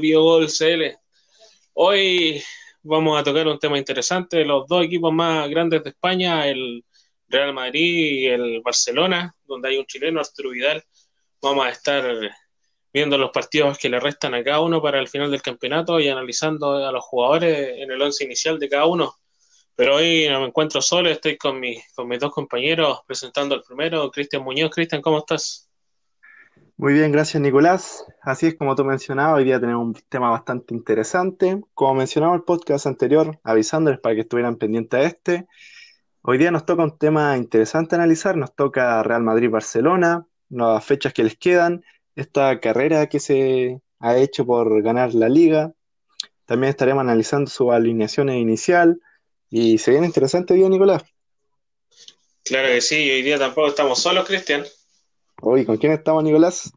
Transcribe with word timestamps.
CL. 0.00 0.98
Hoy 1.74 2.42
vamos 2.82 3.20
a 3.20 3.22
tocar 3.22 3.46
un 3.46 3.58
tema 3.58 3.78
interesante, 3.78 4.44
los 4.44 4.66
dos 4.66 4.84
equipos 4.84 5.12
más 5.12 5.48
grandes 5.50 5.84
de 5.84 5.90
España, 5.90 6.46
el 6.48 6.84
Real 7.28 7.52
Madrid 7.52 8.22
y 8.22 8.26
el 8.26 8.60
Barcelona, 8.62 9.34
donde 9.44 9.68
hay 9.68 9.78
un 9.78 9.86
chileno, 9.86 10.20
Arturo. 10.20 10.52
Vamos 11.42 11.66
a 11.66 11.70
estar 11.70 12.04
viendo 12.92 13.18
los 13.18 13.30
partidos 13.30 13.78
que 13.78 13.88
le 13.88 14.00
restan 14.00 14.34
a 14.34 14.42
cada 14.42 14.60
uno 14.60 14.82
para 14.82 14.98
el 14.98 15.08
final 15.08 15.30
del 15.30 15.42
campeonato 15.42 16.00
y 16.00 16.08
analizando 16.08 16.74
a 16.76 16.90
los 16.90 17.04
jugadores 17.04 17.78
en 17.78 17.90
el 17.90 18.02
once 18.02 18.24
inicial 18.24 18.58
de 18.58 18.68
cada 18.68 18.86
uno. 18.86 19.14
Pero 19.76 19.96
hoy 19.96 20.28
no 20.28 20.40
me 20.40 20.46
encuentro 20.46 20.82
solo, 20.82 21.08
estoy 21.08 21.36
con, 21.36 21.60
con 21.94 22.08
mis 22.08 22.18
dos 22.18 22.32
compañeros 22.32 23.00
presentando 23.06 23.54
al 23.54 23.62
primero, 23.62 24.10
Cristian 24.10 24.42
Muñoz. 24.42 24.70
Cristian, 24.70 25.00
¿cómo 25.00 25.18
estás? 25.18 25.69
Muy 26.80 26.94
bien, 26.94 27.12
gracias 27.12 27.42
Nicolás. 27.42 28.06
Así 28.22 28.46
es 28.46 28.54
como 28.54 28.74
tú 28.74 28.86
mencionabas, 28.86 29.36
hoy 29.36 29.44
día 29.44 29.60
tenemos 29.60 29.84
un 29.84 29.94
tema 30.08 30.30
bastante 30.30 30.72
interesante. 30.72 31.60
Como 31.74 31.92
mencionaba 31.96 32.34
el 32.34 32.42
podcast 32.42 32.86
anterior, 32.86 33.38
avisándoles 33.44 34.00
para 34.00 34.14
que 34.14 34.22
estuvieran 34.22 34.56
pendientes 34.56 34.98
a 34.98 35.02
este, 35.02 35.46
hoy 36.22 36.38
día 36.38 36.50
nos 36.50 36.64
toca 36.64 36.82
un 36.82 36.96
tema 36.96 37.36
interesante 37.36 37.96
analizar, 37.96 38.34
nos 38.38 38.54
toca 38.56 39.02
Real 39.02 39.22
Madrid-Barcelona, 39.22 40.26
las 40.48 40.82
fechas 40.82 41.12
que 41.12 41.22
les 41.22 41.36
quedan, 41.36 41.84
esta 42.16 42.58
carrera 42.60 43.10
que 43.10 43.20
se 43.20 43.82
ha 43.98 44.16
hecho 44.16 44.46
por 44.46 44.82
ganar 44.82 45.12
la 45.12 45.28
liga. 45.28 45.74
También 46.46 46.70
estaremos 46.70 47.02
analizando 47.02 47.50
su 47.50 47.70
alineación 47.70 48.30
inicial 48.30 49.02
y 49.50 49.76
se 49.76 49.90
viene 49.90 50.06
interesante 50.06 50.54
hoy 50.54 50.60
día, 50.60 50.70
Nicolás. 50.70 51.02
Claro 52.42 52.68
que 52.68 52.80
sí, 52.80 53.10
hoy 53.10 53.20
día 53.20 53.38
tampoco 53.38 53.68
estamos 53.68 53.98
solos, 53.98 54.26
Cristian. 54.26 54.64
Hoy, 55.42 55.64
¿con 55.64 55.78
quién 55.78 55.92
estamos, 55.92 56.22
Nicolás? 56.22 56.70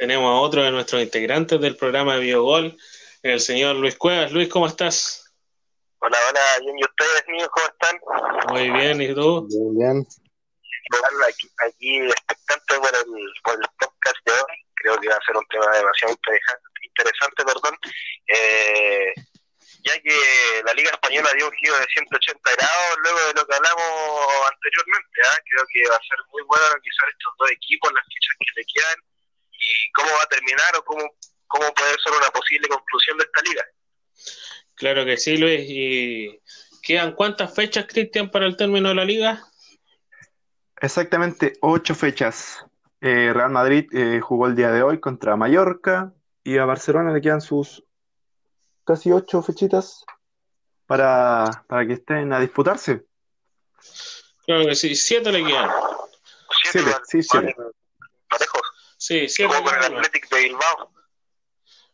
Tenemos 0.00 0.32
a 0.32 0.40
otro 0.40 0.62
de 0.62 0.70
nuestros 0.70 1.02
integrantes 1.02 1.60
del 1.60 1.76
programa 1.76 2.14
de 2.14 2.20
Biogol, 2.20 2.74
el 3.22 3.38
señor 3.38 3.76
Luis 3.76 3.96
Cuevas. 3.96 4.32
Luis, 4.32 4.48
¿cómo 4.48 4.66
estás? 4.66 5.30
Hola, 5.98 6.16
hola, 6.30 6.40
bien, 6.64 6.78
¿y 6.78 6.84
ustedes, 6.84 7.24
niños, 7.28 7.50
cómo 7.52 7.66
están? 7.68 8.00
Muy 8.48 8.70
bien, 8.70 9.02
¿y 9.02 9.14
tú? 9.14 9.46
Muy 9.50 9.76
bien. 9.76 10.06
Aquí, 11.28 11.50
aquí 11.68 12.00
expectante 12.00 12.80
por 12.80 12.88
el, 12.96 13.28
por 13.44 13.54
el 13.60 13.68
podcast 13.76 14.16
de 14.24 14.32
hoy. 14.32 14.56
Creo 14.76 14.96
que 14.96 15.08
va 15.08 15.16
a 15.16 15.26
ser 15.26 15.36
un 15.36 15.46
tema 15.52 15.68
demasiado 15.68 16.16
interesante, 16.16 17.44
perdón. 17.44 17.76
Eh, 18.26 19.12
ya 19.84 20.00
que 20.00 20.16
la 20.64 20.72
Liga 20.72 20.92
Española 20.92 21.28
dio 21.36 21.44
un 21.44 21.56
giro 21.60 21.76
de 21.76 21.84
180 21.92 22.40
grados 22.56 22.98
luego 23.04 23.18
de 23.20 23.34
lo 23.34 23.46
que 23.46 23.54
hablamos 23.54 23.84
anteriormente. 24.48 25.20
¿eh? 25.20 25.44
Creo 25.44 25.64
que 25.68 25.90
va 25.92 25.96
a 25.96 26.08
ser 26.08 26.16
muy 26.32 26.40
bueno 26.48 26.64
analizar 26.72 27.04
estos 27.12 27.34
dos 27.36 27.50
equipos, 27.50 27.92
las 27.92 28.08
fichas 28.08 28.36
que 28.40 28.60
le 28.60 28.64
quedan 28.64 29.10
y 29.60 29.92
cómo 29.92 30.08
va 30.08 30.22
a 30.24 30.28
terminar 30.28 30.76
o 30.78 30.84
cómo, 30.84 31.02
cómo 31.46 31.72
puede 31.74 31.90
ser 32.02 32.12
una 32.18 32.30
posible 32.30 32.68
conclusión 32.68 33.18
de 33.18 33.24
esta 33.24 33.42
liga. 33.42 33.64
Claro 34.74 35.04
que 35.04 35.16
sí, 35.16 35.36
Luis. 35.36 35.60
¿Y 35.68 36.40
quedan 36.82 37.14
cuántas 37.14 37.54
fechas, 37.54 37.86
Cristian, 37.86 38.30
para 38.30 38.46
el 38.46 38.56
término 38.56 38.88
de 38.88 38.94
la 38.94 39.04
liga? 39.04 39.44
Exactamente 40.80 41.52
ocho 41.60 41.94
fechas. 41.94 42.64
Eh, 43.02 43.32
Real 43.32 43.50
Madrid 43.50 43.88
eh, 43.92 44.20
jugó 44.20 44.46
el 44.46 44.56
día 44.56 44.70
de 44.72 44.82
hoy 44.82 44.98
contra 44.98 45.36
Mallorca 45.36 46.12
y 46.42 46.58
a 46.58 46.64
Barcelona 46.64 47.12
le 47.12 47.20
quedan 47.20 47.40
sus 47.40 47.84
casi 48.84 49.12
ocho 49.12 49.42
fechitas 49.42 50.04
para, 50.86 51.64
para 51.68 51.86
que 51.86 51.94
estén 51.94 52.32
a 52.32 52.40
disputarse. 52.40 53.06
Claro 54.44 54.66
que 54.66 54.74
sí, 54.74 54.94
siete 54.94 55.30
le 55.30 55.44
quedan. 55.44 55.70
Siete, 56.72 56.90
sí, 57.06 57.22
siete. 57.22 57.54
Parejos. 58.28 58.62
Sí, 59.02 59.28
siete. 59.30 59.54
Como 59.54 59.64
con 59.64 59.74
el 59.78 59.82
Athletic 59.96 60.28
de 60.28 60.42
Bilbao. 60.42 60.92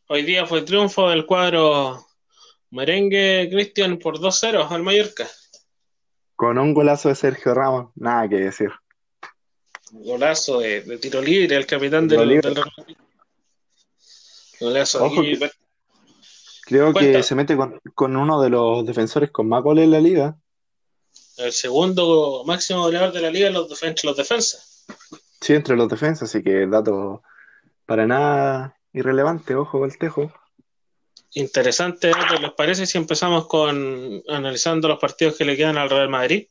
Hoy 0.08 0.22
día 0.22 0.44
fue 0.44 0.62
triunfo 0.62 1.08
del 1.08 1.24
cuadro 1.24 2.04
merengue 2.70 3.48
Cristian 3.48 3.96
por 3.98 4.18
2-0 4.18 4.68
al 4.68 4.82
Mallorca. 4.82 5.28
Con 6.34 6.58
un 6.58 6.74
golazo 6.74 7.08
de 7.08 7.14
Sergio 7.14 7.54
Ramos, 7.54 7.92
nada 7.94 8.28
que 8.28 8.36
decir. 8.36 8.70
Golazo 9.92 10.58
de, 10.58 10.80
de 10.82 10.98
tiro 10.98 11.22
libre, 11.22 11.54
el 11.56 11.64
capitán 11.64 12.08
del, 12.08 12.28
libre. 12.28 12.50
del 12.50 12.64
Golazo 14.58 15.04
Ojo 15.04 15.20
aquí. 15.20 15.38
que- 15.38 15.50
Creo 16.62 16.92
Cuenta. 16.92 17.18
que 17.18 17.22
se 17.22 17.36
mete 17.36 17.56
con, 17.56 17.80
con 17.94 18.16
uno 18.16 18.42
de 18.42 18.50
los 18.50 18.84
defensores 18.84 19.30
con 19.30 19.48
más 19.48 19.62
goles 19.62 19.84
en 19.84 19.92
la 19.92 20.00
liga. 20.00 20.36
El 21.36 21.52
segundo 21.52 22.42
máximo 22.44 22.80
goleador 22.80 23.12
de 23.12 23.20
la 23.20 23.30
liga 23.30 23.48
los 23.50 23.70
defen- 23.70 24.02
los 24.02 24.16
defensas. 24.16 24.84
Sí, 25.40 25.54
entre 25.54 25.76
los 25.76 25.88
defensas, 25.88 26.28
así 26.28 26.42
que 26.42 26.66
dato 26.66 27.22
para 27.84 28.06
nada 28.06 28.76
irrelevante, 28.92 29.54
ojo 29.54 29.84
el 29.84 29.96
tejo. 29.98 30.32
Interesante 31.32 32.08
dato, 32.08 32.40
¿les 32.40 32.52
parece 32.52 32.86
si 32.86 32.98
empezamos 32.98 33.46
con 33.46 34.22
analizando 34.28 34.88
los 34.88 34.98
partidos 34.98 35.36
que 35.36 35.44
le 35.44 35.56
quedan 35.56 35.76
al 35.76 35.90
Real 35.90 36.08
Madrid? 36.08 36.48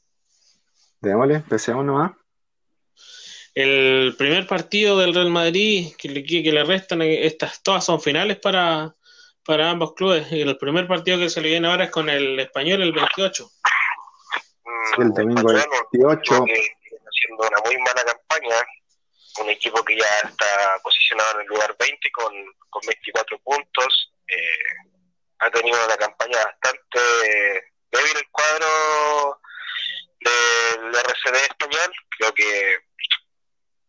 Démosle, 1.02 1.36
empecemos 1.36 1.84
nomás. 1.84 2.12
El 3.56 4.16
primer 4.18 4.46
partido 4.48 4.98
del 5.00 5.14
Real 5.14 5.30
Madrid 5.30 5.94
que 5.98 6.10
le, 6.10 6.24
que 6.24 6.52
le 6.52 6.64
restan, 6.64 7.02
eh, 7.02 7.26
estas 7.26 7.64
todas 7.64 7.86
son 7.86 8.02
finales 8.02 8.38
para, 8.38 8.96
para 9.46 9.70
ambos 9.70 9.94
clubes. 9.94 10.30
Y 10.32 10.42
el 10.42 10.58
primer 10.58 10.88
partido 10.88 11.18
que 11.18 11.30
se 11.30 11.42
le 11.42 11.50
viene 11.50 11.68
ahora 11.68 11.86
es 11.86 11.92
con 11.92 12.10
el 12.10 12.40
español 12.40 12.82
el 12.82 12.92
28. 12.92 13.50
Mm, 14.66 15.02
El 15.02 15.10
domingo 15.14 15.52
el 15.52 15.58
Español, 15.58 16.20
28. 16.22 16.46
Haciendo 17.16 17.48
una 17.48 17.62
muy 17.66 17.78
mala 17.78 18.04
campaña. 18.04 18.62
Un 19.40 19.50
equipo 19.50 19.84
que 19.84 19.98
ya 19.98 20.20
está 20.24 20.80
posicionado 20.82 21.36
en 21.36 21.42
el 21.42 21.48
lugar 21.48 21.76
20 21.78 22.12
con, 22.12 22.34
con 22.70 22.82
24 22.88 23.38
puntos. 23.40 24.14
Eh, 24.28 24.58
ha 25.40 25.50
tenido 25.52 25.84
una 25.86 25.98
campaña 25.98 26.38
bastante 26.38 27.72
débil 27.92 28.18
el 28.18 28.30
cuadro 28.32 29.42
del 30.22 30.96
RCD 30.96 31.36
español. 31.36 31.94
Creo 32.18 32.34
que 32.34 32.80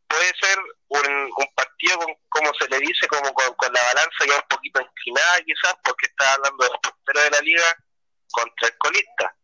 puede 0.09 0.33
ser 0.41 0.59
un, 0.89 1.31
un 1.37 1.55
partido, 1.55 1.99
con, 1.99 2.15
como 2.29 2.53
se 2.55 2.69
le 2.69 2.81
dice, 2.81 3.07
como 3.07 3.33
con, 3.33 3.55
con 3.55 3.73
la 3.73 3.83
balanza 3.83 4.27
ya 4.27 4.35
un 4.35 4.49
poquito 4.49 4.81
inclinada 4.81 5.41
quizás, 5.43 5.77
porque 5.85 6.07
está 6.07 6.33
hablando 6.33 6.65
de 6.65 6.71
los 6.71 6.81
porteros 6.81 7.25
de 7.25 7.31
la 7.31 7.41
liga 7.41 7.77
contra 8.33 8.69
el 8.69 8.79
colista 8.79 9.37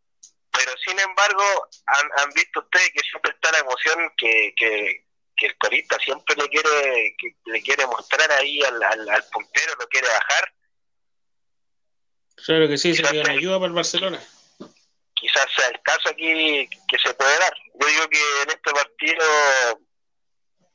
pero 0.53 0.73
sin 0.85 0.99
embargo 1.01 1.43
han, 1.87 2.11
han 2.19 2.31
visto 2.35 2.61
ustedes 2.61 2.91
que 2.93 3.01
siempre 3.01 3.33
está 3.33 3.51
la 3.53 3.59
emoción 3.59 4.13
que, 4.17 4.53
que, 4.57 5.07
que 5.37 5.47
el 5.47 5.57
corista 5.57 5.99
siempre 5.99 6.37
le 6.37 6.49
quiere 6.49 7.17
que 7.19 7.35
le 7.47 7.63
quiere 7.63 7.87
mostrar 7.87 8.31
ahí 8.33 8.63
al, 8.63 8.83
al, 8.83 9.09
al 9.09 9.25
puntero, 9.33 9.75
lo 9.79 9.89
quiere 9.89 10.09
bajar. 10.09 10.53
Claro 12.45 12.69
que 12.69 12.79
sí, 12.79 12.95
sería 12.95 13.23
una 13.23 13.33
ayuda 13.33 13.57
para 13.57 13.69
el 13.69 13.73
Barcelona. 13.75 14.21
Quizás 15.15 15.47
sea 15.57 15.69
el 15.69 15.81
caso 15.83 16.09
aquí 16.09 16.69
que 16.89 16.99
se 16.99 17.15
puede 17.15 17.39
dar. 17.39 17.55
Yo 17.81 17.87
digo 17.87 18.09
que 18.09 18.43
en 18.43 18.51
este 18.51 18.73
partido 18.73 19.25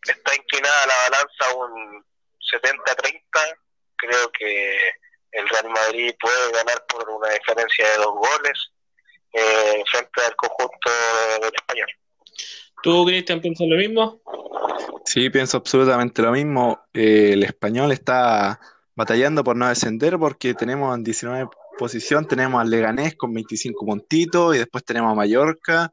está 0.04 0.36
inclinada 0.36 0.88
la 0.88 1.10
balanza 1.10 1.56
un 1.56 2.06
70-30. 2.40 3.60
Creo 3.98 4.32
que 4.32 4.92
el 5.32 5.50
Real 5.50 5.70
Madrid 5.70 6.16
puede 6.20 6.52
ganar 6.54 6.86
por 6.88 7.10
una 7.10 7.30
diferencia 7.30 7.90
de 7.90 7.98
dos 7.98 8.14
goles 8.14 8.72
eh, 9.34 9.84
frente 9.92 10.22
al 10.26 10.36
conjunto 10.36 10.90
del 11.42 11.52
español. 11.54 11.88
¿Tú, 12.84 13.06
Cristian, 13.06 13.42
piensas 13.42 13.68
lo 13.68 13.76
mismo? 13.78 14.22
Sí, 15.06 15.30
pienso 15.30 15.58
absolutamente 15.58 16.22
lo 16.22 16.32
mismo. 16.32 16.82
Eh, 16.94 17.32
el 17.34 17.44
español 17.44 17.92
está 17.92 18.60
batallando 18.96 19.44
por 19.44 19.56
no 19.56 19.68
descender 19.68 20.18
porque 20.18 20.54
tenemos 20.54 20.96
en 20.96 21.04
19 21.04 21.50
posición, 21.78 22.28
tenemos 22.28 22.60
al 22.60 22.70
Leganés 22.72 23.16
con 23.16 23.32
25 23.34 23.86
puntitos 23.86 24.56
y 24.56 24.60
después 24.60 24.84
tenemos 24.84 25.12
a 25.12 25.16
Mallorca 25.16 25.92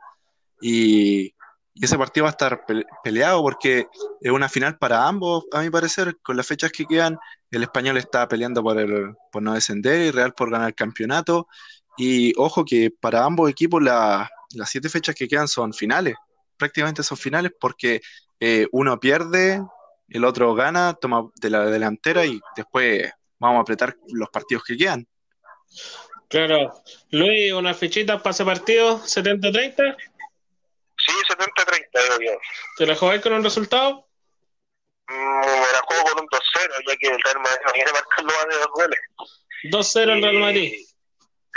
y, 0.60 1.26
y 1.74 1.84
ese 1.84 1.98
partido 1.98 2.24
va 2.24 2.30
a 2.30 2.32
estar 2.32 2.64
pe- 2.64 2.86
peleado 3.02 3.42
porque 3.42 3.86
es 4.20 4.32
una 4.32 4.48
final 4.48 4.78
para 4.78 5.06
ambos, 5.06 5.44
a 5.52 5.60
mi 5.60 5.68
parecer, 5.68 6.16
con 6.22 6.36
las 6.38 6.46
fechas 6.46 6.72
que 6.72 6.86
quedan. 6.86 7.18
El 7.50 7.62
español 7.62 7.98
está 7.98 8.26
peleando 8.28 8.62
por, 8.62 8.78
el, 8.78 9.14
por 9.30 9.42
no 9.42 9.52
descender 9.54 10.00
y 10.06 10.10
Real 10.10 10.32
por 10.32 10.50
ganar 10.50 10.68
el 10.68 10.74
campeonato. 10.74 11.48
Y 11.96 12.32
ojo 12.36 12.64
que 12.64 12.90
para 12.90 13.24
ambos 13.24 13.50
equipos 13.50 13.82
la- 13.82 14.28
las 14.54 14.70
siete 14.70 14.88
fechas 14.88 15.14
que 15.14 15.28
quedan 15.28 15.48
son 15.48 15.72
finales, 15.72 16.14
prácticamente 16.56 17.02
son 17.02 17.16
finales 17.18 17.52
porque 17.58 18.00
eh, 18.40 18.66
uno 18.72 18.98
pierde, 18.98 19.62
el 20.08 20.24
otro 20.24 20.54
gana, 20.54 20.94
toma 21.00 21.28
de 21.36 21.50
la 21.50 21.64
delantera 21.66 22.26
y 22.26 22.40
después 22.56 23.10
vamos 23.38 23.58
a 23.58 23.62
apretar 23.62 23.96
los 24.08 24.28
partidos 24.28 24.64
que 24.64 24.76
quedan. 24.76 25.06
Claro. 26.28 26.74
Luis, 27.10 27.52
una 27.52 27.74
fichita 27.74 28.18
para 28.18 28.32
ese 28.32 28.44
partido, 28.44 28.98
70-30. 28.98 29.96
Sí, 30.96 31.12
70-30, 31.28 32.02
digo 32.18 32.32
yo. 32.32 32.38
¿Te 32.76 32.86
la 32.86 32.96
jugáis 32.96 33.22
con 33.22 33.32
un 33.34 33.44
resultado? 33.44 34.08
Mm, 35.08 35.14
me 35.14 35.72
la 35.72 35.80
juego 35.86 36.04
con 36.04 36.22
un 36.22 36.26
2-0, 36.26 36.74
ya 36.88 36.96
que 36.96 37.06
el 37.08 37.20
Real 37.22 37.38
Madrid 37.40 37.60
no 37.66 37.72
quiere 37.72 37.92
marcar 37.92 38.24
dos 38.24 38.66
goles. 38.74 38.98
2-0 39.70 40.12
el 40.12 40.22
Real 40.22 40.38
Madrid. 40.38 40.72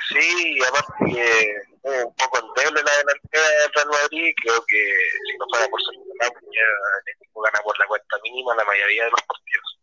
Sí, 0.09 0.59
aparte 0.67 0.93
que 1.13 1.41
es 1.41 2.05
un 2.05 2.15
poco 2.15 2.39
endeble 2.39 2.81
la 2.83 2.97
delantera 2.97 3.49
del 3.49 3.73
Real 3.73 3.87
Madrid, 3.87 4.33
creo 4.41 4.65
que 4.65 4.77
si 4.77 5.37
no 5.37 5.45
fuera 5.49 5.67
por 5.67 5.79
Ramos, 6.19 6.43
ya 6.43 6.61
el 6.61 7.15
equipo 7.15 7.41
gana 7.41 7.59
por 7.63 7.79
la 7.79 7.87
cuenta 7.87 8.17
mínima 8.23 8.55
la 8.55 8.65
mayoría 8.65 9.05
de 9.05 9.11
los 9.11 9.21
partidos. 9.21 9.79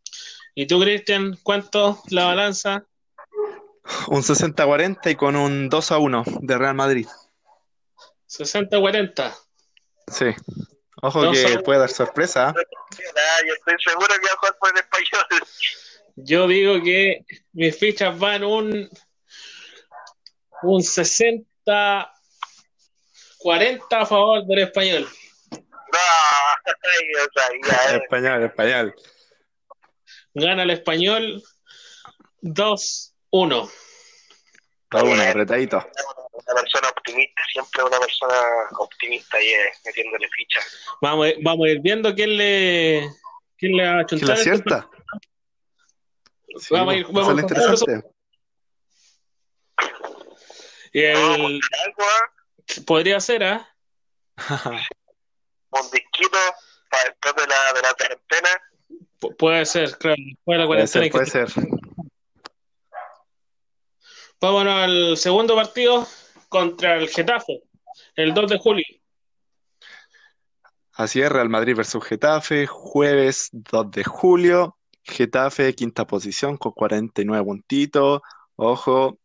¿Y 0.54 0.66
tú, 0.66 0.80
Cristian, 0.80 1.38
cuánto 1.42 2.00
la 2.10 2.26
balanza? 2.26 2.86
Un 4.08 4.22
60-40 4.22 5.10
y 5.10 5.14
con 5.14 5.36
un 5.36 5.68
2 5.68 5.92
a 5.92 5.98
1 5.98 6.24
de 6.40 6.58
Real 6.58 6.74
Madrid. 6.74 7.06
60-40. 8.28 9.34
Sí. 10.06 10.26
Ojo 11.02 11.32
que 11.32 11.58
puede 11.58 11.80
dar 11.80 11.90
sorpresa. 11.90 12.48
¿ah? 12.48 12.54
Yo 13.46 13.54
estoy 13.54 13.74
seguro 13.84 14.06
que 14.06 14.26
va 14.26 14.32
a 14.32 14.36
jugar 14.36 14.56
por 14.58 14.70
el 14.70 14.78
español. 14.78 15.48
Yo 16.16 16.46
digo 16.46 16.82
que 16.82 17.24
mis 17.52 17.76
fichas 17.76 18.18
van 18.18 18.44
un, 18.44 18.88
un 20.64 20.82
60 20.82 22.10
40 23.38 24.00
a 24.00 24.06
favor 24.06 24.44
del 24.46 24.58
español. 24.60 25.08
No, 25.50 25.60
yo 26.72 27.26
sabía. 27.34 27.96
Español, 28.02 28.42
español. 28.44 28.94
Gana 30.34 30.62
el 30.64 30.70
español 30.70 31.42
2-1. 32.42 33.70
2-1, 34.90 35.30
apretadito. 35.30 35.76
Una 36.46 36.60
persona 36.60 36.88
optimista, 36.88 37.42
siempre 37.52 37.82
una 37.84 37.98
persona 38.00 38.34
optimista 38.78 39.40
y 39.40 39.46
eh, 39.46 39.72
metiéndole 39.84 40.28
ficha. 40.28 40.60
Vamos, 41.00 41.28
vamos 41.42 41.66
a 41.66 41.70
ir 41.70 41.80
viendo 41.80 42.14
quién 42.14 42.36
le, 42.36 43.08
quién 43.56 43.76
le 43.76 43.86
va 43.86 44.00
a 44.00 44.04
¿Quién 44.04 44.26
la 44.26 44.34
acierta? 44.34 44.90
Sí, 46.58 46.74
Vamos 46.74 46.94
a 46.94 46.96
ir- 46.98 47.06
vamos 47.06 47.26
sale 47.26 47.40
a 47.40 47.42
interesante. 47.42 48.13
Y 50.94 51.02
No, 51.12 51.34
el, 51.34 51.60
¿ah? 51.98 52.32
podría 52.86 53.20
ser, 53.20 53.44
¿ah? 53.44 53.68
un 55.70 55.90
disquito 55.92 56.38
para 56.88 57.04
después 57.10 57.34
de 57.36 57.46
la, 57.46 57.72
de 57.74 57.82
la 57.82 57.94
cuarentena. 57.94 58.48
Pu- 59.20 59.36
Puede 59.36 59.66
ser, 59.66 59.98
claro. 59.98 60.16
Después 60.18 60.56
de 60.56 60.58
la 60.58 60.66
Puede 60.66 60.86
cuarentena. 60.86 60.86
ser, 60.86 61.02
hay 61.02 61.10
que- 61.10 61.12
puede 61.12 61.26
ser. 61.26 61.48
Vámonos 64.40 64.74
al 64.74 65.16
segundo 65.16 65.54
partido 65.54 66.06
contra 66.48 66.96
el 66.96 67.08
Getafe, 67.08 67.62
el 68.16 68.34
2 68.34 68.50
de 68.50 68.58
julio. 68.58 68.84
Así 70.92 71.20
es, 71.20 71.30
Real 71.30 71.48
Madrid 71.48 71.74
versus 71.74 72.04
Getafe, 72.04 72.66
jueves 72.66 73.48
2 73.52 73.90
de 73.90 74.04
julio. 74.04 74.76
Getafe, 75.02 75.74
quinta 75.74 76.06
posición 76.06 76.56
con 76.56 76.72
49 76.72 77.44
puntitos. 77.44 78.20
Ojo, 78.56 79.18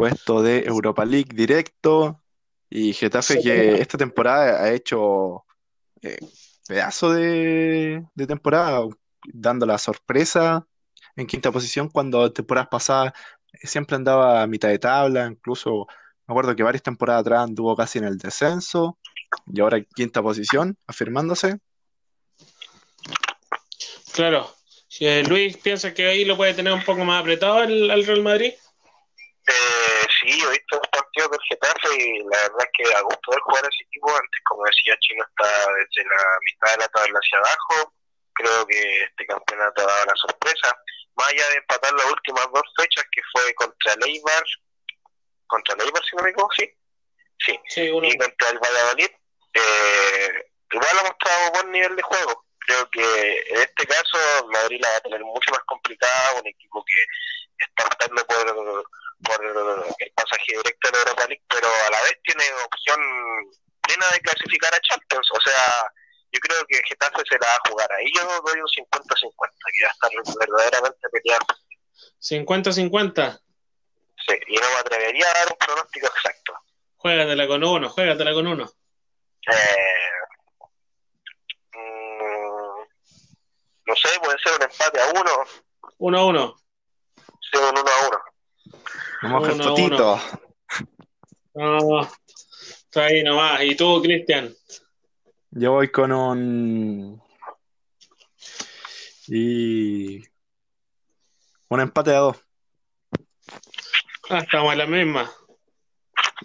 puesto 0.00 0.42
de 0.42 0.60
Europa 0.60 1.04
League 1.04 1.30
directo. 1.34 2.20
Y 2.70 2.92
Getafe 2.92 3.40
que 3.40 3.80
esta 3.80 3.98
temporada 3.98 4.62
ha 4.62 4.72
hecho 4.72 5.44
eh, 6.02 6.18
pedazo 6.66 7.12
de, 7.12 8.04
de 8.14 8.26
temporada, 8.26 8.86
dando 9.24 9.66
la 9.66 9.76
sorpresa 9.76 10.66
en 11.16 11.26
quinta 11.26 11.50
posición 11.50 11.88
cuando 11.88 12.32
temporadas 12.32 12.68
pasadas 12.70 13.12
siempre 13.62 13.96
andaba 13.96 14.42
a 14.42 14.46
mitad 14.46 14.68
de 14.68 14.78
tabla, 14.78 15.26
incluso 15.26 15.86
me 16.26 16.32
acuerdo 16.32 16.54
que 16.54 16.62
varias 16.62 16.82
temporadas 16.82 17.22
atrás 17.22 17.42
anduvo 17.42 17.74
casi 17.74 17.98
en 17.98 18.04
el 18.04 18.16
descenso 18.16 18.98
y 19.52 19.60
ahora 19.60 19.78
en 19.78 19.86
quinta 19.94 20.22
posición, 20.22 20.76
afirmándose. 20.86 21.58
Claro. 24.12 24.48
Si, 24.86 25.06
eh, 25.06 25.24
Luis 25.24 25.56
piensa 25.56 25.92
que 25.92 26.06
ahí 26.06 26.24
lo 26.24 26.36
puede 26.36 26.54
tener 26.54 26.72
un 26.72 26.84
poco 26.84 27.04
más 27.04 27.20
apretado 27.20 27.62
el, 27.62 27.90
el 27.90 28.06
Real 28.06 28.22
Madrid. 28.22 28.52
Eh, 29.46 29.79
sí, 30.40 30.46
he 30.46 30.50
visto 30.50 30.76
los 30.76 30.88
partidos 30.88 31.30
del 31.30 31.40
Getafe 31.48 31.94
y 31.94 32.18
la 32.24 32.38
verdad 32.42 32.64
es 32.64 32.70
que 32.74 32.94
a 32.94 33.00
gusto 33.02 33.30
de 33.30 33.40
jugar 33.44 33.64
ese 33.64 33.82
equipo, 33.84 34.08
antes 34.10 34.40
como 34.44 34.64
decía 34.64 34.96
Chino 35.00 35.24
está 35.24 35.48
desde 35.74 36.08
la 36.08 36.24
mitad 36.40 36.70
de 36.72 36.78
la 36.78 36.88
tabla 36.88 37.18
hacia 37.18 37.38
abajo, 37.38 37.94
creo 38.34 38.66
que 38.66 39.02
este 39.04 39.26
campeonato 39.26 39.82
ha 39.82 39.86
dado 39.86 40.04
la 40.06 40.16
sorpresa, 40.16 40.76
más 41.16 41.28
allá 41.28 41.48
de 41.48 41.56
empatar 41.56 41.92
las 41.92 42.06
últimas 42.06 42.46
dos 42.52 42.64
fechas 42.76 43.04
que 43.12 43.22
fue 43.32 43.54
contra 43.54 43.94
Leibar, 43.96 44.44
contra 45.46 45.76
Leibar 45.76 46.04
si 46.04 46.16
no 46.16 46.22
me 46.22 46.30
equivoco, 46.30 46.54
sí, 46.56 46.70
sí, 47.68 47.82
y 47.84 48.18
contra 48.18 48.48
el 48.50 48.58
Valladolid, 48.58 49.10
eh, 49.54 50.50
igual 50.72 50.98
ha 51.00 51.08
mostrado 51.08 51.52
buen 51.52 51.72
nivel 51.72 51.96
de 51.96 52.02
juego. 52.02 52.46
Creo 52.60 52.88
que 52.90 53.44
en 53.48 53.56
este 53.56 53.86
caso 53.86 54.46
Madrid 54.52 54.80
la 54.80 54.90
va 54.90 54.96
a 54.96 55.00
tener 55.00 55.20
mucho 55.24 55.50
más 55.50 55.60
complicada, 55.66 56.40
un 56.40 56.46
equipo 56.46 56.84
que 56.84 57.02
está 57.58 57.84
optando 57.84 58.24
por, 58.26 58.84
por 59.22 59.44
el 59.44 60.12
pasaje 60.12 60.56
directo 60.56 60.88
a 60.88 60.92
la 60.92 60.98
Europa 60.98 61.26
League, 61.26 61.44
pero 61.48 61.68
a 61.68 61.90
la 61.90 62.02
vez 62.02 62.18
tiene 62.24 62.44
opción 62.64 63.00
plena 63.82 64.06
de 64.12 64.20
clasificar 64.20 64.74
a 64.74 64.80
Champions. 64.80 65.28
O 65.32 65.40
sea, 65.40 65.92
yo 66.32 66.40
creo 66.40 66.64
que 66.68 66.80
Getafe 66.88 67.22
se 67.28 67.38
la 67.38 67.46
va 67.46 67.54
a 67.56 67.68
jugar 67.68 67.92
ahí. 67.92 68.06
Yo 68.16 68.22
doy 68.24 68.60
un 68.60 68.66
50-50, 68.66 68.90
que 68.90 69.84
va 69.84 69.88
a 69.88 69.92
estar 69.92 70.10
verdaderamente 70.38 71.08
peleado. 71.10 71.46
50-50. 72.20 73.40
Sí, 74.26 74.34
y 74.48 74.56
no 74.56 74.68
me 74.70 74.80
atrevería 74.80 75.26
a 75.28 75.38
dar 75.38 75.48
un 75.50 75.58
pronóstico 75.58 76.06
exacto. 76.06 76.54
Juégatela 76.96 77.46
con 77.46 77.64
uno, 77.64 77.88
juégatela 77.88 78.34
con 78.34 78.46
uno. 78.46 78.70
Eh, 79.50 80.10
mm, 81.72 82.82
no 83.86 83.96
sé, 83.96 84.20
puede 84.20 84.38
ser 84.38 84.52
un 84.56 84.62
empate 84.62 85.00
a 85.00 85.06
uno, 85.08 85.30
1-1. 85.98 86.56
sí, 87.40 87.58
un 87.58 87.78
1 87.78 87.90
a 87.90 88.08
1. 88.08 88.29
Vamos 89.22 89.48
a 89.48 89.52
Uno, 89.52 89.64
fotito. 89.64 90.20
No, 91.54 92.02
está 92.02 93.04
ahí 93.04 93.22
nomás. 93.22 93.62
¿Y 93.62 93.74
tú, 93.74 94.00
Cristian? 94.02 94.54
Yo 95.50 95.72
voy 95.72 95.88
con 95.88 96.12
un. 96.12 97.22
Y. 99.26 100.22
Un 101.68 101.80
empate 101.80 102.14
a 102.14 102.18
dos. 102.18 102.36
Ah, 104.28 104.38
estamos 104.38 104.72
en 104.72 104.78
la 104.78 104.86
misma. 104.86 105.30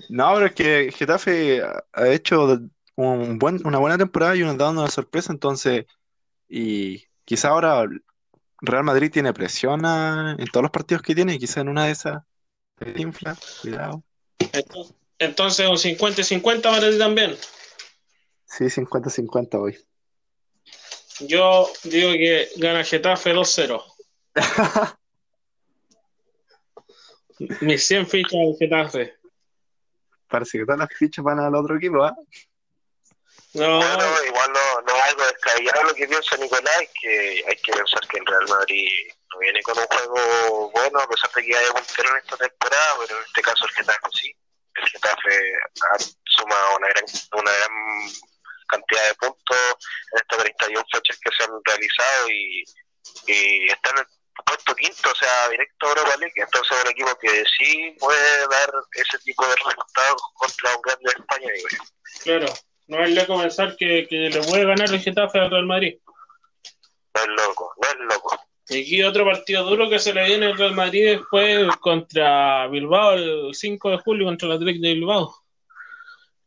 No, 0.10 0.34
pero 0.34 0.46
es 0.48 0.54
que 0.54 0.92
Getafe 0.92 1.62
ha 1.94 2.08
hecho 2.10 2.60
un 2.96 3.40
buen, 3.40 3.66
una 3.66 3.78
buena 3.78 3.98
temporada 3.98 4.36
y 4.36 4.42
nos 4.42 4.58
da 4.58 4.70
una 4.70 4.88
sorpresa, 4.90 5.32
entonces. 5.32 5.86
Y 6.48 7.06
quizá 7.24 7.50
ahora 7.50 7.88
Real 8.66 8.84
Madrid 8.84 9.12
tiene 9.12 9.34
presión 9.34 9.86
a- 9.86 10.36
en 10.38 10.48
todos 10.48 10.64
los 10.64 10.72
partidos 10.72 11.02
que 11.04 11.16
tiene, 11.16 11.36
y 11.36 11.40
quizá 11.40 11.62
en 11.62 11.70
una 11.70 11.86
de 11.86 11.92
esas 11.92 12.24
se 12.80 13.02
infla. 13.02 13.36
Cuidado. 13.62 14.04
Entonces, 14.52 14.96
entonces 15.20 15.68
un 15.68 15.78
50-50 15.78 16.62
para 16.70 16.90
ti 16.90 16.98
también. 16.98 17.38
Sí, 18.46 18.70
50-50 18.70 19.60
hoy. 19.60 19.78
Yo 21.22 21.70
digo 21.84 22.12
que 22.12 22.50
gana 22.58 22.84
Getafe 22.84 23.34
2-0. 23.34 23.84
Mis 27.62 27.86
100 27.86 28.08
fichas 28.08 28.32
del 28.32 28.56
Getafe. 28.58 29.14
Parece 30.28 30.58
que 30.58 30.66
todas 30.66 30.80
las 30.80 30.90
fichas 30.94 31.24
van 31.24 31.40
al 31.40 31.56
otro 31.56 31.78
equipo, 31.78 32.04
¿ah? 32.04 32.16
No, 33.54 33.78
Bueno, 33.78 34.04
igual 34.28 34.52
no, 34.54 34.82
no 34.82 34.94
es 34.96 35.16
algo 35.56 35.64
descabellado 35.64 35.84
lo 35.84 35.96
que 35.96 36.08
piensa 36.08 36.38
Nicolás, 36.38 36.84
que 37.02 37.44
hay 37.48 37.56
que 37.58 37.72
pensar 37.72 38.08
que 38.08 38.18
el 38.18 38.26
Real 38.26 38.48
Madrid 38.48 38.90
no 39.32 39.40
viene 39.40 39.62
con 39.64 39.78
un 39.78 39.86
juego 39.86 40.72
bueno, 40.72 41.00
a 41.00 41.08
pesar 41.08 41.32
de 41.32 41.44
que 41.44 41.58
haya 41.58 41.74
puntero 41.74 42.10
en 42.12 42.18
esta 42.18 42.38
temporada, 42.38 42.96
pero 43.00 43.18
en 43.18 43.26
este 43.26 43.42
caso 43.42 43.66
el 43.66 43.72
Getafe 43.72 44.08
sí. 44.14 44.36
El 44.76 44.90
Getafe 44.90 45.54
ha 45.92 45.98
sumado 46.26 46.78
una 46.78 46.88
gran, 46.90 47.06
una 47.34 47.52
gran 47.52 47.72
cantidad 48.68 49.08
de 49.08 49.16
puntos 49.16 49.58
en 50.12 50.20
estas 50.20 50.40
31 50.40 50.86
fechas 50.92 51.20
que 51.20 51.32
se 51.38 51.44
han 51.44 51.62
realizado 51.64 52.30
y, 52.30 52.64
y 53.28 53.72
está 53.72 53.92
en 53.92 54.00
el 54.00 54.06
puesto 54.46 54.76
quinto, 54.76 55.12
o 55.12 55.16
sea, 55.16 55.50
directo 55.50 55.86
a 55.86 55.90
Europa 55.90 56.18
League. 56.18 56.34
Entonces, 56.36 56.78
es 56.78 56.84
un 56.84 56.92
equipo 56.92 57.16
que 57.20 57.44
sí 57.58 57.96
puede 58.00 58.48
dar 58.48 58.72
ese 58.94 59.18
tipo 59.20 59.48
de 59.48 59.56
resultados 59.56 60.22
contra 60.36 60.76
un 60.76 60.82
grande 60.82 61.12
de 61.14 61.22
España, 61.22 61.52
digo 61.54 61.68
yo. 61.72 61.84
claro. 62.24 62.54
No 62.88 63.04
es 63.04 63.16
loco 63.16 63.42
pensar 63.42 63.76
que, 63.76 64.06
que 64.08 64.30
le 64.30 64.42
puede 64.42 64.66
ganar 64.66 64.92
el 64.92 65.00
Getafe 65.00 65.40
al 65.40 65.50
Real 65.50 65.66
Madrid. 65.66 65.98
No 67.16 67.22
es 67.22 67.48
loco, 67.48 67.74
no 67.82 67.88
es 67.88 68.16
loco. 68.16 68.40
Y 68.70 68.82
aquí 68.82 69.04
otro 69.04 69.26
partido 69.26 69.64
duro 69.64 69.90
que 69.90 70.00
se 70.00 70.14
le 70.14 70.26
viene 70.26 70.48
al 70.48 70.58
Real 70.58 70.74
Madrid 70.74 71.18
después 71.18 71.76
contra 71.78 72.68
Bilbao 72.68 73.14
el 73.14 73.54
5 73.54 73.90
de 73.92 73.98
julio 74.00 74.26
contra 74.26 74.48
el 74.48 74.56
Atlético 74.56 74.88
de 74.88 74.94
Bilbao. 74.94 75.36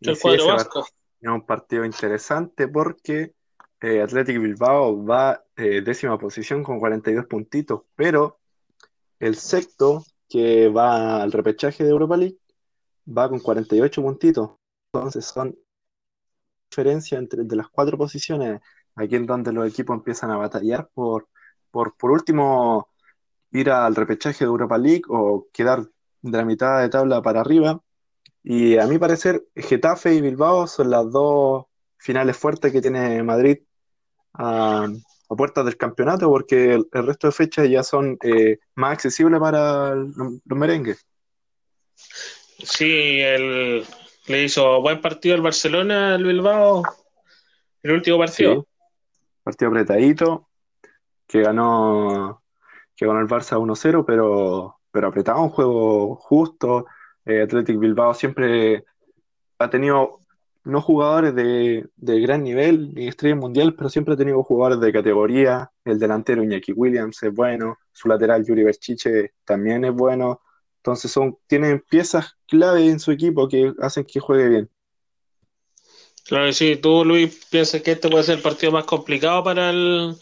El 0.00 0.16
sí, 0.16 0.23
cuadro 0.23 0.47
vasco. 0.47 0.87
Es 1.21 1.28
un 1.28 1.47
partido 1.47 1.85
interesante 1.85 2.68
porque 2.68 3.33
eh, 3.80 4.02
Athletic 4.02 4.40
Bilbao 4.40 5.04
va 5.04 5.45
eh, 5.57 5.80
décima 5.80 6.18
posición 6.18 6.64
con 6.64 6.78
42 6.78 7.26
puntitos, 7.26 7.83
pero 7.95 8.38
el 9.21 9.37
sexto, 9.37 10.04
que 10.28 10.68
va 10.68 11.23
al 11.23 11.33
repechaje 11.33 11.85
de 11.85 11.90
Europa 11.90 12.16
League, 12.16 12.38
va 13.07 13.28
con 13.28 13.40
48 13.40 14.02
puntitos. 14.02 14.50
Entonces 14.92 15.25
son 15.25 15.57
diferencia 16.70 17.18
entre 17.18 17.44
las 17.44 17.68
cuatro 17.68 17.96
posiciones, 17.98 18.60
aquí 18.94 19.16
en 19.16 19.26
donde 19.26 19.52
los 19.52 19.68
equipos 19.68 19.96
empiezan 19.96 20.30
a 20.30 20.37
batallar 20.37 20.88
por, 20.94 21.28
por, 21.70 21.96
por 21.96 22.10
último, 22.10 22.88
ir 23.52 23.70
al 23.70 23.94
repechaje 23.94 24.44
de 24.44 24.50
Europa 24.50 24.78
League 24.78 25.02
o 25.08 25.46
quedar 25.52 25.87
de 26.22 26.38
la 26.38 26.44
mitad 26.44 26.80
de 26.80 26.88
tabla 26.88 27.22
para 27.22 27.40
arriba. 27.40 27.82
Y 28.42 28.78
a 28.78 28.87
mi 28.87 28.98
parecer, 28.98 29.44
Getafe 29.56 30.14
y 30.14 30.20
Bilbao 30.20 30.66
son 30.66 30.90
las 30.90 31.10
dos 31.10 31.66
finales 31.96 32.37
fuertes 32.37 32.72
que 32.72 32.80
tiene 32.80 33.22
Madrid 33.22 33.58
a, 34.34 34.87
a 35.28 35.34
puertas 35.34 35.64
del 35.64 35.76
campeonato 35.76 36.28
porque 36.28 36.75
el, 36.75 36.87
resto 36.92 37.26
de 37.26 37.32
fechas 37.32 37.68
ya 37.68 37.82
son 37.82 38.16
eh, 38.22 38.58
más 38.75 38.94
accesibles 38.94 39.40
para 39.40 39.94
los 39.94 40.40
merengues. 40.44 41.04
Sí, 41.94 43.20
el, 43.20 43.84
le 44.28 44.44
hizo 44.44 44.80
buen 44.80 45.00
partido 45.00 45.35
al 45.35 45.42
Barcelona, 45.42 46.14
al 46.14 46.25
Bilbao, 46.25 46.82
el 47.82 47.92
último 47.92 48.18
partido. 48.18 48.66
partido 49.42 49.70
apretadito, 49.70 50.49
que 51.26 51.42
ganó, 51.42 52.42
que 52.97 53.06
ganó 53.06 53.20
el 53.20 53.28
Barça 53.28 53.58
1-0, 53.58 54.04
pero, 54.06 54.78
pero 54.90 55.08
apretado, 55.08 55.42
un 55.42 55.50
juego 55.50 56.16
justo. 56.16 56.87
Eh, 57.25 57.42
Athletic 57.42 57.78
Bilbao 57.78 58.14
siempre 58.14 58.85
ha 59.58 59.70
tenido 59.70 60.20
no 60.64 60.82
jugadores 60.82 61.35
de, 61.35 61.88
gran 61.97 62.42
nivel 62.42 62.94
ni 62.94 63.08
estrella 63.08 63.37
mundial, 63.37 63.75
pero 63.75 63.88
siempre 63.88 64.14
ha 64.14 64.16
tenido 64.18 64.42
jugadores 64.42 64.80
de 64.80 64.92
categoría. 64.92 65.70
El 65.85 65.99
delantero 65.99 66.44
Iñaki 66.44 66.73
Williams 66.73 67.23
es 67.23 67.35
bueno, 67.35 67.78
su 67.90 68.08
lateral 68.08 68.44
Yuri 68.44 68.64
Berchiche 68.64 69.32
también 69.44 69.85
es 69.87 69.94
bueno. 69.94 70.42
Entonces 70.78 71.11
son, 71.11 71.38
tienen 71.47 71.80
piezas 71.80 72.37
clave 72.47 72.87
en 72.87 73.00
su 73.00 73.11
equipo 73.11 73.49
que 73.49 73.73
hacen 73.80 74.04
que 74.04 74.20
juegue 74.20 74.49
bien. 74.49 74.70
Claro 76.25 76.47
que 76.47 76.52
sí. 76.52 76.76
¿Tú, 76.76 77.04
Luis, 77.04 77.47
piensas 77.50 77.82
que 77.82 77.92
este 77.92 78.08
puede 78.08 78.25
ser 78.25 78.37
el 78.37 78.42
partido 78.42 78.70
más 78.70 78.85
complicado 78.85 79.42
para 79.42 79.70
el, 79.70 80.14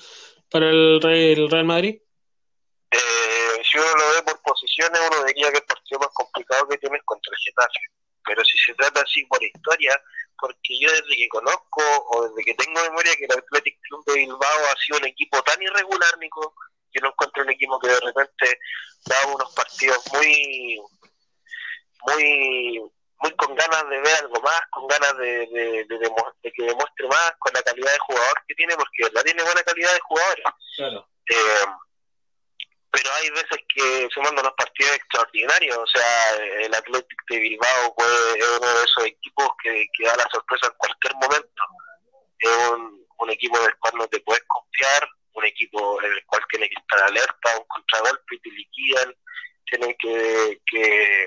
para 0.50 0.70
el, 0.70 1.50
Real 1.50 1.64
Madrid? 1.64 2.00
Eh, 2.90 3.62
si 3.68 3.78
uno 3.78 3.88
lo 3.88 4.14
ve 4.14 4.22
por 4.22 4.40
posiciones, 4.42 5.00
uno 5.10 5.24
diría 5.24 5.50
que 5.50 5.58
el 5.58 5.64
partido 5.64 5.98
más 6.00 6.10
complicado 6.14 6.68
que 6.68 6.78
tiene 6.78 6.96
es 6.96 7.02
contra 7.04 7.32
el 7.32 7.38
Getafe. 7.44 7.80
Pero 8.24 8.44
si 8.44 8.56
se 8.58 8.74
trata 8.74 9.00
así 9.00 9.24
por 9.26 9.42
historia, 9.42 10.00
porque 10.38 10.78
yo 10.80 10.90
desde 10.90 11.16
que 11.16 11.28
conozco 11.28 11.82
o 12.10 12.28
desde 12.28 12.44
que 12.44 12.54
tengo 12.54 12.80
memoria 12.82 13.16
que 13.16 13.24
el 13.24 13.38
Athletic 13.38 13.78
Club 13.82 14.04
de 14.06 14.14
Bilbao 14.14 14.66
ha 14.72 14.76
sido 14.78 14.98
un 14.98 15.06
equipo 15.06 15.42
tan 15.42 15.60
irregular, 15.60 16.18
Nico, 16.18 16.54
yo 16.96 17.00
no 17.02 17.08
encuentro 17.10 17.42
un 17.42 17.50
equipo 17.50 17.78
que 17.78 17.88
de 17.88 18.00
repente 18.00 18.60
da 19.04 19.26
unos 19.26 19.52
partidos 19.54 20.00
muy, 20.12 20.80
muy, 22.06 22.80
muy 23.20 23.32
con 23.36 23.54
ganas 23.54 23.88
de 23.88 24.00
ver 24.00 24.16
algo 24.20 24.40
más, 24.40 24.60
con 24.70 24.86
ganas 24.88 25.16
de, 25.18 25.46
de, 25.46 26.52
que 26.54 26.64
demuestre 26.64 27.08
más, 27.08 27.32
con 27.38 27.52
la 27.52 27.62
calidad 27.62 27.92
de 27.92 27.98
jugador 27.98 28.42
que 28.48 28.54
tiene, 28.54 28.76
porque 28.76 29.12
la 29.12 29.22
tiene 29.22 29.42
buena 29.42 29.62
calidad 29.62 29.92
de 29.92 30.00
jugadores. 30.00 30.44
Claro. 30.76 31.08
Eh, 31.28 31.66
pero 32.90 33.10
hay 33.12 33.30
veces 33.30 33.58
que 33.74 34.08
sumando 34.10 34.40
unos 34.40 34.54
partidos 34.56 34.94
extraordinarios, 34.94 35.76
o 35.76 35.86
sea, 35.86 36.36
el 36.62 36.74
Athletic 36.74 37.22
de 37.28 37.38
Bilbao 37.38 37.94
puede, 37.94 38.38
es 38.38 38.48
uno 38.58 38.66
de 38.66 38.84
esos 38.84 39.04
equipos 39.04 39.48
que, 39.62 39.86
que 39.92 40.06
da 40.06 40.16
la 40.16 40.28
sorpresa 40.32 40.68
en 40.68 40.78
cualquier 40.78 41.14
momento. 41.16 41.62
Es 42.38 42.68
un, 42.70 43.06
un 43.18 43.30
equipo 43.30 43.58
del 43.60 43.76
cual 43.78 43.94
no 43.96 44.08
te 44.08 44.20
puedes 44.20 44.42
confiar, 44.46 45.08
un 45.36 45.44
equipo 45.44 46.02
en 46.02 46.12
el 46.12 46.24
cual 46.26 46.42
tiene 46.50 46.68
que 46.68 46.80
estar 46.80 47.02
alerta, 47.04 47.58
un 47.58 47.66
contragolpe 47.66 48.36
y 48.36 48.40
te 48.40 48.50
liquidan, 48.50 49.14
tienen 49.66 49.94
que, 49.98 50.60
que, 50.66 51.26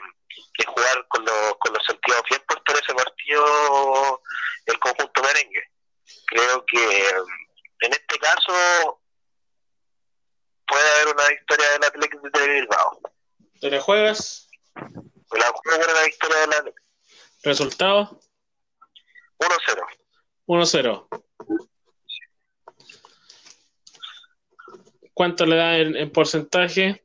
jugar 0.65 1.07
con, 1.09 1.25
los, 1.25 1.55
con 1.59 1.73
los 1.73 1.85
sentidos 1.85 2.23
bien 2.29 2.41
puestos 2.47 2.75
en 2.75 2.83
ese 2.83 2.93
partido 2.93 4.21
el 4.65 4.79
conjunto 4.79 5.21
merengue. 5.21 5.63
Creo 6.27 6.65
que 6.65 7.09
en 7.81 7.91
este 7.91 8.19
caso 8.19 9.01
puede 10.67 10.91
haber 10.95 11.15
una 11.15 11.27
victoria 11.27 11.71
del 11.71 11.83
Atlético 11.83 12.29
de 12.29 12.47
Bilbao. 12.47 13.01
¿Te 13.61 13.69
la 13.69 13.81
juegas? 13.81 14.49
Me 14.75 15.39
la 15.39 15.47
juego 15.47 15.91
una 15.91 16.03
victoria 16.03 16.37
del 16.37 16.53
Atlético. 16.53 16.85
¿Resultado? 17.43 18.19
1-0. 19.39 19.85
1-0. 20.47 21.07
¿Cuánto 25.19 25.45
le 25.45 25.57
da 25.57 25.77
en, 25.77 26.09
porcentaje? 26.13 27.03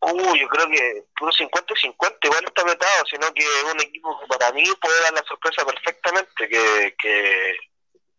Uh, 0.00 0.36
yo 0.36 0.46
creo 0.46 0.68
que 0.68 1.04
puro 1.16 1.32
50 1.32 1.72
y 1.72 1.80
50, 1.80 2.18
igual 2.24 2.44
está 2.44 2.60
apretado, 2.60 3.06
sino 3.10 3.32
que 3.32 3.42
es 3.42 3.72
un 3.72 3.80
equipo 3.80 4.20
que 4.20 4.26
para 4.26 4.52
mí 4.52 4.62
puede 4.78 5.00
dar 5.04 5.14
la 5.14 5.24
sorpresa 5.24 5.64
perfectamente, 5.64 6.48
que, 6.50 6.94
que, 7.00 7.54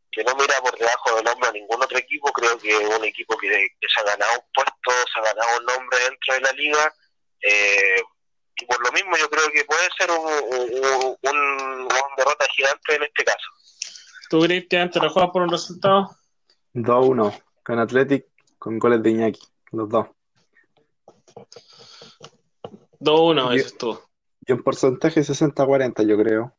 que 0.09 0.23
no 0.23 0.33
mira 0.33 0.59
por 0.61 0.75
debajo 0.75 1.15
del 1.17 1.27
hombro 1.27 1.49
a 1.49 1.51
ningún 1.51 1.83
otro 1.83 1.99
equipo, 1.99 2.33
creo 2.33 2.57
que 2.57 2.71
es 2.71 2.97
un 2.97 3.05
equipo 3.05 3.37
que, 3.37 3.47
se 3.47 3.99
ha 3.99 4.03
ganado 4.05 4.39
un 4.39 4.45
puesto, 4.55 5.11
se 5.13 5.19
ha 5.19 5.31
ganado 5.31 5.59
un 5.59 5.65
nombre 5.65 5.99
dentro 5.99 6.33
de 6.33 6.41
la 6.41 6.51
liga, 6.53 6.95
eh, 7.41 8.01
y 8.55 8.65
por 8.65 8.83
lo 8.83 8.91
mismo 8.91 9.15
yo 9.17 9.29
creo 9.29 9.51
que 9.51 9.65
puede 9.65 9.87
ser 9.99 10.09
un, 10.09 10.25
un, 11.21 11.87
derrota 12.17 12.45
gigante 12.55 12.95
en 12.95 13.03
este 13.03 13.23
caso. 13.23 13.49
¿Tú, 14.31 14.41
Cristian, 14.41 14.89
te 14.89 14.99
lo 14.99 15.11
juegas 15.11 15.29
por 15.29 15.43
un 15.43 15.51
resultado? 15.51 16.09
2-1 16.73 17.52
con 17.63 17.79
Athletic, 17.79 18.27
con 18.59 18.77
goles 18.77 19.01
de 19.01 19.11
Iñaki, 19.11 19.41
los 19.71 19.87
dos. 19.89 20.07
2-1, 22.99 23.55
eso 23.55 23.67
es 23.67 23.77
tú. 23.77 23.97
Y 24.45 24.51
un 24.51 24.61
porcentaje 24.61 25.21
60-40, 25.21 26.05
yo 26.05 26.17
creo. 26.17 26.53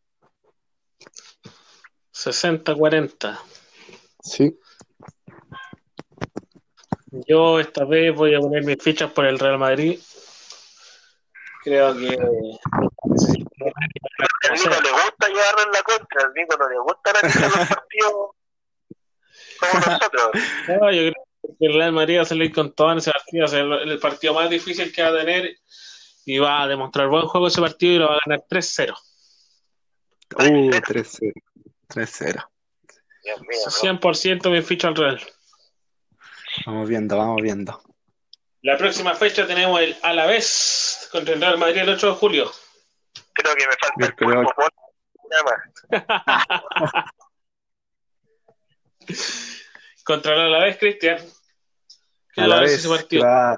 60-40. 2.12 3.38
Sí. 4.22 4.58
Yo 7.28 7.60
esta 7.60 7.84
vez 7.84 8.12
voy 8.14 8.34
a 8.34 8.40
poner 8.40 8.64
mis 8.64 8.82
fichas 8.82 9.12
por 9.12 9.26
el 9.26 9.38
Real 9.38 9.58
Madrid. 9.58 10.00
Creo 11.62 11.94
que. 11.94 12.08
A 12.08 12.12
Nico 14.52 14.80
le 14.82 14.90
gusta 14.90 15.28
llevarlo 15.28 15.62
en 15.64 15.72
la 15.72 15.82
contra, 15.82 16.26
al 16.26 16.34
Nico 16.34 16.56
no 16.58 16.68
le 16.68 16.78
gusta 16.78 17.12
los 17.12 17.22
partidos 17.68 18.30
como 19.58 19.72
nosotros. 19.74 20.30
No, 20.68 20.90
yo 20.90 21.12
creo 21.12 21.56
que 21.58 21.66
el 21.66 21.74
Real 21.74 21.92
Madrid 21.92 22.18
va 22.18 22.22
a 22.22 22.26
salir 22.26 22.52
con 22.52 22.74
todo 22.74 22.92
en 22.92 22.98
ese 22.98 23.10
partido. 23.10 23.46
el, 23.46 23.90
el, 23.90 23.98
partido 23.98 24.34
más 24.34 24.48
difícil 24.50 24.92
que 24.92 25.02
va 25.02 25.08
a 25.08 25.16
tener 25.18 25.56
y 26.24 26.38
va 26.38 26.62
a 26.62 26.68
demostrar 26.68 27.08
buen 27.08 27.26
juego 27.26 27.48
ese 27.48 27.60
partido 27.60 27.92
y 27.92 27.98
lo 27.98 28.08
va 28.08 28.16
a 28.16 28.20
ganar 28.24 28.44
3-0. 28.48 28.94
Uh, 30.36 30.70
3-0. 30.70 31.32
3-0. 31.88 32.48
100% 33.68 34.50
mi 34.50 34.62
ficha 34.62 34.88
al 34.88 34.96
Real. 34.96 35.20
Vamos 36.66 36.88
viendo, 36.88 37.16
vamos 37.16 37.42
viendo. 37.42 37.82
La 38.62 38.76
próxima 38.78 39.14
fecha 39.14 39.46
tenemos 39.46 39.80
el 39.80 39.96
Alavés 40.02 41.08
contra 41.12 41.34
el 41.34 41.40
Real 41.40 41.58
Madrid 41.58 41.82
el 41.82 41.90
8 41.90 42.06
de 42.06 42.14
julio. 42.14 42.50
Creo 43.32 43.54
que 43.54 43.66
me 43.66 43.72
falta 43.72 44.06
el 44.06 44.14
creo... 44.14 44.44
Contra 50.04 50.48
la 50.48 50.64
vez, 50.64 50.76
Cristian. 50.78 51.18
A 52.36 52.46
la 52.46 52.60
vez 52.60 52.86
va, 53.22 53.56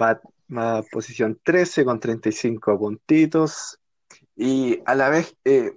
va, 0.00 0.78
a 0.78 0.82
posición 0.82 1.38
13 1.42 1.84
con 1.84 2.00
35 2.00 2.78
puntitos. 2.78 3.78
Y 4.36 4.80
a 4.86 4.94
la 4.94 5.08
vez 5.08 5.36
eh, 5.44 5.72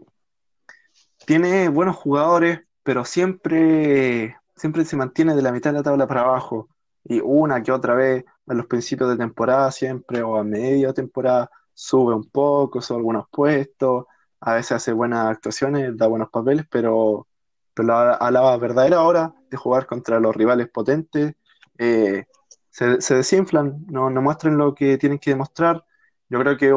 tiene 1.26 1.68
buenos 1.70 1.96
jugadores, 1.96 2.62
pero 2.84 3.06
siempre, 3.06 4.38
siempre 4.56 4.86
se 4.86 4.96
mantiene 4.96 5.36
de 5.36 5.42
la 5.42 5.52
mitad 5.52 5.72
de 5.72 5.78
la 5.78 5.84
tabla 5.84 6.08
para 6.08 6.22
abajo. 6.22 6.70
Y 7.04 7.20
una 7.20 7.62
que 7.64 7.72
otra 7.72 7.96
vez, 7.96 8.24
a 8.48 8.54
los 8.54 8.68
principios 8.68 9.10
de 9.10 9.18
temporada 9.18 9.72
siempre, 9.72 10.22
o 10.22 10.38
a 10.38 10.44
media 10.44 10.94
temporada, 10.94 11.50
sube 11.74 12.14
un 12.14 12.30
poco, 12.30 12.82
sube 12.82 12.98
algunos 13.00 13.26
puestos. 13.30 14.06
A 14.40 14.54
veces 14.54 14.74
hace 14.74 14.94
buenas 14.94 15.28
actuaciones, 15.28 15.98
da 15.98 16.08
buenos 16.08 16.30
papeles, 16.30 16.66
pero 16.70 17.28
pero 17.74 17.96
a, 17.96 18.32
la 18.32 18.58
verdadera 18.58 19.02
hora 19.02 19.34
de 19.50 19.58
jugar 19.58 19.86
contra 19.86 20.20
los 20.20 20.36
rivales 20.36 20.70
potentes, 20.70 21.34
eh, 21.78 22.26
se, 22.70 23.16
desinflan, 23.16 23.86
no, 23.88 24.10
no, 24.10 24.22
muestran 24.22 24.58
lo 24.58 24.74
que 24.74 24.98
tienen 24.98 25.20
que 25.20 25.32
demostrar. 25.32 25.84
Yo 26.30 26.40
creo 26.40 26.58
que, 26.58 26.72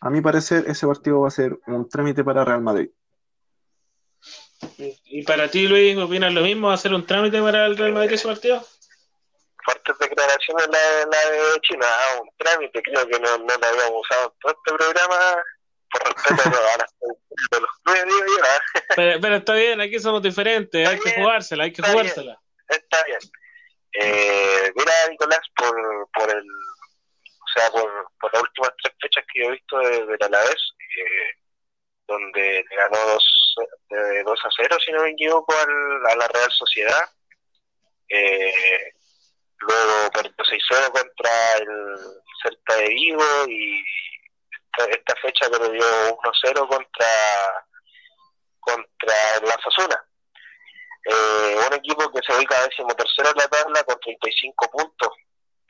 a 0.00 0.10
mi 0.10 0.20
parecer, 0.20 0.64
ese 0.68 0.86
partido 0.86 1.20
va 1.20 1.28
a 1.28 1.32
ser 1.32 1.58
un 1.66 1.88
trámite 1.88 2.22
para 2.22 2.44
Real 2.44 2.60
Madrid. 2.60 2.90
¿Y 4.76 5.22
para 5.22 5.48
ti, 5.48 5.68
Luis, 5.68 5.96
opinas 5.96 6.32
lo 6.32 6.42
mismo? 6.42 6.68
¿Va 6.68 6.74
a 6.74 6.78
ser 6.78 6.92
un 6.92 7.06
trámite 7.06 7.40
para 7.40 7.66
el 7.66 7.76
Real 7.76 7.92
Madrid 7.92 8.12
ese 8.12 8.26
partido? 8.28 8.62
Fuertes 9.64 9.98
declaraciones 9.98 10.68
la, 10.68 11.06
la 11.10 11.30
de 11.30 11.60
China, 11.62 11.86
ah, 11.86 12.22
un 12.22 12.28
trámite, 12.36 12.82
creo 12.82 13.06
que 13.06 13.20
no, 13.20 13.38
no 13.38 13.46
la 13.46 13.68
habíamos 13.68 14.00
usado 14.02 14.32
en 14.32 14.38
todo 14.40 14.52
este 14.52 14.84
programa 14.84 15.16
por 15.90 16.14
respeto 16.14 16.42
a 16.42 17.60
los 17.60 17.70
¿ah? 18.44 18.60
pero, 18.96 19.36
está 19.36 19.54
bien, 19.54 19.80
aquí 19.80 19.98
somos 19.98 20.22
diferentes, 20.22 20.88
hay 20.88 20.98
que 20.98 21.12
jugársela, 21.12 21.64
hay 21.64 21.72
que 21.72 21.82
jugársela. 21.82 22.40
está 22.68 23.04
bien. 23.04 23.18
Eh, 24.00 24.72
mira, 24.76 24.92
Nicolás, 25.10 25.40
por, 25.56 26.08
por 26.12 26.30
el, 26.30 26.44
o 26.44 27.48
sea, 27.54 27.70
por, 27.70 27.90
por 28.20 28.32
las 28.32 28.42
últimas 28.42 28.70
tres 28.82 28.94
fechas 29.00 29.24
que 29.32 29.40
yo 29.40 29.48
he 29.48 29.52
visto 29.52 29.78
de, 29.78 30.06
de 30.06 30.16
la 30.20 30.26
Alavés, 30.26 30.74
eh, 30.78 31.38
donde 32.06 32.64
le 32.68 32.76
ganó 32.76 32.96
2, 32.96 33.56
de 33.90 34.22
2 34.22 34.40
a 34.44 34.48
0, 34.56 34.76
si 34.84 34.92
no 34.92 35.02
me 35.02 35.10
equivoco, 35.10 35.52
al, 35.52 36.06
a 36.06 36.16
la 36.16 36.28
Real 36.28 36.50
Sociedad. 36.52 37.10
Eh, 38.08 38.92
luego 39.60 40.10
perdió 40.12 40.32
6-0 40.32 40.92
contra 40.92 41.30
el 41.60 41.68
Celta 42.42 42.76
de 42.76 42.88
Vigo 42.88 43.46
y 43.48 43.84
esta, 44.86 45.14
fecha 45.16 45.50
perdió 45.50 45.84
1-0 46.16 46.68
contra 46.68 47.06
contra 48.60 49.14
la 49.42 49.56
Sasuna. 49.62 50.04
Eh, 51.04 51.56
un 51.66 51.74
equipo 51.74 52.10
que 52.12 52.20
se 52.26 52.36
ubica 52.36 52.66
décimo 52.66 52.94
tercero 52.94 53.30
en 53.30 53.36
la 53.36 53.48
tabla 53.48 53.82
con 53.84 53.98
35 54.00 54.70
puntos. 54.70 55.08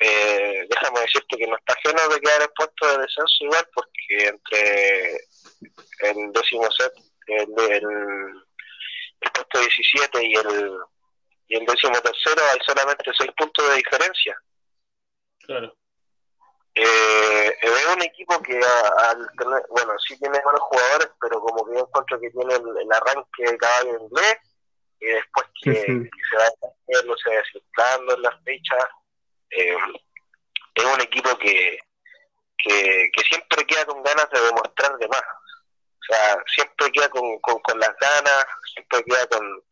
Eh, 0.00 0.66
déjame 0.68 1.00
decirte 1.00 1.36
que 1.36 1.46
no 1.46 1.56
está 1.56 1.74
ajeno 1.74 2.08
de 2.08 2.20
quedar 2.20 2.42
en 2.42 2.48
puesto 2.56 2.86
de 2.86 2.98
descenso 2.98 3.44
igual, 3.44 3.68
porque 3.74 4.28
entre 4.28 5.12
el 6.00 6.32
décimo 6.32 6.70
set, 6.70 6.92
el, 7.26 7.54
puesto 9.32 9.60
17 9.60 10.24
y 10.24 10.34
el, 10.34 10.72
y 11.48 11.56
el 11.56 11.66
décimo 11.66 12.00
tercero 12.00 12.42
hay 12.52 12.58
solamente 12.66 13.12
6 13.16 13.30
puntos 13.36 13.68
de 13.68 13.76
diferencia. 13.76 14.40
Claro. 15.40 15.77
Eh, 16.80 17.58
es 17.60 17.86
un 17.92 18.02
equipo 18.02 18.40
que 18.40 18.54
al 18.54 19.28
tener, 19.36 19.62
bueno, 19.68 19.98
sí 19.98 20.16
tiene 20.20 20.40
buenos 20.44 20.60
jugadores, 20.60 21.10
pero 21.20 21.40
como 21.40 21.66
que 21.66 21.74
yo 21.74 21.80
encuentro 21.80 22.20
que 22.20 22.30
tiene 22.30 22.54
el, 22.54 22.92
arranque 22.92 23.42
de 23.42 23.58
caballo 23.58 23.98
inglés 24.00 24.38
y 25.00 25.06
después 25.06 25.46
que, 25.60 25.72
se 25.72 26.36
va 26.36 27.02
no 27.04 27.16
se 27.16 27.30
va 27.30 27.36
desinflando 27.36 28.14
en 28.14 28.22
las 28.22 28.44
fechas. 28.44 28.84
Eh, 29.50 29.76
es 30.74 30.84
un 30.84 31.00
equipo 31.00 31.36
que, 31.38 31.80
que, 32.58 33.10
siempre 33.28 33.66
queda 33.66 33.84
con 33.84 34.00
ganas 34.04 34.30
de 34.30 34.40
demostrar 34.40 34.96
de 34.98 35.08
más. 35.08 35.22
O 35.22 36.14
sea, 36.14 36.42
siempre 36.54 36.92
queda 36.92 37.08
con, 37.08 37.40
con, 37.40 37.80
las 37.80 37.94
ganas, 38.00 38.46
siempre 38.72 39.02
queda 39.02 39.26
con, 39.26 39.64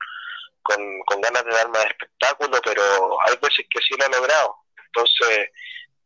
con, 0.62 1.00
con 1.06 1.20
ganas 1.20 1.44
de 1.44 1.52
dar 1.52 1.68
más 1.68 1.86
espectáculo, 1.86 2.60
pero 2.64 3.22
hay 3.22 3.36
veces 3.36 3.64
que 3.70 3.80
sí 3.80 3.94
lo 3.96 4.06
ha 4.06 4.18
logrado. 4.20 4.56
Entonces, 4.86 5.50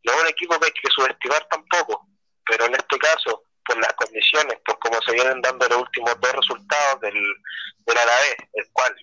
no 0.03 0.13
es 0.13 0.21
un 0.21 0.27
equipo 0.27 0.59
que 0.59 0.65
hay 0.67 0.71
que 0.71 0.89
subestimar 0.89 1.47
tampoco, 1.49 2.07
pero 2.45 2.65
en 2.65 2.73
este 2.73 2.97
caso, 2.97 3.43
por 3.65 3.77
las 3.77 3.93
condiciones, 3.93 4.57
por 4.65 4.79
cómo 4.79 4.99
se 5.05 5.13
vienen 5.13 5.41
dando 5.41 5.67
los 5.69 5.81
últimos 5.81 6.19
dos 6.19 6.31
resultados 6.33 7.01
del, 7.01 7.13
del 7.13 7.97
Alavés, 7.97 8.35
el 8.53 8.65
cual 8.73 8.95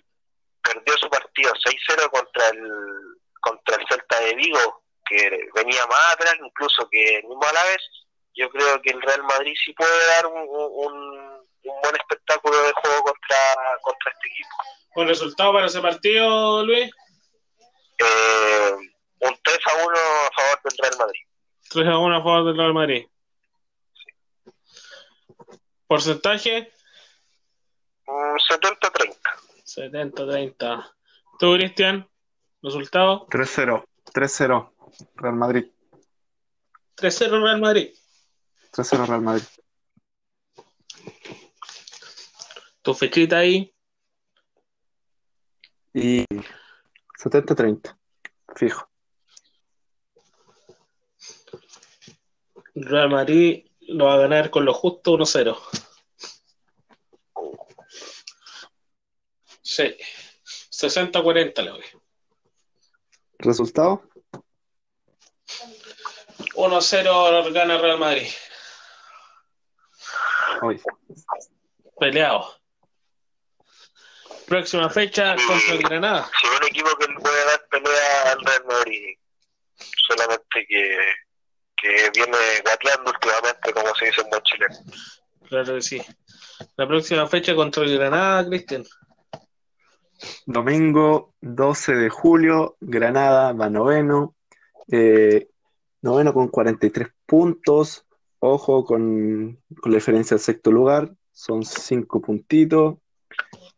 perdió 0.61 0.97
su 0.97 1.09
partido 1.09 1.51
6-0 1.53 2.09
contra 2.11 2.47
el, 2.49 2.69
contra 3.41 3.75
el 3.75 3.87
Celta 3.87 4.19
de 4.19 4.35
Vigo, 4.35 4.83
que 5.05 5.49
venía 5.55 5.85
más 5.87 6.13
atrás 6.13 6.35
incluso 6.43 6.87
que 6.91 7.17
el 7.17 7.23
mismo 7.23 7.43
Alavés, 7.43 7.89
yo 8.35 8.49
creo 8.49 8.81
que 8.81 8.91
el 8.91 9.01
Real 9.01 9.23
Madrid 9.23 9.53
sí 9.65 9.73
puede 9.73 10.07
dar 10.07 10.27
un, 10.27 10.37
un, 10.37 11.29
buen 11.63 11.95
espectáculo 11.95 12.57
de 12.63 12.71
juego 12.73 13.03
contra, 13.03 13.37
contra 13.81 14.11
este 14.11 14.27
equipo. 14.27 14.49
¿Buen 14.95 15.07
resultado 15.07 15.53
para 15.53 15.67
ese 15.67 15.81
partido, 15.81 16.63
Luis? 16.63 16.89
Eh, 17.99 18.75
un 19.21 19.37
3 19.43 19.59
a 19.65 19.85
1 19.85 19.97
a 19.97 20.29
favor 20.35 20.59
del 20.63 20.77
Real 20.77 20.97
Madrid. 20.97 21.21
3 21.69 21.87
a 21.87 21.97
1 21.97 22.15
a 22.15 22.23
favor 22.23 22.45
del 22.45 22.57
Real 22.57 22.73
Madrid. 22.73 23.07
¿Porcentaje? 25.87 26.71
70-30. 28.05 29.17
70-30. 29.65 30.93
¿Tú, 31.39 31.53
Cristian? 31.53 32.09
¿Resultado? 32.61 33.27
3-0. 33.27 33.85
3-0. 34.13 34.73
Real 35.15 35.35
Madrid. 35.35 35.71
3-0 36.95 37.43
Real 37.43 37.61
Madrid. 37.61 37.93
3-0 38.71 39.07
Real 39.07 39.21
Madrid. 39.21 39.45
¿Tu 42.81 42.93
fechita 42.93 43.37
ahí? 43.37 43.73
Y 45.93 46.25
70-30. 47.21 47.97
Fijo. 48.55 48.89
Real 52.81 53.09
Madrid 53.09 53.65
lo 53.81 54.05
va 54.05 54.15
a 54.15 54.17
ganar 54.17 54.49
con 54.49 54.65
lo 54.65 54.73
justo 54.73 55.17
1-0. 55.17 55.57
Sí. 59.61 59.95
60-40 60.71 61.63
le 61.63 61.69
doy. 61.71 61.85
¿Resultado? 63.39 64.03
1-0 66.55 67.53
gana 67.53 67.77
Real 67.77 67.99
Madrid. 67.99 68.27
Hoy. 70.61 70.81
Peleado. 71.99 72.55
Próxima 74.47 74.89
fecha 74.89 75.35
contra 75.35 75.73
el 75.73 75.83
Granada. 75.83 76.29
Si 76.39 76.47
un 76.47 76.67
equipo 76.67 76.89
que 76.97 77.07
le 77.07 77.19
puede 77.19 77.45
dar 77.45 77.67
pelea 77.67 78.31
al 78.31 78.39
Real 78.41 78.65
Madrid, 78.65 79.17
solamente 80.07 80.65
que 80.67 80.97
que 81.81 82.09
viene 82.13 82.37
gateando 82.65 83.11
últimamente, 83.11 83.73
como 83.73 83.95
se 83.95 84.05
dice 84.05 84.21
en 84.21 84.29
buen 84.29 84.41
chileno. 84.43 84.75
Claro 85.47 85.75
que 85.75 85.81
sí. 85.81 86.01
La 86.75 86.87
próxima 86.87 87.27
fecha 87.27 87.55
contra 87.55 87.83
el 87.83 87.97
Granada, 87.97 88.47
Cristian. 88.47 88.83
Domingo 90.45 91.33
12 91.41 91.95
de 91.95 92.09
julio, 92.09 92.75
Granada 92.79 93.53
va 93.53 93.69
noveno. 93.69 94.35
Eh, 94.91 95.49
noveno 96.01 96.33
con 96.33 96.49
43 96.49 97.07
puntos. 97.25 98.05
Ojo 98.39 98.85
con, 98.85 99.59
con 99.81 99.91
la 99.91 99.97
diferencia 99.97 100.35
del 100.35 100.43
sexto 100.43 100.71
lugar. 100.71 101.11
Son 101.31 101.63
5 101.63 102.21
puntitos. 102.21 102.97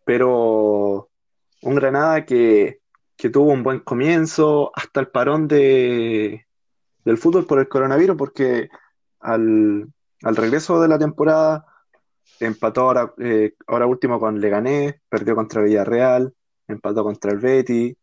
Pero 0.03 1.09
un 1.61 1.75
Granada 1.75 2.25
que, 2.25 2.81
que 3.15 3.29
tuvo 3.29 3.51
un 3.51 3.63
buen 3.63 3.79
comienzo 3.79 4.71
hasta 4.75 4.99
el 4.99 5.09
parón 5.09 5.47
de, 5.47 6.47
del 7.05 7.17
fútbol 7.17 7.45
por 7.45 7.59
el 7.59 7.67
coronavirus, 7.67 8.15
porque 8.17 8.69
al, 9.19 9.87
regreso 10.21 10.81
de 10.81 10.87
la 10.87 10.99
temporada 10.99 11.65
empató 12.39 12.81
ahora, 12.81 13.13
eh, 13.19 13.53
ahora 13.67 13.85
último 13.85 14.19
con 14.19 14.39
Leganés, 14.39 14.95
perdió 15.09 15.35
contra 15.35 15.61
Villarreal, 15.61 16.33
empató 16.67 17.03
contra 17.03 17.31
el 17.31 17.39
Betty. 17.39 17.95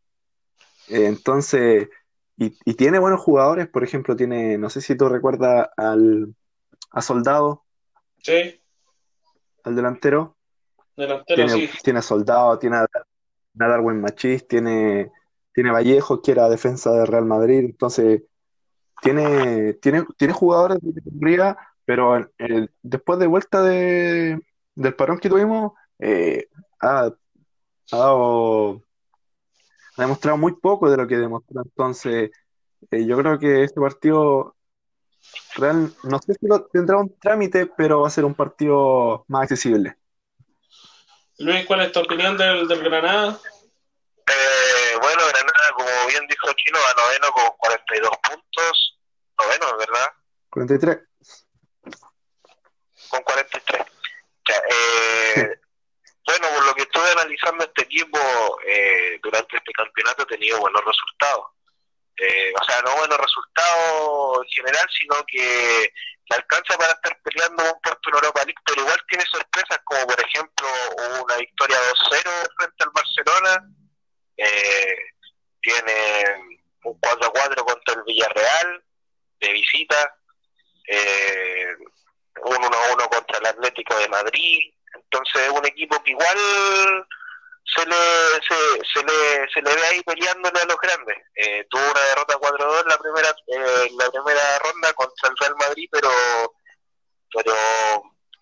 Eh, 0.88 1.06
entonces, 1.06 1.88
y, 2.37 2.50
tiene 2.74 3.00
buenos 3.00 3.20
jugadores, 3.20 3.68
por 3.68 3.82
ejemplo, 3.82 4.14
tiene, 4.14 4.58
no 4.58 4.70
sé 4.70 4.80
si 4.80 4.96
tú 4.96 5.08
recuerdas 5.08 5.68
al 5.76 6.34
a 6.92 7.02
Soldado. 7.02 7.64
Sí. 8.22 8.61
Al 9.64 9.74
delantero. 9.74 10.37
Delantero, 10.96 11.46
tiene, 11.46 11.66
sí. 11.66 11.78
tiene 11.82 11.98
a 11.98 12.02
Soldado, 12.02 12.58
tiene 12.58 12.76
a, 12.76 12.87
Darwin 13.52 14.00
Machís, 14.00 14.46
tiene, 14.46 15.11
tiene 15.52 15.72
Vallejo, 15.72 16.22
que 16.22 16.30
era 16.30 16.48
defensa 16.48 16.92
de 16.92 17.06
Real 17.06 17.24
Madrid. 17.24 17.64
Entonces, 17.64 18.22
tiene, 19.00 19.74
tiene, 19.74 20.04
tiene 20.16 20.32
jugadores 20.32 20.78
de 20.80 20.94
categoría, 21.02 21.56
pero 21.84 22.30
después 22.82 23.18
de 23.18 23.26
vuelta 23.26 23.62
de, 23.62 24.40
del 24.74 24.94
parón 24.94 25.18
que 25.18 25.28
tuvimos, 25.28 25.72
eh, 25.98 26.48
ha, 26.80 27.11
ha, 27.92 28.74
demostrado 29.96 30.37
muy 30.37 30.54
poco 30.54 30.90
de 30.90 30.96
lo 30.96 31.06
que 31.06 31.16
demostró. 31.16 31.62
Entonces, 31.62 32.30
eh, 32.90 33.06
yo 33.06 33.16
creo 33.18 33.38
que 33.38 33.64
este 33.64 33.80
partido 33.80 34.54
real, 35.56 35.92
no 36.04 36.18
sé 36.20 36.34
si 36.34 36.46
lo, 36.46 36.64
tendrá 36.66 36.98
un 36.98 37.18
trámite, 37.18 37.66
pero 37.66 38.02
va 38.02 38.08
a 38.08 38.11
ser 38.11 38.24
un 38.24 38.34
partido 38.34 39.24
más 39.28 39.42
accesible. 39.42 39.96
Luis, 41.38 41.66
¿cuál 41.66 41.82
es 41.82 41.92
tu 41.92 42.00
opinión 42.00 42.37
del, 42.37 42.66
del 42.66 42.82
Granada? 42.82 43.38
Eh, 44.26 44.98
bueno, 45.00 45.22
Granada, 45.28 45.72
como 45.74 45.88
bien 46.08 46.26
dijo 46.28 46.48
Chino, 46.56 46.78
va 46.78 47.02
noveno 47.02 47.32
con 47.32 47.56
42 47.58 48.11
puntos. 48.22 48.88
Noveno, 49.38 49.79
¿verdad? 49.79 50.12
43. 50.51 50.98
Con 53.11 53.22
43. 53.22 53.87
eh, 54.70 55.61
bueno, 56.27 56.48
por 56.55 56.66
lo 56.66 56.74
que 56.74 56.83
estuve 56.83 57.11
analizando 57.12 57.64
este 57.64 57.83
equipo 57.83 58.18
eh, 58.66 59.18
durante 59.22 59.57
este 59.57 59.72
campeonato 59.72 60.24
ha 60.24 60.27
tenido 60.27 60.61
buenos 60.61 60.85
resultados. 60.85 61.46
Eh, 62.18 62.53
o 62.61 62.64
sea, 62.64 62.83
no 62.83 62.96
buenos 62.96 63.18
resultados 63.18 64.44
en 64.44 64.51
general, 64.51 64.87
sino 64.98 65.24
que 65.27 65.92
le 66.29 66.37
alcanza 66.37 66.77
para 66.77 66.92
estar 66.92 67.18
peleando 67.22 67.62
un 67.62 67.81
puesto 67.81 68.11
en 68.11 68.14
Europa 68.16 68.44
League, 68.44 68.61
pero 68.66 68.83
igual 68.83 69.01
tiene 69.09 69.24
sorpresas 69.31 69.79
como 69.85 70.07
por 70.07 70.20
ejemplo 70.20 70.68
una 71.22 71.37
victoria 71.37 71.79
2-0 72.11 72.48
frente 72.59 72.85
al 72.85 72.90
Barcelona, 72.90 73.68
eh, 74.37 74.96
tiene 75.62 76.61
un 76.85 77.01
4-4 77.01 77.64
contra 77.64 77.94
el 77.94 78.03
Villarreal 78.05 78.85
de 79.40 79.53
visita, 79.53 80.14
eh, 80.87 81.74
un 82.42 82.57
1-1 82.57 83.09
contra 83.09 83.38
el 83.38 83.46
Atlético 83.46 83.96
de 83.98 84.09
Madrid, 84.09 84.72
entonces 84.94 85.42
es 85.42 85.51
un 85.51 85.66
equipo 85.66 86.03
que 86.03 86.12
igual 86.12 87.07
se 87.64 87.85
le, 87.87 87.96
se, 88.46 89.03
le, 89.03 89.48
se 89.53 89.62
le 89.62 89.74
ve 89.74 89.87
ahí 89.90 90.03
peleándole 90.03 90.61
a 90.61 90.64
los 90.64 90.79
grandes. 90.79 91.18
Eh, 91.35 91.66
tuvo 91.68 91.83
una 91.83 92.01
derrota 92.09 92.38
4-2 92.38 92.83
en 92.83 92.88
la 92.88 92.98
primera, 92.98 93.29
eh, 93.46 93.90
la 93.98 94.11
primera 94.11 94.59
ronda 94.61 94.92
contra 94.94 95.29
el 95.29 95.37
Real 95.37 95.57
Madrid, 95.59 95.88
pero 95.92 96.11
pero 97.35 97.55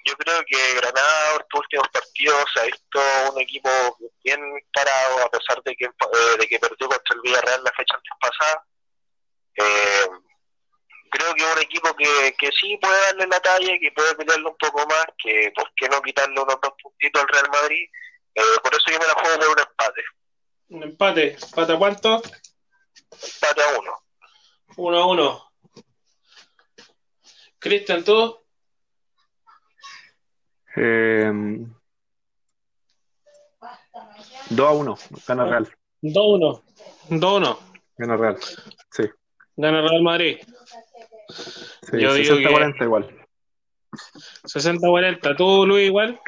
yo 0.04 0.14
creo 0.16 0.40
que 0.46 0.74
Granada 0.74 1.34
en 1.34 1.40
estos 1.40 1.60
últimos 1.60 1.88
partidos 1.88 2.44
ha 2.56 2.64
visto 2.66 3.00
un 3.32 3.40
equipo 3.40 3.68
bien 4.22 4.40
parado 4.72 5.24
a 5.24 5.30
pesar 5.30 5.60
de 5.64 5.74
que 5.74 5.86
eh, 5.86 6.36
de 6.38 6.46
que 6.46 6.58
perdió 6.60 6.88
contra 6.88 7.14
el 7.16 7.20
Villarreal 7.22 7.64
la 7.64 7.72
fecha 7.72 7.96
antes 7.96 8.12
pasada 8.20 8.64
eh, 9.56 10.08
creo 11.16 11.34
que 11.34 11.42
es 11.42 11.56
un 11.56 11.62
equipo 11.62 11.94
que, 11.96 12.34
que 12.38 12.50
sí 12.52 12.76
puede 12.80 13.00
darle 13.06 13.26
la 13.26 13.40
talla 13.40 13.78
que 13.80 13.92
puede 13.92 14.14
pelearlo 14.14 14.50
un 14.50 14.56
poco 14.56 14.86
más 14.86 15.06
que 15.18 15.52
por 15.54 15.72
qué 15.74 15.88
no 15.88 16.02
quitarle 16.02 16.40
unos 16.40 16.58
dos 16.60 16.72
puntitos 16.82 17.22
al 17.22 17.28
Real 17.28 17.50
Madrid 17.50 17.88
eh, 18.34 18.42
por 18.62 18.74
eso 18.74 18.90
yo 18.90 18.98
me 18.98 19.06
la 19.06 19.14
juego 19.14 19.38
por 19.38 19.48
un 19.48 19.60
empate 19.60 20.02
Un 20.68 20.82
empate. 20.82 21.36
¿Empate 21.42 21.72
a 21.72 21.78
cuánto? 21.78 22.22
Empate 23.12 23.62
a 23.62 23.78
uno. 23.78 23.92
1 24.76 24.98
a 24.98 25.06
1. 25.06 25.52
Cristian, 27.58 28.04
¿tú? 28.04 28.38
Eh, 30.76 31.32
2 34.50 34.68
a 34.68 34.70
1, 34.72 34.98
gana 35.26 35.44
Real. 35.46 35.76
2 36.02 36.16
a 36.16 36.20
1. 36.20 36.64
2 37.08 37.24
a 37.24 37.36
1. 37.36 37.58
Gana 37.96 38.16
Real. 38.16 38.38
Sí. 38.90 39.04
Gana 39.56 39.80
Real 39.80 40.02
Madrid. 40.02 40.38
Sí 41.36 42.00
Yo 42.00 42.14
digo 42.14 42.36
que- 42.36 42.42
60-40 42.44 42.84
igual. 42.84 43.26
60-40. 44.44 45.36
¿Tú, 45.36 45.66
Luis, 45.66 45.86
igual? 45.86 46.20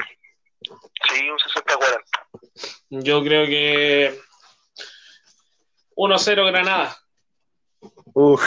Sí, 1.09 1.29
un 1.29 1.37
60-40. 1.37 2.01
Yo 2.89 3.23
creo 3.23 3.45
que 3.45 4.19
1-0 5.95 6.45
Granada. 6.47 6.97
Uh, 8.13 8.37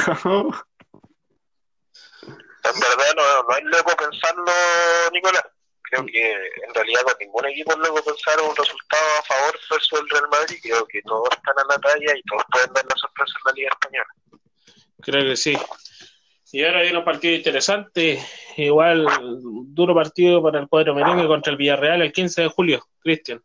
En 2.64 2.78
verdad 2.80 3.14
no, 3.16 3.42
no 3.42 3.56
es 3.56 3.64
loco 3.64 3.96
pensarlo, 3.96 4.44
Nicolás. 5.12 5.44
Creo 5.82 6.06
que 6.06 6.32
en 6.32 6.74
realidad 6.74 7.02
con 7.02 7.14
ningún 7.20 7.46
equipo 7.46 7.72
es 7.72 7.78
loco 7.78 8.02
pensar 8.02 8.40
un 8.40 8.54
resultado 8.56 9.02
a 9.18 9.22
favor 9.24 9.58
versus 9.70 10.00
el 10.00 10.08
Real 10.08 10.28
Madrid. 10.30 10.58
Creo 10.62 10.86
que 10.86 11.02
todos 11.02 11.28
están 11.32 11.58
a 11.58 11.64
la 11.68 11.78
talla 11.78 12.16
y 12.16 12.22
todos 12.22 12.44
pueden 12.50 12.72
dar 12.72 12.84
la 12.84 12.96
sorpresa 12.96 13.34
en 13.38 13.42
la 13.46 13.52
Liga 13.52 13.68
Española. 13.72 14.06
Creo 15.02 15.24
que 15.24 15.36
sí. 15.36 15.58
Y 16.54 16.62
ahora 16.62 16.82
viene 16.82 16.98
un 16.98 17.04
partido 17.04 17.34
interesante. 17.34 18.18
Igual, 18.58 19.06
duro 19.68 19.94
partido 19.94 20.42
para 20.42 20.60
el 20.60 20.68
cuadro 20.68 20.94
merengue 20.94 21.26
contra 21.26 21.50
el 21.50 21.56
Villarreal 21.56 22.02
el 22.02 22.12
15 22.12 22.42
de 22.42 22.48
julio. 22.48 22.84
Cristian. 23.00 23.42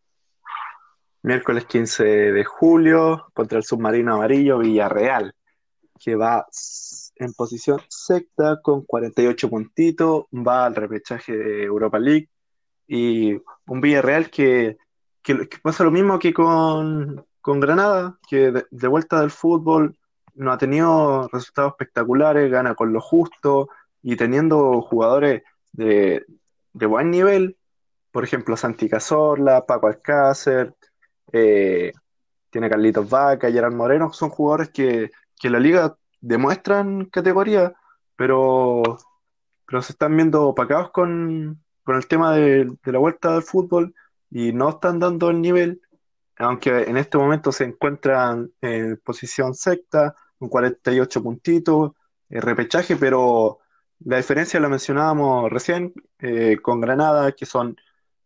miércoles 1.24 1.65
15 1.65 2.04
de 2.04 2.43
julio 2.43 3.28
contra 3.34 3.60
el 3.60 3.63
submarino 3.63 4.15
amarillo 4.15 4.60
Villarreal, 4.60 5.34
que 5.98 6.15
va 6.15 6.46
en 7.15 7.34
posición 7.34 7.80
sexta 7.88 8.60
con 8.62 8.84
48 8.84 9.50
puntitos, 9.50 10.26
va 10.34 10.65
al 10.65 10.76
repechaje 10.76 11.36
de 11.36 11.63
Europa 11.63 12.00
League 12.00 12.30
y 12.88 13.36
un 13.67 13.82
Villarreal 13.82 14.30
que, 14.30 14.78
que, 15.24 15.48
pasa 15.63 15.86
lo 15.86 15.91
mismo 15.91 16.20
que 16.20 16.34
con, 16.34 17.26
con 17.39 17.62
Granada, 17.62 18.20
que 18.30 18.52
de 18.70 18.88
vuelta 18.88 19.22
del 19.22 19.32
fútbol 19.32 19.98
no 20.38 20.52
ha 20.52 20.58
tenido 20.58 21.28
resultados 21.32 21.71
espectaculares, 21.73 22.52
gana 22.52 22.76
con 22.76 22.93
lo 22.93 23.02
justo 23.02 23.69
y 24.02 24.15
teniendo 24.15 24.82
jugadores 24.82 25.43
de, 25.73 26.26
de 26.73 26.86
buen 26.86 27.12
nivel, 27.12 27.58
por 28.12 28.23
ejemplo 28.23 28.56
Santi 28.56 28.88
Cazorla, 28.88 29.65
Paco 29.65 29.88
Alcácer, 29.88 30.73
eh, 31.32 31.91
tiene 32.50 32.69
Carlitos 32.69 33.10
Vaca, 33.10 33.52
Gerard 33.52 33.73
Moreno, 33.73 34.13
son 34.13 34.30
jugadores 34.30 34.69
que, 34.69 35.12
que 35.39 35.50
la 35.50 35.60
liga 35.60 35.97
demuestran 36.21 37.06
categoría, 37.06 37.73
pero, 38.15 38.84
pero 39.65 39.82
se 39.82 39.93
están 39.93 40.15
viendo 40.15 40.47
opacados 40.47 40.91
con, 40.91 41.63
con 41.84 41.95
el 41.95 42.08
tema 42.08 42.34
de, 42.34 42.71
de 42.84 42.91
la 42.91 43.00
vuelta 43.00 43.34
del 43.34 43.43
fútbol 43.43 43.93
y 44.30 44.54
no 44.54 44.69
están 44.69 45.00
dando 45.00 45.30
el 45.30 45.41
nivel, 45.41 45.82
aunque 46.38 46.84
en 46.84 46.97
este 46.97 47.17
momento 47.17 47.52
se 47.52 47.65
encuentran 47.65 48.52
en 48.62 48.97
posición 49.04 49.54
sexta, 49.54 50.15
con 50.39 50.50
48 50.50 51.23
puntitos, 51.23 51.91
eh, 52.30 52.41
repechaje, 52.41 52.95
pero 52.95 53.60
la 54.00 54.17
diferencia 54.17 54.60
la 54.60 54.69
mencionábamos 54.69 55.50
recién 55.50 55.93
eh, 56.19 56.58
con 56.62 56.82
Granada, 56.82 57.32
que 57.32 57.45
son 57.45 57.78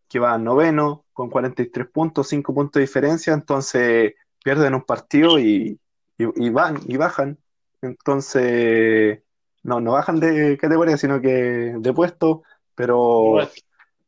que 0.10 0.20
va 0.20 0.38
noveno 0.38 1.06
con 1.14 1.30
43 1.30 1.88
puntos, 1.88 2.28
5 2.28 2.54
puntos 2.54 2.74
de 2.74 2.82
diferencia, 2.82 3.34
entonces 3.34 4.14
pierden 4.44 4.76
un 4.76 4.82
partido 4.82 5.40
y, 5.40 5.80
y, 6.18 6.46
y 6.46 6.50
van 6.50 6.80
y 6.86 6.98
bajan. 6.98 7.38
Entonces, 7.82 9.22
no, 9.64 9.80
no 9.80 9.94
bajan 9.94 10.20
de 10.20 10.58
categoría, 10.58 10.98
sino 10.98 11.22
que 11.22 11.74
de 11.78 11.94
puesto, 11.94 12.44
pero, 12.76 13.24
Igual. 13.26 13.50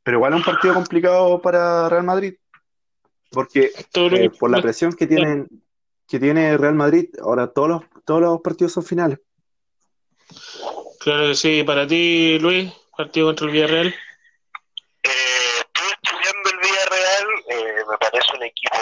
pero 0.04 0.18
igual 0.18 0.34
es 0.34 0.40
un 0.40 0.46
partido 0.46 0.74
complicado 0.74 1.42
para 1.42 1.90
Real 1.90 2.04
Madrid, 2.04 2.36
porque 3.32 3.72
eh, 3.96 4.30
por 4.40 4.52
la 4.52 4.62
presión 4.62 4.94
que 4.94 5.08
tienen, 5.08 5.48
que 6.14 6.20
tiene 6.20 6.56
Real 6.60 6.76
Madrid, 6.76 7.10
ahora 7.24 7.48
todos 7.52 7.70
los, 7.70 7.82
todos 8.06 8.22
los 8.22 8.42
partidos 8.42 8.74
son 8.74 8.84
finales. 8.84 9.18
Claro 11.00 11.30
que 11.30 11.34
sí. 11.34 11.64
Para 11.64 11.88
ti, 11.88 12.38
Luis, 12.38 12.72
partido 12.96 13.30
contra 13.30 13.48
el 13.48 13.52
Villarreal. 13.52 13.88
Eh, 13.88 15.10
estuve 15.58 15.88
estudiando 15.90 16.50
el 16.52 16.58
Villarreal, 16.60 17.28
eh, 17.50 17.84
me 17.90 17.98
parece 17.98 18.28
un 18.38 18.44
equipo 18.44 18.78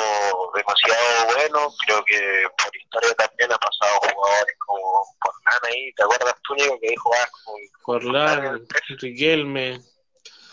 demasiado 0.54 1.34
bueno, 1.34 1.74
creo 1.86 2.04
que 2.04 2.20
por 2.62 2.76
historia 2.76 3.13
también 3.13 3.50
ha 3.54 3.58
pasado 3.58 4.13
jugadores 4.13 4.56
como 4.67 5.06
Forlán 5.22 5.72
ahí, 5.72 5.94
¿te 5.94 6.04
acuerdas 6.04 6.36
tú, 6.44 6.56
Nico, 6.56 6.80
que 6.82 6.89
ahí 6.89 6.96
jugabas 6.98 7.32
con 7.46 7.56
Forlán, 7.86 8.67
Riquelme. 9.00 9.80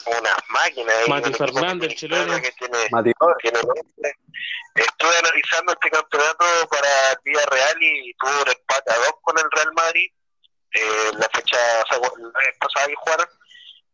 Unas 0.08 0.36
máquinas 0.48 0.94
ahí? 0.96 1.08
Mati 1.08 1.28
un 1.28 1.34
equipo 1.34 1.52
Fernández, 1.52 1.88
que 1.88 1.94
el 1.94 1.98
tiene 1.98 2.16
chileno. 2.16 2.42
Que 2.42 2.52
tiene, 2.52 2.78
Mati, 2.90 3.12
tiene. 3.42 3.58
Estuve 4.74 5.16
analizando 5.18 5.72
este 5.72 5.90
campeonato 5.90 6.44
para 6.70 6.88
el 7.12 7.18
Villarreal 7.24 7.76
y 7.82 8.14
tuvo 8.14 8.42
un 8.42 8.48
empate 8.48 8.92
a 8.92 8.98
dos 8.98 9.14
con 9.22 9.38
el 9.38 9.50
Real 9.50 9.72
Madrid, 9.74 10.10
eh, 10.72 11.10
la 11.14 11.28
fecha 11.32 11.58
o 11.82 11.88
sea, 11.88 11.98
la 11.98 12.38
vez 12.38 12.56
pasada 12.60 12.86
que 12.86 12.94
jugaron, 12.94 13.28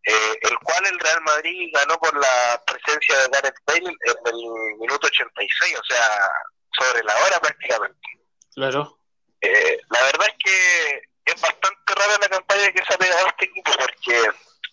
eh, 0.05 0.39
el 0.43 0.59
cual 0.59 0.85
el 0.87 0.99
Real 0.99 1.23
Madrid 1.23 1.71
ganó 1.73 1.97
por 1.99 2.15
la 2.19 2.63
presencia 2.67 3.19
de 3.19 3.29
Gareth 3.33 3.57
Bale 3.67 3.89
en 3.89 4.27
el 4.27 4.79
minuto 4.79 5.07
86, 5.07 5.79
o 5.79 5.85
sea, 5.85 6.31
sobre 6.79 7.03
la 7.05 7.17
hora 7.17 7.41
prácticamente. 7.41 8.09
Claro. 8.55 8.99
Eh, 9.41 9.81
la 9.91 10.03
verdad 10.05 10.27
es 10.29 10.45
que 10.45 11.03
es 11.25 11.41
bastante 11.41 11.95
rara 11.95 12.19
la 12.21 12.29
campaña 12.29 12.73
que 12.73 12.85
se 12.85 12.95
ha 12.95 12.99
pegado 12.99 13.27
a 13.27 13.31
este 13.31 13.45
equipo 13.47 13.73
porque 13.79 14.31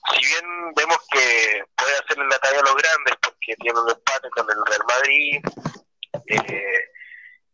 si 0.10 0.26
bien 0.26 0.74
vemos 0.76 0.98
que 1.12 1.64
puede 1.78 1.98
hacerle 1.98 2.28
la 2.28 2.40
talla 2.40 2.60
a 2.60 2.64
los 2.64 2.76
grandes 2.76 3.16
porque 3.22 3.56
tiene 3.60 3.80
un 3.80 3.90
empate 3.90 4.30
con 4.32 4.46
el 4.50 4.66
Real 4.66 4.86
Madrid, 4.88 5.42
eh, 6.28 6.92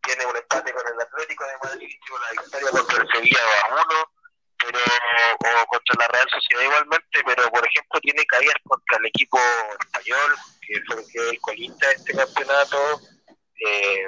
tiene 0.01 0.25
un 0.25 0.37
empate 0.37 0.71
con 0.71 0.87
el 0.87 1.01
Atlético 1.01 1.43
de 1.45 1.69
Madrid 1.69 1.89
y 1.89 2.11
una 2.13 2.41
victoria 2.41 2.69
contra 2.71 3.01
el 3.03 3.09
Sevilla 3.13 3.39
2 3.43 3.53
a 3.63 3.83
1, 3.83 4.11
pero, 4.59 4.79
o 4.79 5.65
contra 5.67 5.95
la 5.99 6.07
Real 6.07 6.27
Sociedad 6.31 6.63
igualmente, 6.63 7.23
pero 7.25 7.49
por 7.49 7.67
ejemplo 7.67 7.99
tiene 8.01 8.25
caídas 8.25 8.55
contra 8.63 8.97
el 8.97 9.05
equipo 9.07 9.39
español, 9.79 10.35
que 10.61 10.81
fue 10.87 10.95
que 11.11 11.19
es 11.19 11.31
el 11.33 11.41
colista 11.41 11.91
este 11.91 12.13
campeonato, 12.13 13.01
eh, 13.65 14.07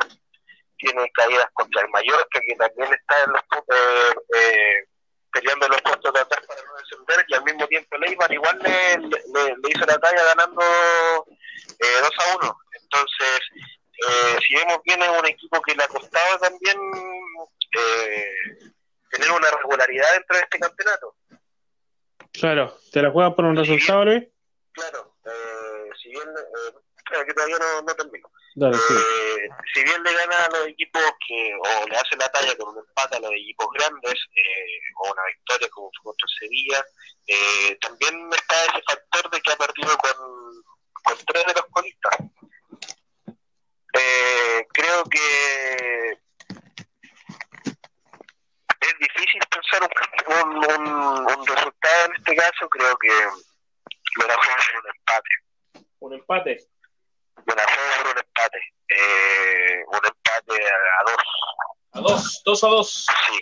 tiene 0.78 1.12
caídas 1.14 1.48
contra 1.54 1.82
el 1.82 1.90
Mallorca, 1.90 2.40
que 2.40 2.56
también 2.56 2.94
está 2.94 3.24
en 3.24 3.32
los 3.32 3.42
eh, 3.42 4.16
eh, 4.36 4.86
peleando 5.32 5.68
los 5.68 5.82
puestos 5.82 6.14
de 6.14 6.20
atrás 6.20 6.46
para 6.48 6.62
no 6.64 6.76
descender, 6.78 7.26
y 7.28 7.34
al 7.36 7.44
mismo 7.44 7.68
tiempo 7.68 7.96
el 7.96 8.04
Eibar 8.06 8.32
igual 8.32 8.60
le, 8.62 8.98
le, 8.98 9.56
le 9.56 9.70
hizo 9.70 9.86
la 9.86 9.98
talla 9.98 10.24
ganando 10.24 10.62
eh, 11.80 12.02
2 12.02 12.12
a 12.18 12.38
1. 12.38 12.58
Entonces, 12.82 13.40
eh, 14.08 14.38
si 14.48 14.56
vemos 14.56 14.80
bien, 14.84 15.02
es 15.02 15.10
un 15.10 15.26
equipo 15.26 15.62
que 15.62 15.76
le 15.76 15.84
ha 15.84 15.88
costado 15.88 16.40
también 16.40 16.78
eh, 17.78 18.72
tener 19.12 19.32
una 19.32 19.50
regularidad 19.52 20.14
dentro 20.14 20.38
de 20.38 20.44
este 20.44 20.60
campeonato. 20.60 21.16
Claro. 22.32 22.78
¿Te 22.92 23.02
la 23.02 23.12
juegas 23.12 23.34
por 23.34 23.46
un 23.46 23.56
resultado, 23.56 24.06
Luis? 24.06 24.24
Claro, 24.72 25.16
eh, 25.26 25.90
si 26.02 26.10
bien, 26.10 26.28
eh, 26.28 27.26
que 27.26 27.34
todavía 27.34 27.58
no, 27.58 27.82
no 27.82 27.96
termino. 27.96 28.32
Dale, 28.56 28.78
sí. 28.78 28.94
Eh, 28.94 29.50
si 29.74 29.84
bien 29.84 30.04
le 30.04 30.14
gana 30.14 30.46
a 30.46 30.50
los 30.50 30.68
equipos 30.68 31.02
que, 31.28 31.54
o 31.56 31.88
le 31.88 31.96
hace 31.96 32.16
la 32.18 32.30
talla 32.30 32.56
con 32.58 32.70
un 32.70 32.80
empate 32.80 33.18
a 33.18 33.20
los 33.20 33.32
equipos 33.32 33.68
grandes, 33.74 34.14
eh, 34.14 34.80
o 34.98 35.12
una 35.12 35.24
victoria 35.26 35.70
como 35.70 35.90
fue 35.96 36.12
contra 36.12 36.28
Sevilla, 36.40 36.84
eh, 37.28 37.78
también 37.80 38.30
está 38.34 38.56
ese 38.66 38.82
factor 38.90 39.30
de 39.32 39.42
que 39.42 39.52
ha 39.52 39.56
perdido 39.56 39.98
con, 39.98 40.64
con 41.04 41.26
tres 41.26 41.46
de 41.46 41.54
los 41.54 41.66
colistas. 41.72 42.18
Eh, 43.94 44.68
creo 44.74 45.04
que 45.06 46.12
es 48.82 48.94
difícil 49.00 49.42
pensar 49.50 49.82
un, 49.84 49.90
un, 50.36 50.58
un, 50.58 50.88
un 51.38 51.48
resultado 51.48 52.06
en 52.06 52.16
este 52.18 52.36
caso, 52.36 52.70
creo 52.70 52.98
que 52.98 53.10
me 54.18 54.26
la 54.28 54.36
juego 54.36 54.56
por 54.72 54.82
un 54.82 54.90
empate. 54.96 55.30
Un 56.00 56.14
empate. 56.14 56.58
Me 57.46 57.56
la 57.56 57.64
juego 57.64 57.90
por 57.98 58.12
un 58.12 58.18
empate. 58.18 58.29
Eh, 58.90 59.84
un 59.88 60.02
empate 60.04 60.68
a, 60.68 60.76
a 61.00 61.04
dos. 61.06 61.24
A 61.94 62.00
dos. 62.02 62.42
Dos 62.46 62.64
a 62.64 62.68
dos. 62.68 63.06
Sí, 63.06 63.40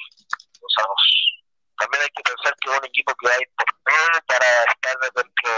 dos 0.59 0.75
a 0.79 0.87
dos. 0.87 1.27
También 1.77 2.03
hay 2.03 2.09
que 2.09 2.23
pensar 2.23 2.55
que 2.59 2.71
es 2.71 2.77
un 2.77 2.85
equipo 2.85 3.13
que 3.15 3.27
hay 3.29 3.45
por 3.55 3.67
todo 3.85 4.21
para 4.27 4.47
estar 4.67 4.97
dentro 5.13 5.51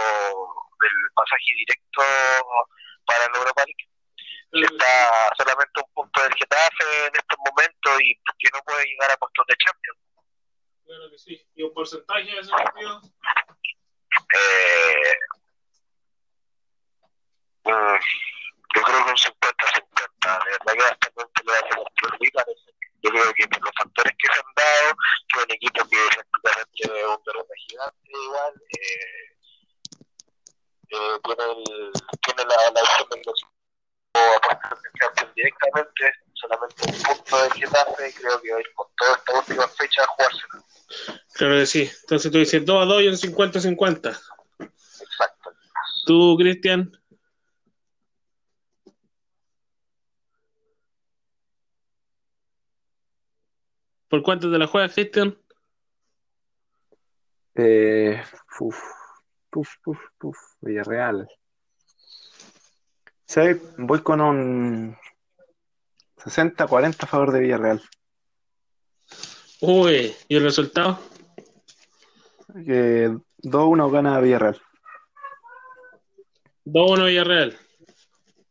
del 0.82 0.98
pasaje 1.16 1.52
directo 1.56 2.04
para 3.06 3.26
la 3.32 3.38
Europa 3.40 3.64
League. 3.66 3.90
Y 4.52 4.64
está 4.64 5.32
solamente 5.38 5.82
un 5.82 5.94
punto 5.94 6.22
del 6.24 6.34
Getafe 6.34 7.06
en 7.08 7.16
estos 7.16 7.38
momentos 7.38 8.02
y 8.02 8.16
que 8.16 8.50
no 8.54 8.62
puede 8.64 8.84
llegar 8.86 9.12
a 9.12 9.18
puestos 9.18 9.46
de 9.48 9.56
Champions. 9.58 10.00
Claro 10.86 11.10
que 11.12 11.18
sí. 11.20 11.48
¿Y 11.56 11.64
un 11.64 11.74
porcentaje 11.74 12.24
de 12.24 12.40
ese 12.40 12.52
partido? 12.52 13.02
Eh, 14.34 15.16
mm, 17.64 18.00
yo 18.76 18.82
creo 18.82 19.06
que 19.06 19.12
un 19.12 19.18
50-50. 19.18 20.46
De 20.66 20.74
verdad 20.74 20.98
que 21.00 21.10
bastante 21.16 21.44
le 21.46 21.54
hace 21.54 21.70
las 21.70 22.66
Yo 23.02 23.10
creo 23.10 23.34
que 23.34 23.48
por 23.48 23.62
los 23.64 23.76
factores 23.78 24.14
que 24.18 24.28
se 24.34 24.40
han 24.40 24.54
dado, 24.56 24.96
que 25.28 25.40
un 25.40 25.52
equipo 25.52 25.90
que 25.90 25.98
prácticamente 26.42 26.84
es 26.84 27.08
un 27.08 27.24
derrota 27.26 27.54
gigante, 27.68 28.12
igual, 28.12 28.54
eh, 28.70 29.30
eh, 30.92 31.20
tiene, 31.24 31.44
el, 31.44 31.94
tiene 32.26 32.44
la, 32.46 32.56
la 32.72 32.82
opción 32.82 33.10
del 33.10 33.34
o 34.16 35.32
directamente, 35.36 36.12
solamente 36.34 36.84
un 36.88 37.04
punto 37.04 37.44
de 37.44 37.52
Getafe, 37.52 38.14
creo 38.16 38.42
que 38.42 38.52
va 38.52 38.58
a 38.58 38.60
ir 38.60 38.74
con 38.74 38.88
toda 38.98 39.16
esta 39.16 39.38
última 39.38 39.68
fecha 39.68 40.04
a 40.04 40.08
jugársela. 40.08 40.64
Claro 41.34 41.56
que 41.56 41.66
sí. 41.66 41.92
Entonces 42.02 42.32
tú 42.32 42.38
dices 42.40 42.66
2 42.66 42.82
a 42.82 42.86
2 42.86 43.02
y 43.04 43.08
un 43.08 43.16
50-50. 43.16 44.20
Exacto. 44.60 45.52
¿Tú, 46.06 46.36
Cristian? 46.38 46.92
Cuánto 54.30 54.52
te 54.52 54.60
la 54.60 54.68
juegas, 54.68 54.94
Cristian? 54.94 55.36
Eh, 57.56 58.22
uf, 58.60 58.78
puf, 59.50 59.68
puf, 59.82 59.98
puf, 60.20 60.38
Villarreal. 60.62 61.28
Sí, 63.26 63.42
voy 63.80 64.04
con 64.04 64.22
un 64.22 64.96
60-40 66.18 67.06
a 67.06 67.08
favor 67.08 67.32
de 67.32 67.40
Villarreal. 67.40 67.82
Uy, 69.62 70.16
¿y 70.28 70.36
el 70.36 70.44
resultado? 70.44 71.00
Que 72.54 73.10
2-1 73.40 73.90
gana 73.90 74.20
Villarreal. 74.20 74.62
2-1 76.66 77.06
Villarreal. 77.08 77.58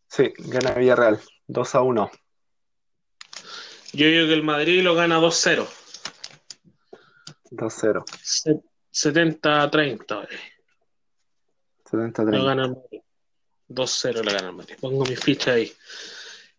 Sí, 0.09 0.33
gana 0.39 0.73
Villarreal. 0.73 1.21
2 1.47 1.75
a 1.77 1.83
1. 1.83 2.11
Yo 3.99 4.07
digo 4.07 4.29
que 4.29 4.35
el 4.35 4.45
Madrid 4.45 4.83
lo 4.85 4.95
gana 4.95 5.19
2-0. 5.19 5.67
2-0. 7.51 8.05
Se- 8.23 8.61
70-30. 8.93 10.23
eh. 10.31 10.39
70-30. 11.85 12.31
Lo 12.39 12.45
gana 12.45 12.65
el 12.67 12.71
Madrid. 12.71 13.01
2-0 13.69 14.23
le 14.25 14.33
gana 14.33 14.49
el 14.51 14.55
Madrid. 14.55 14.77
Pongo 14.81 15.05
mi 15.05 15.17
ficha 15.17 15.53
ahí. 15.55 15.73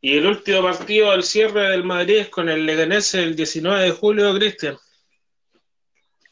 Y 0.02 0.18
el 0.18 0.26
último 0.26 0.62
partido 0.64 1.12
del 1.12 1.24
cierre 1.24 1.70
del 1.70 1.86
Madrid 1.86 2.18
es 2.18 2.30
con 2.30 2.50
el 2.50 2.66
Leganés 2.66 3.14
el 3.16 3.36
19 3.38 3.84
de 3.84 3.92
julio, 3.92 4.34
Cristian. 4.36 4.78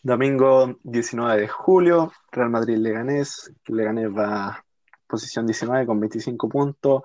Domingo 0.02 0.78
19 0.84 1.42
de 1.42 1.48
julio, 1.48 2.12
Real 2.32 2.50
Madrid 2.50 2.78
Leganés. 2.78 3.52
Leganés 3.68 4.10
va 4.10 4.64
posición 5.08 5.46
19 5.46 5.86
con 5.86 6.00
25 6.02 6.50
puntos. 6.50 7.04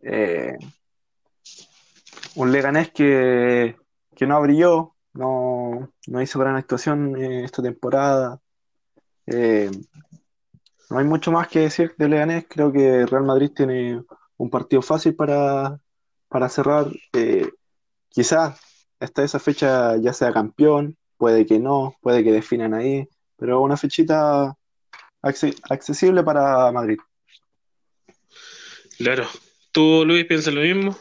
Eh, 0.00 0.56
un 2.36 2.52
Leganés 2.52 2.90
que, 2.92 3.76
que 4.14 4.26
no 4.26 4.40
brilló, 4.40 4.94
no, 5.14 5.92
no 6.06 6.22
hizo 6.22 6.38
gran 6.38 6.56
actuación 6.56 7.16
eh, 7.16 7.44
esta 7.44 7.62
temporada. 7.62 8.40
Eh, 9.26 9.70
no 10.90 10.98
hay 10.98 11.04
mucho 11.04 11.32
más 11.32 11.48
que 11.48 11.60
decir 11.60 11.94
de 11.98 12.08
Leganés. 12.08 12.46
Creo 12.48 12.72
que 12.72 13.06
Real 13.06 13.24
Madrid 13.24 13.50
tiene 13.54 14.02
un 14.36 14.50
partido 14.50 14.82
fácil 14.82 15.14
para, 15.14 15.78
para 16.28 16.48
cerrar. 16.48 16.86
Eh, 17.12 17.48
quizás 18.08 18.60
hasta 19.00 19.24
esa 19.24 19.38
fecha 19.38 19.96
ya 19.96 20.12
sea 20.12 20.32
campeón, 20.32 20.96
puede 21.16 21.44
que 21.46 21.58
no, 21.58 21.96
puede 22.00 22.22
que 22.22 22.32
definan 22.32 22.72
ahí, 22.74 23.08
pero 23.36 23.60
una 23.60 23.76
fechita 23.76 24.54
acce- 25.22 25.58
accesible 25.68 26.22
para 26.22 26.70
Madrid. 26.72 26.98
Claro. 28.98 29.26
¿Tú, 29.72 30.04
Luis, 30.04 30.24
piensas 30.26 30.54
lo 30.54 30.60
mismo? 30.60 30.96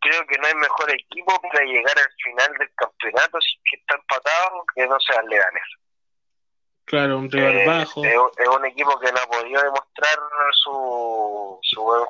Creo 0.00 0.26
que 0.26 0.38
no 0.38 0.46
hay 0.46 0.54
mejor 0.54 0.90
equipo 0.92 1.40
para 1.42 1.64
llegar 1.64 1.96
al 1.98 2.12
final 2.24 2.58
del 2.58 2.70
campeonato 2.74 3.38
si 3.40 3.56
que 3.70 3.76
está 3.76 3.94
empatado 3.96 4.64
que 4.74 4.86
no 4.86 4.98
sea 5.00 5.20
el 5.20 5.28
Leganés. 5.28 5.62
Claro, 6.86 7.18
un 7.18 7.30
rival 7.30 7.56
Eh, 7.58 7.66
bajo. 7.66 8.04
Es, 8.04 8.14
es 8.38 8.48
un 8.48 8.66
equipo 8.66 8.98
que 8.98 9.12
no 9.12 9.18
ha 9.20 9.26
podido 9.26 9.62
demostrar 9.62 10.18
su 10.62 11.58
su, 11.62 11.82
buen, 11.82 12.02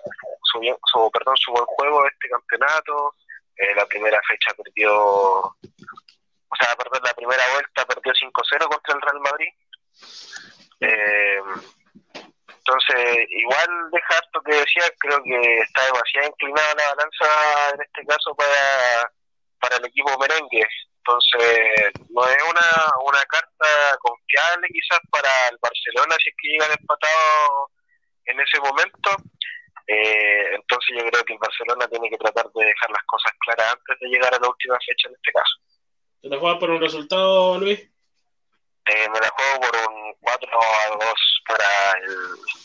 su, 0.45 0.59
bien- 0.61 0.79
su- 0.87 1.11
perdón, 1.11 1.37
su 1.37 1.51
buen 1.53 1.65
juego 1.67 2.07
este 2.07 2.29
campeonato. 2.29 3.15
Eh, 3.57 3.75
la 3.75 3.85
primera 3.87 4.19
fecha 4.27 4.55
perdió, 4.55 4.95
o 4.99 5.57
sea, 6.59 6.75
perdón, 6.77 7.01
la 7.05 7.13
primera 7.13 7.43
vuelta 7.53 7.85
perdió 7.85 8.13
5-0 8.15 8.69
contra 8.69 8.95
el 8.95 9.01
Real 9.03 9.21
Madrid. 9.21 9.49
Eh, 10.81 11.41
entonces, 12.61 13.27
igual 13.31 13.91
deja 13.91 14.19
harto 14.19 14.41
que 14.43 14.55
decía, 14.55 14.85
creo 14.99 15.23
que 15.25 15.59
está 15.65 15.85
demasiado 15.87 16.29
inclinada 16.29 16.75
la 16.77 16.95
balanza 16.95 17.75
en 17.75 17.81
este 17.81 18.07
caso 18.07 18.35
para, 18.35 19.13
para 19.61 19.77
el 19.77 19.87
equipo 19.87 20.19
merengue. 20.19 20.67
Entonces, 21.01 21.93
no 22.11 22.23
es 22.29 22.43
una, 22.45 22.69
una 23.01 23.23
carta 23.25 23.97
confiable 24.01 24.69
quizás 24.69 25.01
para 25.11 25.31
el 25.51 25.57
Barcelona 25.61 26.15
si 26.23 26.29
es 26.29 26.37
que 26.37 26.49
llegan 26.49 26.77
empatados 26.79 27.73
en 28.27 28.41
ese 28.41 28.61
momento. 28.61 29.11
Eh, 29.87 30.55
entonces 30.55 30.97
yo 31.01 31.11
creo 31.11 31.25
que 31.25 31.33
el 31.33 31.39
Barcelona 31.41 31.89
tiene 31.89 32.11
que 32.11 32.19
tratar 32.19 32.47
de 32.53 32.65
dejar 32.65 32.91
las 32.91 33.03
cosas 33.07 33.33
claras 33.41 33.75
antes 33.75 33.99
de 33.99 34.09
llegar 34.09 34.35
a 34.35 34.39
la 34.39 34.49
última 34.49 34.79
fecha 34.87 35.09
en 35.09 35.15
este 35.15 35.33
caso. 35.33 35.57
¿Te 36.21 36.29
la 36.29 36.39
juegas 36.39 36.61
por 36.61 36.71
un 36.71 36.81
resultado, 36.81 37.59
Luis? 37.59 37.91
Eh, 38.91 39.09
me 39.09 39.21
la 39.21 39.29
juego 39.31 39.61
por 39.61 39.93
un 39.93 40.15
4 40.21 40.49
a 40.51 40.89
2 40.97 41.43
para 41.47 41.65
el, 42.03 42.17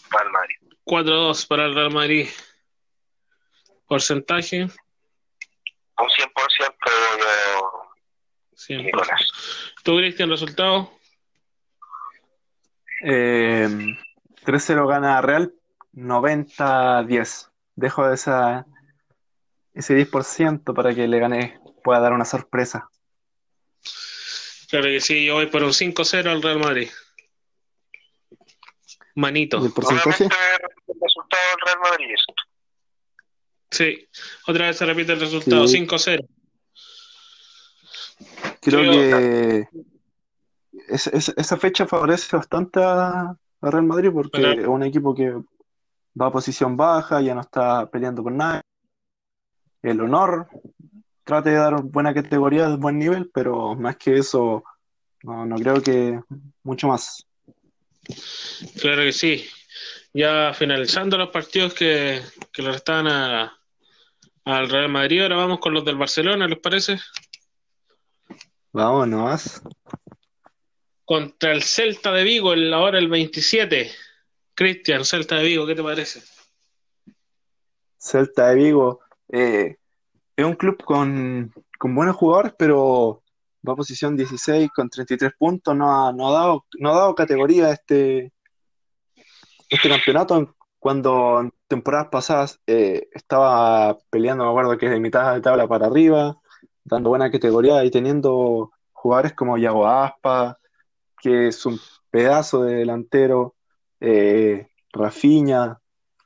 para 0.09 0.25
el 0.25 0.31
Madrid. 0.31 0.55
4-2 0.83 1.47
para 1.47 1.65
el 1.65 1.75
Real 1.75 1.91
Madrid. 1.91 2.27
Porcentaje, 3.87 4.63
Un 4.63 4.69
100% 6.09 6.75
creo 6.79 7.17
yo, 7.19 7.81
100%. 8.55 8.83
Nicolás. 8.85 9.21
¿Tú, 9.83 9.97
Cristian, 9.97 10.31
resultado? 10.31 10.91
Eh, 13.03 13.67
3-0 14.45 14.87
gana 14.87 15.21
Real, 15.21 15.53
90-10. 15.93 17.51
Dejo 17.75 18.11
esa, 18.11 18.65
ese 19.75 19.95
10% 19.95 20.73
para 20.73 20.95
que 20.95 21.07
le 21.07 21.19
gane, 21.19 21.59
pueda 21.83 21.99
dar 21.99 22.13
una 22.13 22.25
sorpresa. 22.25 22.89
Claro 24.75 24.89
que 24.89 24.99
sí, 24.99 25.25
yo 25.25 25.35
voy 25.35 25.45
por 25.45 25.63
un 25.63 25.69
5-0 25.71 26.29
al 26.29 26.41
Real 26.41 26.59
Madrid. 26.59 26.89
Manito. 29.15 29.59
¿Y 29.61 29.67
el 29.67 29.71
porcentaje? 29.71 30.25
El 30.25 30.29
resultado 31.01 31.43
del 31.51 31.61
Real 31.65 31.79
Madrid. 31.79 32.07
¿cierto? 32.07 32.43
Sí, 33.71 34.07
otra 34.47 34.67
vez 34.67 34.77
se 34.77 34.85
repite 34.85 35.13
el 35.13 35.21
resultado, 35.21 35.65
Sí. 35.65 35.77
5-0. 35.77 36.27
Creo 38.59 38.79
Creo- 38.81 38.91
que 38.91 39.67
es- 40.89 41.07
es- 41.07 41.33
esa 41.37 41.55
fecha 41.55 41.87
favorece 41.87 42.35
bastante 42.35 42.83
a, 42.83 43.29
a 43.29 43.71
Real 43.71 43.85
Madrid 43.85 44.09
porque 44.13 44.41
es 44.59 44.67
un 44.67 44.83
equipo 44.83 45.15
que 45.15 45.31
va 46.21 46.25
a 46.27 46.31
posición 46.33 46.75
baja, 46.75 47.21
ya 47.21 47.33
no 47.33 47.39
está 47.39 47.89
peleando 47.89 48.23
por 48.23 48.33
nada. 48.33 48.61
El 49.81 50.01
honor 50.01 50.49
trate 51.25 51.49
de 51.49 51.57
dar 51.57 51.81
buena 51.81 52.13
categoría, 52.13 52.69
buen 52.77 52.97
nivel, 52.97 53.29
pero 53.33 53.75
más 53.75 53.97
que 53.97 54.17
eso, 54.17 54.63
no, 55.23 55.45
no 55.45 55.55
creo 55.57 55.81
que 55.81 56.21
mucho 56.63 56.87
más. 56.87 57.25
Claro 58.79 59.01
que 59.01 59.11
sí. 59.11 59.45
Ya 60.13 60.53
finalizando 60.53 61.17
los 61.17 61.29
partidos 61.29 61.73
que, 61.73 62.21
que 62.53 62.61
le 62.61 62.71
restan 62.71 63.07
a, 63.07 63.59
al 64.45 64.69
Real 64.69 64.87
Madrid, 64.87 65.23
ahora 65.23 65.35
vamos 65.35 65.59
con 65.59 65.73
los 65.73 65.83
del 65.83 65.97
Barcelona, 65.97 66.47
¿les 66.47 66.59
parece? 66.59 66.99
Vámonos. 68.71 69.61
Contra 71.03 71.51
el 71.51 71.63
Celta 71.63 72.11
de 72.11 72.23
Vigo, 72.23 72.53
el, 72.53 72.73
ahora 72.73 72.99
el 72.99 73.09
27. 73.09 73.91
Cristian, 74.53 75.03
Celta 75.03 75.35
de 75.35 75.43
Vigo, 75.43 75.65
¿qué 75.65 75.75
te 75.75 75.83
parece? 75.83 76.21
Celta 77.97 78.49
de 78.49 78.55
Vigo 78.55 79.01
eh, 79.29 79.77
es 80.35 80.45
un 80.45 80.55
club 80.55 80.83
con, 80.83 81.53
con 81.77 81.95
buenos 81.95 82.15
jugadores, 82.15 82.53
pero 82.57 83.23
va 83.67 83.73
a 83.73 83.75
posición 83.75 84.15
16 84.15 84.69
con 84.71 84.89
33 84.89 85.33
puntos. 85.37 85.75
No 85.75 86.07
ha, 86.07 86.11
no 86.13 86.29
ha 86.29 86.31
dado, 86.31 86.65
no 86.79 86.91
ha 86.91 86.95
dado 86.95 87.15
categoría 87.15 87.71
este, 87.71 88.33
este 89.69 89.89
campeonato. 89.89 90.55
Cuando 90.79 91.39
en 91.41 91.51
temporadas 91.67 92.09
pasadas 92.11 92.59
eh, 92.67 93.07
estaba 93.11 93.97
peleando, 94.09 94.43
me 94.43 94.51
acuerdo 94.51 94.77
que 94.77 94.89
de 94.89 94.99
mitad 94.99 95.33
de 95.33 95.41
tabla 95.41 95.67
para 95.67 95.87
arriba, 95.87 96.37
dando 96.83 97.09
buena 97.09 97.31
categoría 97.31 97.83
y 97.83 97.89
teniendo 97.89 98.71
jugadores 98.93 99.33
como 99.33 99.57
Yago 99.57 99.87
Aspa, 99.87 100.59
que 101.19 101.47
es 101.47 101.65
un 101.65 101.79
pedazo 102.11 102.63
de 102.63 102.75
delantero, 102.75 103.55
eh, 103.99 104.67
Rafinha, 104.93 105.79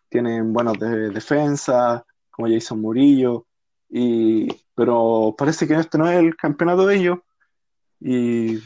tienen 0.10 0.52
buenos 0.52 0.78
de 0.78 1.10
defensa, 1.10 2.06
como 2.30 2.50
Jason 2.50 2.82
Murillo, 2.82 3.45
y, 3.89 4.47
pero 4.75 5.36
parece 5.38 5.67
que 5.67 5.73
este 5.73 5.97
no 5.97 6.10
es 6.10 6.17
el 6.17 6.36
campeonato 6.36 6.86
de 6.86 6.95
ellos, 6.95 7.19
y, 7.99 8.58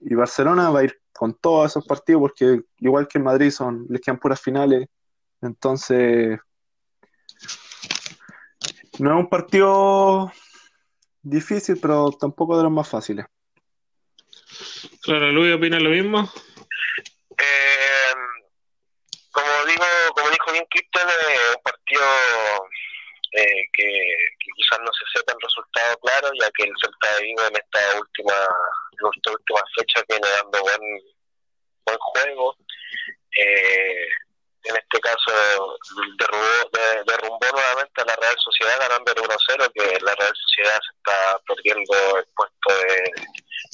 y 0.00 0.14
Barcelona 0.14 0.70
va 0.70 0.80
a 0.80 0.84
ir 0.84 1.00
con 1.12 1.34
todos 1.34 1.70
esos 1.70 1.86
partidos, 1.86 2.20
porque 2.20 2.62
igual 2.78 3.08
que 3.08 3.18
el 3.18 3.24
Madrid 3.24 3.50
son, 3.50 3.86
les 3.88 4.00
quedan 4.00 4.18
puras 4.18 4.40
finales, 4.40 4.88
entonces 5.40 6.38
no 8.98 9.10
es 9.10 9.16
un 9.16 9.28
partido 9.28 10.32
difícil, 11.22 11.78
pero 11.80 12.10
tampoco 12.12 12.56
de 12.56 12.64
los 12.64 12.72
más 12.72 12.88
fáciles. 12.88 13.26
Claro, 15.02 15.32
Luis 15.32 15.54
opina 15.54 15.80
lo 15.80 15.90
mismo. 15.90 16.30
Eh, 17.30 18.14
como 19.30 19.48
digo, 19.66 19.84
como 20.14 20.30
dijo 20.30 20.52
bien 20.52 20.66
Cristian, 20.70 21.08
es 21.08 21.56
un 21.56 21.62
partido 21.62 22.02
eh, 23.32 23.68
que, 23.72 24.43
quizás 24.54 24.78
no 24.80 24.90
se 24.92 25.18
sepa 25.18 25.32
el 25.32 25.40
resultado 25.40 25.98
claro, 25.98 26.30
ya 26.40 26.50
que 26.56 26.64
el 26.64 26.74
Celta 26.80 27.16
de 27.16 27.22
Vigo 27.22 27.42
en 27.46 27.56
esta 27.56 27.98
última, 27.98 28.34
en 28.34 29.10
esta 29.14 29.30
última 29.32 29.62
fecha 29.76 30.04
viene 30.08 30.28
dando 30.28 30.62
buen, 30.62 30.82
buen 31.86 31.98
juego. 31.98 32.56
Eh, 33.36 34.08
en 34.64 34.76
este 34.76 35.00
caso 35.00 35.76
derrubó, 36.18 36.70
derrumbó 37.06 37.46
nuevamente 37.52 38.00
a 38.00 38.06
la 38.06 38.16
Real 38.16 38.36
Sociedad 38.38 38.80
ganando 38.80 39.12
el 39.12 39.18
1-0, 39.18 39.72
que 39.74 40.00
la 40.00 40.14
Real 40.14 40.32
Sociedad 40.34 40.80
se 40.80 40.96
está 40.96 41.38
perdiendo 41.46 42.18
el 42.18 42.26
puesto 42.34 42.68
de, 42.80 42.96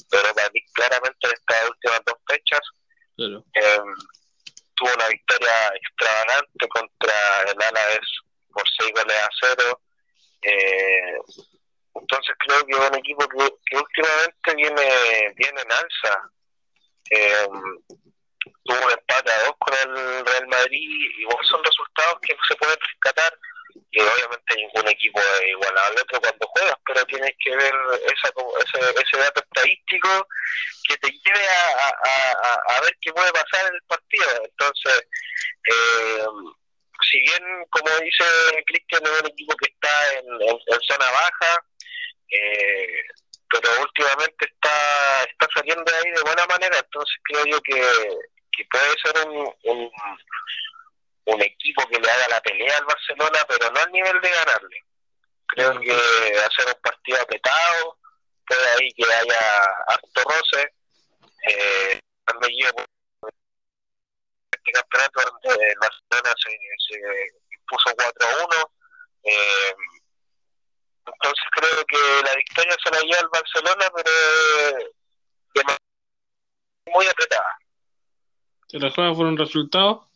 de 0.09 0.17
Europa 0.17 0.41
League 0.53 0.67
claramente 0.73 1.27
en 1.27 1.33
estas 1.33 1.69
últimas 1.69 2.01
dos 2.05 2.17
fechas. 2.27 2.61
Claro. 3.15 3.45
Eh, 3.55 3.79
tuvo 4.75 4.93
una 4.93 5.07
victoria 5.07 5.71
extravagante 5.75 6.67
contra 6.67 7.41
el 7.47 7.61
Alavés 7.61 8.09
por 8.51 8.63
6 8.79 8.91
goles 8.93 9.17
a 9.17 9.29
0. 9.41 9.81
Eh, 10.41 11.17
entonces 11.95 12.35
creo 12.39 12.65
que 12.65 12.73
es 12.73 12.89
un 12.89 12.95
equipo 12.97 13.27
que, 13.27 13.77
últimamente 13.77 14.55
viene, 14.55 15.33
viene 15.35 15.61
en 15.61 15.71
alza. 15.71 16.31
Eh, 17.09 17.47
tuvo 18.63 18.85
un 18.85 18.91
empate 18.91 19.31
a 19.31 19.43
dos 19.43 19.55
con 19.59 19.73
el 19.73 20.25
Real 20.25 20.47
Madrid, 20.47 20.89
igual 21.19 21.45
son 21.45 21.63
resultados 21.63 22.19
que 22.21 22.35
se 22.47 22.55
pueden 22.55 22.79
rescatar 22.79 23.37
y 23.91 23.99
obviamente 23.99 24.55
ningún 24.55 24.87
equipo 24.87 25.19
es 25.19 25.47
igual 25.49 25.73
al 25.77 25.93
otro 25.93 26.19
cuando 26.21 26.47
juegas, 26.47 26.77
pero 26.85 27.05
tienes 27.05 27.31
que 27.43 27.55
ver 27.55 27.73
esa, 28.05 28.29
ese, 28.63 29.01
ese 29.01 29.17
dato 29.17 29.41
estadístico 29.41 30.27
que 30.87 30.97
te 30.97 31.11
lleve 31.11 31.47
a, 31.47 31.87
a, 31.87 32.75
a, 32.75 32.81
ver 32.81 32.97
qué 33.01 33.11
puede 33.13 33.31
pasar 33.31 33.67
en 33.67 33.75
el 33.75 33.81
partido. 33.83 34.27
Entonces, 34.45 35.07
eh, 35.67 36.25
si 37.09 37.19
bien, 37.19 37.65
como 37.69 37.89
dice 37.99 38.23
Cristian, 38.65 39.03
es 39.03 39.21
un 39.21 39.27
equipo 39.27 39.55
que 39.57 39.71
está 39.71 40.13
en, 40.13 40.25
en, 40.41 40.57
en 40.67 40.81
zona 40.87 41.05
baja, 41.11 41.63
eh, 42.29 43.03
pero 43.49 43.81
últimamente 43.81 44.45
está, 44.45 45.23
está 45.23 45.47
saliendo 45.53 45.83
de 45.83 45.97
ahí 45.97 46.11
de 46.11 46.21
buena 46.21 46.45
manera, 46.45 46.77
entonces 46.77 47.15
creo 47.23 47.45
yo 47.45 47.61
que, 47.61 47.81
que 48.51 48.65
puede 48.71 48.95
ser 49.03 49.27
un, 49.27 49.53
un, 49.63 49.91
un, 51.25 51.41
equipo 51.41 51.85
que 51.87 51.99
le 51.99 52.09
haga 52.09 52.27
la 52.29 52.41
pelea 52.41 52.77
al 52.77 52.85
Barcelona, 52.85 53.39
pero 53.47 53.71
no 53.71 53.79
al 53.79 53.91
nivel 53.91 54.21
de 54.21 54.29
ganarle. 54.29 54.77
Creo 55.47 55.79
que 55.81 55.91
hacer 55.91 56.67
un 56.67 56.81
partido 56.81 57.21
apretado, 57.21 57.97
puede 58.47 58.67
ahí 58.79 58.93
que 58.93 59.03
haya 59.03 59.63
harto 59.87 60.21
roce. 60.23 60.73
Eh, 61.47 61.99
este 64.63 64.71
campeonato 64.71 65.21
donde 65.21 65.65
el 65.65 65.77
Barcelona 65.79 66.35
se, 66.37 66.51
se 66.87 66.99
impuso 67.55 67.89
4-1. 67.89 68.71
Eh, 69.23 69.75
entonces 71.05 71.45
creo 71.51 71.85
que 71.85 72.23
la 72.23 72.35
victoria 72.35 72.77
se 72.83 72.91
la 72.91 73.01
lleva 73.01 73.19
el 73.19 73.29
Barcelona, 73.29 73.91
pero 73.95 74.11
de 75.53 75.77
muy 76.93 77.05
apretada. 77.07 77.57
¿Te 78.67 78.79
la 78.79 78.91
juegas 78.91 79.17
por 79.17 79.25
un 79.25 79.37
resultado? 79.37 80.09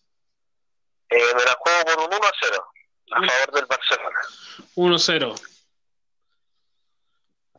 Eh, 1.10 1.34
me 1.36 1.44
la 1.44 1.58
juego 1.60 1.86
por 1.86 2.00
un 2.00 2.14
1 2.14 2.28
a 2.28 2.32
0 2.42 2.68
a 3.12 3.28
favor 3.28 3.52
del 3.54 3.66
Barcelona. 3.66 4.20
1 4.76 5.00
0. 5.00 5.36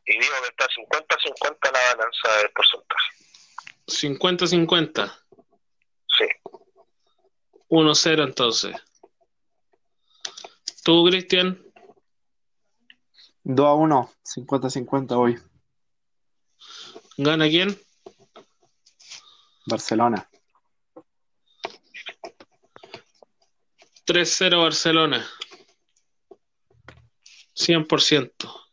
Y 0.08 0.18
digo 0.18 0.34
que 0.42 0.48
está 0.48 0.66
50-50 0.66 1.72
la 1.72 1.94
balanza 1.94 2.36
del 2.38 2.50
porcentaje. 2.52 3.12
50-50. 3.86 5.25
Sí. 7.76 7.80
1 7.80 7.94
0 7.94 8.24
entonces. 8.24 8.74
¿Tú, 10.82 11.04
Cristian? 11.04 11.62
2 13.44 13.66
a 13.66 13.74
1, 13.74 14.12
50-50 14.24 15.12
hoy. 15.12 15.38
¿Gana 17.18 17.48
quién? 17.48 17.78
Barcelona. 19.66 20.28
3-0 24.06 24.62
Barcelona. 24.62 25.26
100%. 27.54 28.64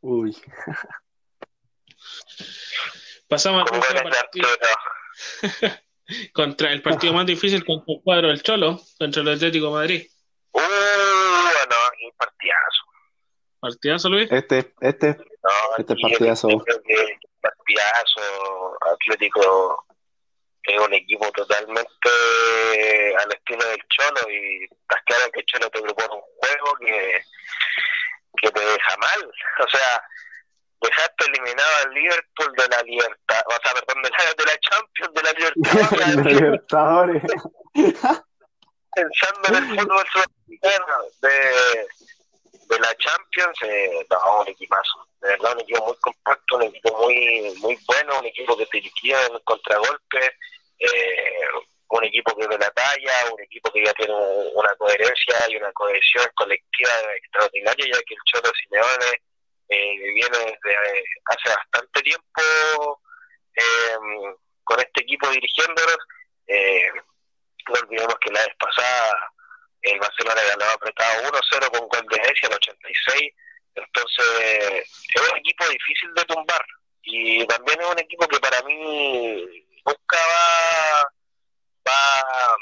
Uy. 0.00 0.36
Pasamos 3.28 3.70
al 3.70 4.10
partido. 4.10 4.48
Contra 6.32 6.72
el 6.72 6.82
partido 6.82 7.12
más 7.12 7.26
difícil 7.26 7.64
contra 7.64 7.94
el 7.94 8.00
cuadro 8.02 8.28
del 8.28 8.42
Cholo, 8.42 8.80
contra 8.98 9.22
el 9.22 9.28
Atlético 9.28 9.66
de 9.66 9.72
Madrid. 9.72 10.06
Uh, 10.52 10.58
bueno, 10.60 11.76
y 11.98 12.12
partidazo. 12.12 12.82
¿Partidazo, 13.60 14.08
Luis? 14.08 14.32
Este, 14.32 14.72
este, 14.80 15.16
No, 15.16 15.50
Este 15.78 15.94
partidazo. 16.00 16.48
yo 16.50 16.58
creo 16.58 16.82
que 16.82 17.18
partidazo 17.40 18.20
Atlético 18.92 19.84
es 20.64 20.78
un 20.80 20.92
equipo 20.94 21.30
totalmente 21.32 22.10
al 23.18 23.32
estilo 23.32 23.64
del 23.66 23.82
Cholo 23.88 24.30
y 24.30 24.64
estás 24.64 25.02
claro 25.06 25.30
que 25.32 25.40
el 25.40 25.46
Cholo 25.46 25.70
te 25.70 25.80
propone 25.82 26.14
un 26.14 26.20
juego 26.20 26.76
que, 26.80 27.22
que 28.42 28.50
te 28.50 28.60
deja 28.60 28.96
mal. 28.98 29.32
O 29.64 29.68
sea, 29.68 30.02
dejaste 30.80 31.24
eliminado 31.26 31.70
al 31.84 31.94
Liverpool 31.94 32.52
de 32.56 32.68
la 32.68 32.82
libertad, 32.82 33.42
o 33.46 33.62
sea, 33.62 33.74
perdón, 33.74 34.02
de 34.02 34.10
la, 34.10 34.18
de 34.36 34.44
la 34.44 34.58
Champions, 34.58 35.14
de 35.14 35.22
la 35.22 35.32
de 36.22 36.30
libertad, 36.30 36.40
Libertadores. 36.40 37.22
pensando 38.94 39.48
en 39.48 39.54
el 39.56 39.80
fútbol 39.80 40.04
sudamericano 40.12 40.96
de, 41.22 41.86
de 42.70 42.80
la 42.80 42.94
Champions, 42.96 43.58
eh, 43.62 44.06
no, 44.10 44.40
un 44.40 44.48
equipazo. 44.48 45.06
De 45.20 45.28
verdad, 45.28 45.52
un 45.52 45.60
equipo 45.60 45.86
muy 45.86 45.96
compacto, 45.96 46.56
un 46.56 46.62
equipo 46.62 46.98
muy 47.02 47.54
muy 47.58 47.78
bueno, 47.86 48.18
un 48.18 48.26
equipo 48.26 48.56
que 48.56 48.66
te 48.66 48.80
liquida 48.80 49.26
en 49.26 49.34
el 49.34 49.42
contragolpe, 49.44 50.36
eh, 50.78 51.42
un 51.90 52.04
equipo 52.04 52.34
que 52.36 52.46
ve 52.46 52.58
la 52.58 52.70
talla, 52.70 53.12
un 53.32 53.40
equipo 53.42 53.70
que 53.72 53.84
ya 53.84 53.92
tiene 53.94 54.14
una 54.54 54.74
coherencia 54.76 55.34
y 55.48 55.56
una 55.56 55.72
cohesión 55.72 56.26
colectiva 56.34 56.90
extraordinaria, 57.16 57.86
ya 57.86 58.02
que 58.06 58.14
el 58.14 58.20
Cholo 58.24 58.50
Simeone 58.62 59.22
eh, 59.70 60.12
viene 60.14 60.38
desde 60.38 61.04
hace 61.26 61.48
bastante 61.48 62.02
tiempo 62.02 63.00
eh, 63.54 63.96
con 64.64 64.80
este 64.80 65.02
equipo 65.02 65.28
dirigiéndonos. 65.30 65.98
Eh, 66.48 66.90
no 67.68 67.74
olvidemos 67.74 68.16
que 68.20 68.32
la 68.32 68.40
vez 68.40 68.56
pasada 68.58 69.32
el 69.82 70.00
Barcelona 70.00 70.42
ganaba 70.42 70.72
apretado 70.72 71.22
1-0 71.30 71.70
con 71.70 71.88
gol 71.88 72.06
de 72.10 72.20
Messi 72.20 72.46
al 72.46 72.54
86. 72.54 73.32
Entonces, 73.76 74.90
es 75.14 75.30
un 75.30 75.38
equipo 75.38 75.68
difícil 75.68 76.14
de 76.14 76.24
tumbar. 76.24 76.66
Y 77.02 77.46
también 77.46 77.80
es 77.80 77.86
un 77.86 77.98
equipo 78.00 78.26
que 78.26 78.40
para 78.40 78.60
mí 78.62 78.76
nunca 79.86 80.18
va, 80.18 81.04
va, 81.88 82.56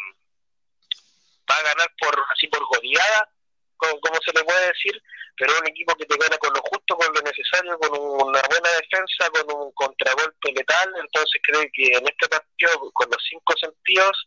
a 1.56 1.62
ganar 1.62 1.90
por 1.98 2.14
así 2.32 2.46
por 2.48 2.64
goleada, 2.66 3.30
como 3.78 4.20
se 4.22 4.32
le 4.32 4.44
puede 4.44 4.68
decir, 4.68 5.02
pero 5.38 5.52
es 5.52 5.60
un 5.60 5.68
equipo 5.68 5.94
que 5.94 6.04
te 6.06 6.16
gana 6.16 6.36
con 6.38 6.52
lo 6.52 6.60
justo, 6.62 6.96
con 6.96 7.14
lo 7.14 7.20
necesario, 7.22 7.78
con 7.78 7.92
una 7.98 8.42
buena 8.48 8.70
defensa, 8.80 9.30
con 9.30 9.56
un 9.56 9.72
contragolpe 9.72 10.52
letal. 10.52 10.92
Entonces, 10.98 11.40
creo 11.42 11.62
que 11.72 11.86
en 11.96 12.06
este 12.06 12.28
partido, 12.28 12.90
con 12.92 13.08
los 13.10 13.22
cinco 13.28 13.54
sentidos, 13.60 14.26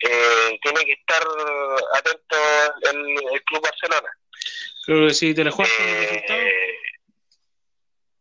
eh, 0.00 0.58
tiene 0.62 0.84
que 0.84 0.92
estar 0.92 1.22
atento 1.94 2.36
el, 2.92 3.34
el 3.34 3.42
Club 3.44 3.62
Barcelona. 3.62 4.10
Creo 4.86 5.08
que 5.08 5.14
sí, 5.14 5.34
te 5.34 5.50
juegas. 5.50 5.74
Eh, 5.80 6.24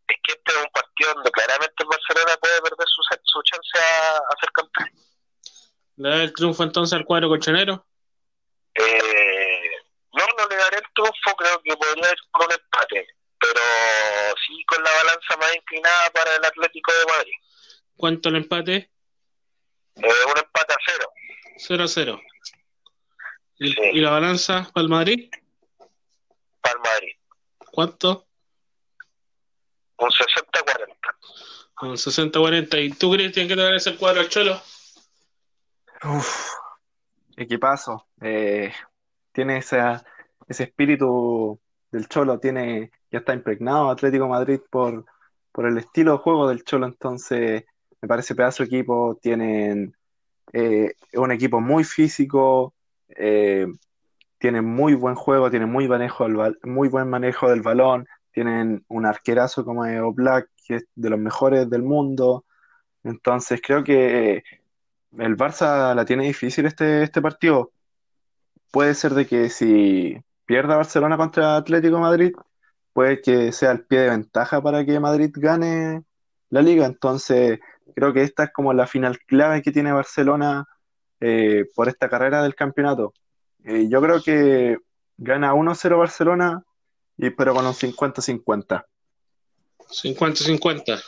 es 0.08 0.18
que 0.24 0.34
este 0.34 0.52
es 0.52 0.58
un 0.58 0.72
partido 0.72 1.14
donde 1.16 1.32
claramente 1.32 1.76
el 1.78 1.88
Barcelona 1.88 2.38
puede 2.40 2.62
perder 2.62 2.88
su, 2.88 3.02
su 3.24 3.42
chance 3.44 3.80
a, 3.80 4.18
a 4.18 4.40
ser 4.40 4.50
campeón. 4.52 4.90
¿Le 5.98 6.10
da 6.10 6.24
el 6.24 6.34
triunfo 6.34 6.64
entonces 6.64 6.98
al 6.98 7.06
cuadro 7.06 7.30
colchonero? 7.30 7.86
Eh, 8.76 9.33
no, 10.28 10.44
no 10.44 10.50
le 10.50 10.56
daré 10.56 10.78
el 10.78 10.84
triunfo, 10.94 11.36
creo 11.38 11.62
que 11.64 11.76
podría 11.78 12.10
ir 12.10 12.18
por 12.32 12.46
un 12.46 12.52
empate, 12.54 13.08
pero 13.40 13.62
sí 14.46 14.64
con 14.66 14.84
la 14.84 14.92
balanza 14.92 15.38
más 15.38 15.56
inclinada 15.56 16.10
para 16.14 16.36
el 16.36 16.46
Atlético 16.46 16.92
de 16.94 17.06
Madrid. 17.14 17.34
¿Cuánto 17.98 18.30
el 18.30 18.36
empate? 18.38 18.76
Eh, 19.96 20.26
un 20.32 20.38
empate 20.38 20.74
a 20.74 20.78
cero. 20.86 21.10
0 21.58 21.84
a 21.84 21.88
0. 21.88 22.22
¿Y, 23.60 23.72
Sí. 23.74 23.80
y 23.94 24.00
la 24.02 24.10
balanza 24.12 24.70
para 24.74 24.84
el 24.84 24.90
Madrid? 24.90 25.30
para 26.62 26.76
el 26.76 26.80
Madrid. 26.80 27.16
¿Cuánto? 27.72 28.28
Un 29.98 30.10
60-40. 30.10 31.16
Con 31.76 31.98
60-40. 31.98 32.80
¿Y 32.84 32.90
tú, 32.92 33.12
Cristian, 33.12 33.48
qué 33.48 33.56
te 33.56 33.62
parece 33.64 33.90
el 33.92 33.98
cuadro 33.98 34.22
del 34.22 34.30
Cholo? 34.30 34.62
Uf, 36.04 36.54
equipazo. 37.38 38.08
Eh, 38.22 38.74
tiene 39.32 39.58
esa, 39.58 40.06
ese 40.48 40.64
espíritu 40.64 41.60
del 41.92 42.08
Cholo, 42.08 42.40
tiene, 42.40 42.92
ya 43.12 43.20
está 43.20 43.34
impregnado 43.34 43.90
Atlético 43.90 44.28
Madrid 44.28 44.60
por, 44.70 45.06
por 45.52 45.66
el 45.68 45.78
estilo 45.78 46.14
de 46.14 46.18
juego 46.20 46.50
del 46.50 46.64
Cholo, 46.64 46.88
entonces 46.88 47.66
me 48.02 48.08
parece 48.08 48.36
pedazo 48.36 48.64
de 48.64 48.68
equipo, 48.68 49.18
tienen 49.22 49.96
eh, 50.52 50.94
un 51.14 51.32
equipo 51.32 51.62
muy 51.62 51.84
físico, 51.84 52.74
eh, 53.10 53.68
tienen 54.38 54.66
muy 54.66 54.94
buen 54.94 55.16
juego, 55.16 55.50
tienen 55.50 55.70
muy, 55.70 55.88
manejo 55.88 56.28
del, 56.28 56.58
muy 56.64 56.90
buen 56.90 57.10
manejo 57.10 57.50
del 57.50 57.62
balón, 57.62 58.08
tienen 58.32 58.84
un 58.90 59.06
arquerazo 59.06 59.64
como 59.64 59.86
Eo 59.86 60.12
Black, 60.12 60.50
que 60.68 60.76
es 60.76 60.86
de 60.96 61.10
los 61.10 61.20
mejores 61.20 61.70
del 61.70 61.84
mundo. 61.84 62.46
Entonces 63.04 63.62
creo 63.66 63.84
que 63.84 64.44
el 65.18 65.38
Barça 65.38 65.96
la 65.96 66.06
tiene 66.06 66.26
difícil 66.26 66.66
este, 66.66 67.04
este 67.04 67.22
partido. 67.22 67.72
Puede 68.72 68.96
ser 68.96 69.14
de 69.14 69.28
que 69.28 69.50
si 69.50 70.18
pierda 70.54 70.76
Barcelona 70.76 71.18
contra 71.18 71.56
Atlético 71.56 71.98
Madrid, 71.98 72.32
puede 72.94 73.24
que 73.24 73.52
sea 73.52 73.72
el 73.72 73.86
pie 73.86 74.02
de 74.02 74.10
ventaja 74.12 74.62
para 74.62 74.86
que 74.86 75.00
Madrid 75.00 75.32
gane 75.34 76.04
la 76.52 76.62
liga. 76.62 76.86
Entonces, 76.86 77.60
creo 77.96 78.14
que 78.14 78.22
esta 78.22 78.44
es 78.44 78.52
como 78.54 78.72
la 78.72 78.86
final 78.86 79.18
clave 79.26 79.64
que 79.64 79.72
tiene 79.72 79.92
Barcelona 79.92 80.64
eh, 81.20 81.66
por 81.74 81.88
esta 81.88 82.08
carrera 82.08 82.44
del 82.44 82.54
campeonato. 82.54 83.16
Eh, 83.64 83.88
yo 83.90 84.00
creo 84.00 84.22
que 84.22 84.78
gana 85.18 85.56
1-0 85.56 85.98
Barcelona, 85.98 86.64
y, 87.18 87.32
pero 87.32 87.56
con 87.56 87.66
un 87.66 87.74
50-50. 87.74 88.86
50-50. 90.04 91.04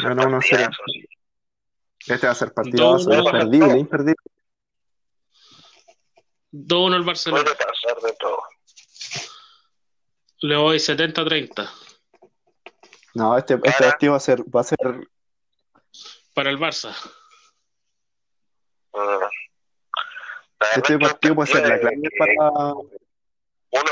Gana 0.00 0.24
1-0. 0.24 0.70
Este 2.06 2.26
va 2.26 2.32
a 2.32 2.36
ser 2.36 2.52
partido 2.52 2.98
imperdible, 2.98 3.78
imperdible. 3.78 4.22
2-1 6.52 6.96
el 6.96 7.02
Barcelona. 7.02 7.44
Puede 7.44 7.56
pasar 7.56 8.00
de 8.02 8.12
todo. 8.14 8.42
Le 10.42 10.56
voy 10.56 10.78
70-30. 10.78 11.70
No, 13.14 13.36
este, 13.36 13.54
este 13.54 13.84
partido 13.84 14.12
va 14.12 14.16
a 14.16 14.20
ser, 14.20 14.40
va 14.42 14.60
a 14.60 14.64
ser 14.64 14.78
para 16.34 16.50
el 16.50 16.58
Barça. 16.58 16.94
Mm. 18.92 19.24
Este 20.76 20.98
partido 20.98 21.34
puede 21.34 21.52
ser 21.52 21.68
la 21.68 21.80
clave 21.80 21.96
para. 22.18 22.50
Uno 23.72 23.90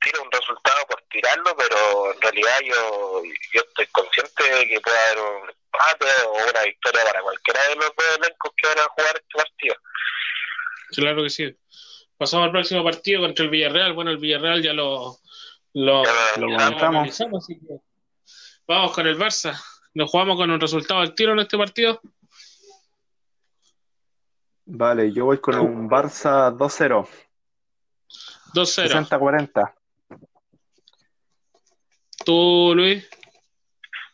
tira 0.00 0.22
un 0.22 0.30
resultado 0.30 0.86
por 0.88 1.02
tirarlo, 1.10 1.56
pero 1.56 2.12
en 2.12 2.20
realidad 2.20 2.60
yo, 2.64 3.22
yo 3.52 3.60
estoy 3.68 3.86
consciente 3.88 4.42
de 4.42 4.68
que 4.68 4.80
puede 4.80 4.98
haber 4.98 5.18
un 5.18 5.48
empate 5.48 6.06
o 6.26 6.50
una 6.50 6.62
victoria 6.62 7.00
para 7.04 7.22
cualquiera 7.22 7.68
de 7.68 7.76
los 7.76 7.92
dos 7.96 8.16
elencos 8.18 8.52
que 8.56 8.68
van 8.68 8.78
a 8.78 8.88
jugar 8.88 9.16
este 9.16 9.36
partido. 9.36 9.76
Claro 10.90 11.22
que 11.22 11.30
sí. 11.30 11.56
Pasamos 12.16 12.46
al 12.46 12.52
próximo 12.52 12.82
partido 12.82 13.20
contra 13.20 13.44
el 13.44 13.50
Villarreal. 13.50 13.92
Bueno, 13.92 14.10
el 14.10 14.18
Villarreal 14.18 14.62
ya 14.62 14.72
lo, 14.72 15.18
lo, 15.74 16.02
lo 16.38 16.58
analizamos. 16.58 17.44
así 17.44 17.58
que 17.58 17.80
vamos 18.66 18.92
con 18.92 19.06
el 19.06 19.18
Barça. 19.18 19.58
¿Nos 19.94 20.10
jugamos 20.10 20.36
con 20.36 20.50
un 20.50 20.60
resultado 20.60 21.00
al 21.00 21.14
tiro 21.14 21.32
en 21.32 21.40
este 21.40 21.58
partido? 21.58 22.00
Vale, 24.66 25.12
yo 25.12 25.26
voy 25.26 25.38
con 25.38 25.58
un 25.58 25.88
Barça 25.88 26.50
2-0. 26.56 27.06
2-0. 28.54 29.08
60-40. 29.08 29.74
¿Tú, 32.24 32.72
Luis? 32.74 33.04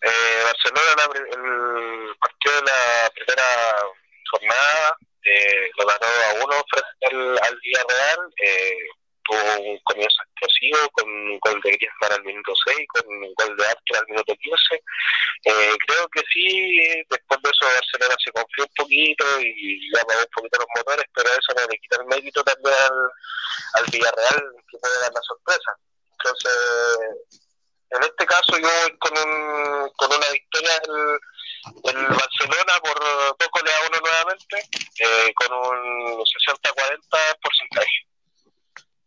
Eh, 0.03 0.43
Barcelona, 0.45 1.25
el 1.31 2.17
partido 2.19 2.55
de 2.57 2.63
la 2.63 3.11
primera 3.15 3.45
jornada 4.31 4.99
lo 5.77 5.87
ganó 5.87 6.07
a 6.07 6.45
uno 6.45 6.64
frente 6.70 7.07
al, 7.11 7.39
al 7.39 7.61
Villarreal. 7.61 8.33
Eh, 8.45 8.77
tuvo 9.25 9.70
un 9.70 9.79
comienzo 9.85 10.16
explosivo 10.25 10.79
con 10.93 11.09
un 11.09 11.39
gol 11.39 11.61
de 11.62 11.70
Griezmann 11.70 12.12
al 12.12 12.25
minuto 12.25 12.53
6, 12.66 12.79
con 12.89 13.07
un 13.07 13.35
gol 13.35 13.57
de 13.57 13.64
Arthur 13.66 13.99
al 13.99 14.07
minuto 14.09 14.35
15. 14.35 14.75
Eh, 15.45 15.77
creo 15.87 16.09
que 16.09 16.23
sí, 16.33 17.05
después 17.09 17.41
de 17.43 17.51
eso 17.51 17.66
Barcelona 17.66 18.16
se 18.25 18.33
confió 18.33 18.64
un 18.64 18.75
poquito 18.77 19.25
y 19.41 19.93
ya 19.93 20.03
apagó 20.03 20.20
un 20.20 20.35
poquito 20.35 20.59
los 20.59 20.73
motores, 20.77 21.07
pero 21.14 21.29
eso 21.31 21.53
no 21.57 21.66
le 21.66 21.79
quita 21.79 21.97
el 22.01 22.07
mérito 22.07 22.43
también 22.45 22.75
al, 22.75 23.11
al 23.75 23.91
Villarreal 23.91 24.43
que 24.70 24.79
puede 24.79 25.01
dar 25.01 25.12
la 25.12 25.23
sorpresa. 25.23 25.70
Entonces, 26.12 26.57
en 27.91 28.03
este 28.03 28.27
caso 28.27 28.59
yo 28.59 28.68
voy 28.68 28.99
con, 28.99 29.12
un, 29.18 29.91
con 29.97 30.09
una 30.12 30.29
victoria 30.33 30.81
del, 30.87 31.18
del 31.85 31.97
Barcelona 31.97 32.73
por 32.83 32.99
poco 33.37 33.61
le 33.65 33.71
a 33.71 33.89
uno 33.89 33.99
nuevamente, 34.01 34.57
eh, 34.99 35.33
con 35.35 35.53
un 35.57 36.19
60-40 36.19 37.39
porcentaje. 37.41 38.07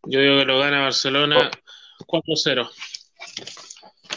Yo 0.04 0.20
digo 0.20 0.38
que 0.40 0.46
lo 0.46 0.60
gana 0.60 0.84
Barcelona 0.84 1.52
4-0. 2.06 2.70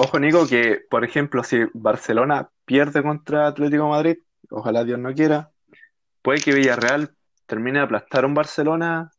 Ojo, 0.00 0.18
Nico, 0.18 0.46
que 0.46 0.80
por 0.88 1.04
ejemplo, 1.04 1.42
si 1.42 1.58
Barcelona 1.74 2.50
pierde 2.64 3.02
contra 3.02 3.48
Atlético 3.48 3.88
Madrid, 3.88 4.18
ojalá 4.50 4.84
Dios 4.84 4.98
no 4.98 5.12
quiera, 5.14 5.50
puede 6.22 6.40
que 6.40 6.52
Villarreal 6.52 7.16
termine 7.46 7.78
de 7.78 7.86
aplastar 7.86 8.24
a 8.24 8.26
un 8.26 8.34
Barcelona 8.34 9.10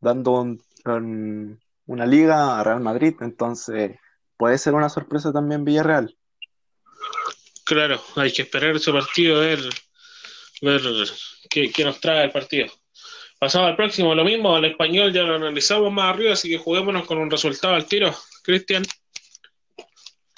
dando 0.00 0.32
un, 0.32 1.60
una 1.86 2.06
liga 2.06 2.58
a 2.58 2.64
Real 2.64 2.80
Madrid. 2.80 3.14
Entonces, 3.20 3.98
puede 4.36 4.58
ser 4.58 4.74
una 4.74 4.88
sorpresa 4.88 5.32
también 5.32 5.64
Villarreal. 5.64 6.16
Claro, 7.64 8.00
hay 8.16 8.32
que 8.32 8.42
esperar 8.42 8.76
ese 8.76 8.92
partido, 8.92 9.40
ver, 9.40 9.60
ver 10.60 10.82
qué, 11.48 11.70
qué 11.72 11.84
nos 11.84 11.98
trae 12.00 12.24
el 12.24 12.30
partido. 12.32 12.66
Pasamos 13.38 13.68
al 13.68 13.76
próximo, 13.76 14.14
lo 14.14 14.24
mismo, 14.24 14.54
al 14.54 14.64
español 14.64 15.12
ya 15.12 15.22
lo 15.22 15.36
analizamos 15.36 15.92
más 15.92 16.14
arriba, 16.14 16.32
así 16.32 16.48
que 16.48 16.58
juguémonos 16.58 17.06
con 17.06 17.18
un 17.18 17.30
resultado 17.30 17.74
al 17.74 17.86
tiro. 17.86 18.14
Cristian. 18.42 18.84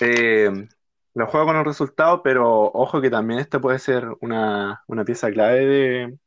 Eh, 0.01 0.51
lo 1.14 1.27
juego 1.27 1.47
con 1.47 1.57
un 1.57 1.64
resultado, 1.64 2.22
pero 2.22 2.70
ojo 2.72 3.01
que 3.01 3.11
también 3.11 3.41
esta 3.41 3.61
puede 3.61 3.79
ser 3.79 4.07
una, 4.20 4.83
una 4.87 5.05
pieza 5.05 5.31
clave 5.31 5.66
de, 5.66 6.18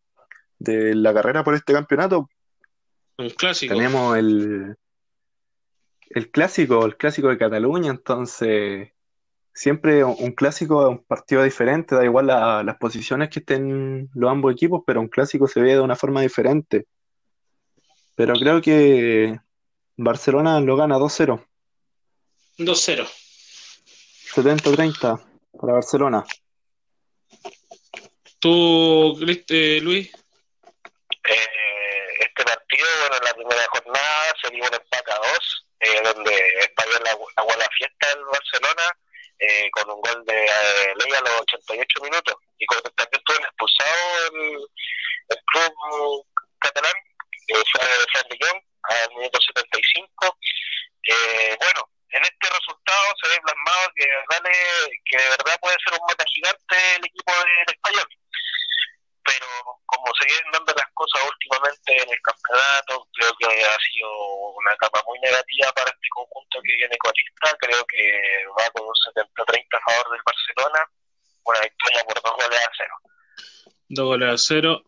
de, 0.58 0.96
la 0.96 1.14
carrera 1.14 1.44
por 1.44 1.54
este 1.54 1.74
campeonato. 1.74 2.30
El 3.18 3.36
clásico. 3.36 3.74
Tenemos 3.74 4.18
el, 4.18 4.76
el 6.10 6.32
clásico, 6.32 6.86
el 6.86 6.98
clásico 6.98 7.30
de 7.30 7.38
Cataluña, 7.38 7.92
entonces 7.92 8.92
siempre 9.54 10.04
un 10.04 10.32
clásico 10.32 10.84
es 10.84 10.90
un 10.90 11.04
partido 11.04 11.44
diferente, 11.44 11.96
da 11.96 12.06
igual 12.06 12.28
las 12.28 12.78
posiciones 12.78 13.30
que 13.30 13.40
estén 13.40 14.10
los 14.14 14.32
ambos 14.32 14.54
equipos, 14.54 14.84
pero 14.86 15.02
un 15.02 15.10
clásico 15.10 15.48
se 15.48 15.62
ve 15.62 15.74
de 15.74 15.82
una 15.82 15.96
forma 15.96 16.22
diferente. 16.22 16.88
Pero 18.16 18.34
creo 18.34 18.62
que 18.62 19.40
Barcelona 19.96 20.60
lo 20.60 20.76
gana 20.76 20.98
2-0. 20.98 21.46
2-0. 22.58 23.08
70-30 24.34 25.26
para 25.60 25.74
Barcelona. 25.74 26.24
¿Tú, 28.40 29.18
eh, 29.50 29.80
Luis? 29.82 30.08
Eh, 30.08 31.48
este 32.20 32.44
partido, 32.44 32.88
bueno, 33.02 33.18
en 33.18 33.26
la 33.26 33.34
primera 33.34 33.66
jornada 33.72 34.34
se 34.42 34.50
dio 34.52 34.64
un 34.64 34.74
empate 34.74 35.12
a 35.12 35.18
2, 35.18 35.68
eh, 35.82 36.02
donde 36.14 36.32
Español 36.60 37.02
la, 37.04 37.44
la, 37.44 37.58
la 37.58 37.70
fiesta 37.78 38.08
del 38.16 38.26
Barcelona 38.26 38.98
eh, 39.40 39.70
con 39.72 39.90
un 39.90 40.02
gol 40.02 40.26
de 40.26 40.46
eh, 40.46 40.94
Ley 40.96 41.14
a 41.14 41.22
los 41.22 41.42
88 41.42 42.02
minutos. 42.02 42.36
Y 42.58 42.66
con, 42.66 42.82
también 42.82 43.22
estuvo 43.22 43.38
expulsado 43.38 44.28
el, 44.28 44.68
el 45.30 45.38
club 45.46 46.26
catalán, 46.60 46.96
eh, 47.48 47.64
Fran 47.72 48.28
de 48.30 48.38
Jong, 48.42 48.62
al 48.84 49.10
minuto 49.16 49.40
75. 49.42 50.38
Eh, 51.04 51.58
bueno, 51.60 51.90
en 52.12 52.24
este 52.24 52.50
resultado 52.50 53.14
se 53.22 53.30
ve 53.30 53.42
plasmado 53.42 53.92
que, 53.96 54.08
vale, 54.30 54.52
que 55.06 55.18
de 55.18 55.30
verdad 55.30 55.60
puede 55.62 55.78
ser 55.84 55.94
un 55.94 56.06
mata 56.08 56.26
gigante 56.28 56.96
el 56.96 57.06
equipo 57.06 57.32
del 57.32 57.76
español 57.76 58.08
pero 59.30 59.48
como 59.86 60.08
se 60.18 60.26
vienen 60.26 60.52
dando 60.52 60.74
las 60.74 60.90
cosas 60.94 61.22
últimamente 61.30 61.90
en 62.02 62.10
el 62.10 62.22
campeonato, 62.22 63.06
creo 63.14 63.34
que 63.38 63.46
ha 63.46 63.78
sido 63.78 64.10
una 64.58 64.74
etapa 64.74 65.04
muy 65.06 65.20
negativa 65.20 65.72
para 65.74 65.92
este 65.92 66.10
conjunto 66.10 66.60
que 66.64 66.76
viene 66.76 66.98
colista, 66.98 67.54
creo 67.60 67.86
que 67.86 68.02
va 68.58 68.66
con 68.74 68.90
un 68.90 68.98
70-30 69.14 69.78
a 69.78 69.92
favor 69.92 70.12
del 70.12 70.26
Barcelona, 70.26 70.82
una 71.46 71.60
victoria 71.62 72.04
por 72.06 72.18
dos 72.22 72.34
goles 72.42 72.60
a 72.60 72.72
cero. 72.78 72.96
Dos 73.90 74.06
goles 74.06 74.30
a 74.34 74.38
cero. 74.38 74.84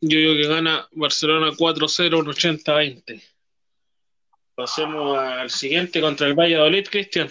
Yo 0.00 0.16
digo 0.18 0.34
que 0.34 0.48
gana 0.48 0.88
Barcelona 0.92 1.50
4-0, 1.50 2.18
un 2.18 2.26
80-20. 2.26 3.22
Pasemos 4.54 5.18
al 5.18 5.50
siguiente 5.50 6.00
contra 6.00 6.26
el 6.26 6.34
Valladolid, 6.34 6.86
Cristian. 6.88 7.28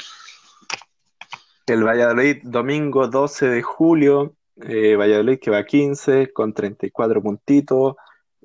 El 1.66 1.84
Valladolid, 1.84 2.42
domingo 2.44 3.08
12 3.08 3.48
de 3.48 3.62
julio, 3.62 4.36
eh, 4.62 4.96
Valladolid 4.96 5.40
que 5.40 5.52
va 5.52 5.60
a 5.60 5.66
15 5.66 6.32
con 6.34 6.54
34 6.54 7.22
puntitos. 7.22 7.96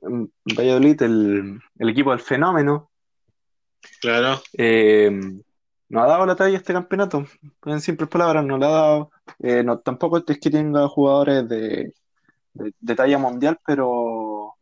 Mm, 0.03 0.25
Valladolid, 0.57 1.03
el, 1.03 1.61
el 1.79 1.89
equipo 1.89 2.11
del 2.11 2.21
fenómeno. 2.21 2.91
Claro. 4.01 4.41
Eh, 4.57 5.11
no 5.89 6.03
ha 6.03 6.07
dado 6.07 6.27
la 6.27 6.37
talla 6.37 6.57
este 6.57 6.73
campeonato. 6.73 7.25
En 7.65 7.81
simples 7.81 8.09
palabras, 8.09 8.45
no 8.45 8.59
la 8.59 8.67
ha 8.67 8.71
dado. 8.71 9.11
Eh, 9.41 9.63
no, 9.63 9.79
tampoco 9.79 10.19
es 10.27 10.41
que 10.41 10.51
tenga 10.51 10.89
jugadores 10.89 11.49
de, 11.49 11.95
de, 12.53 12.75
de 12.79 12.95
talla 12.95 13.19
mundial, 13.19 13.59
pero 13.67 14.55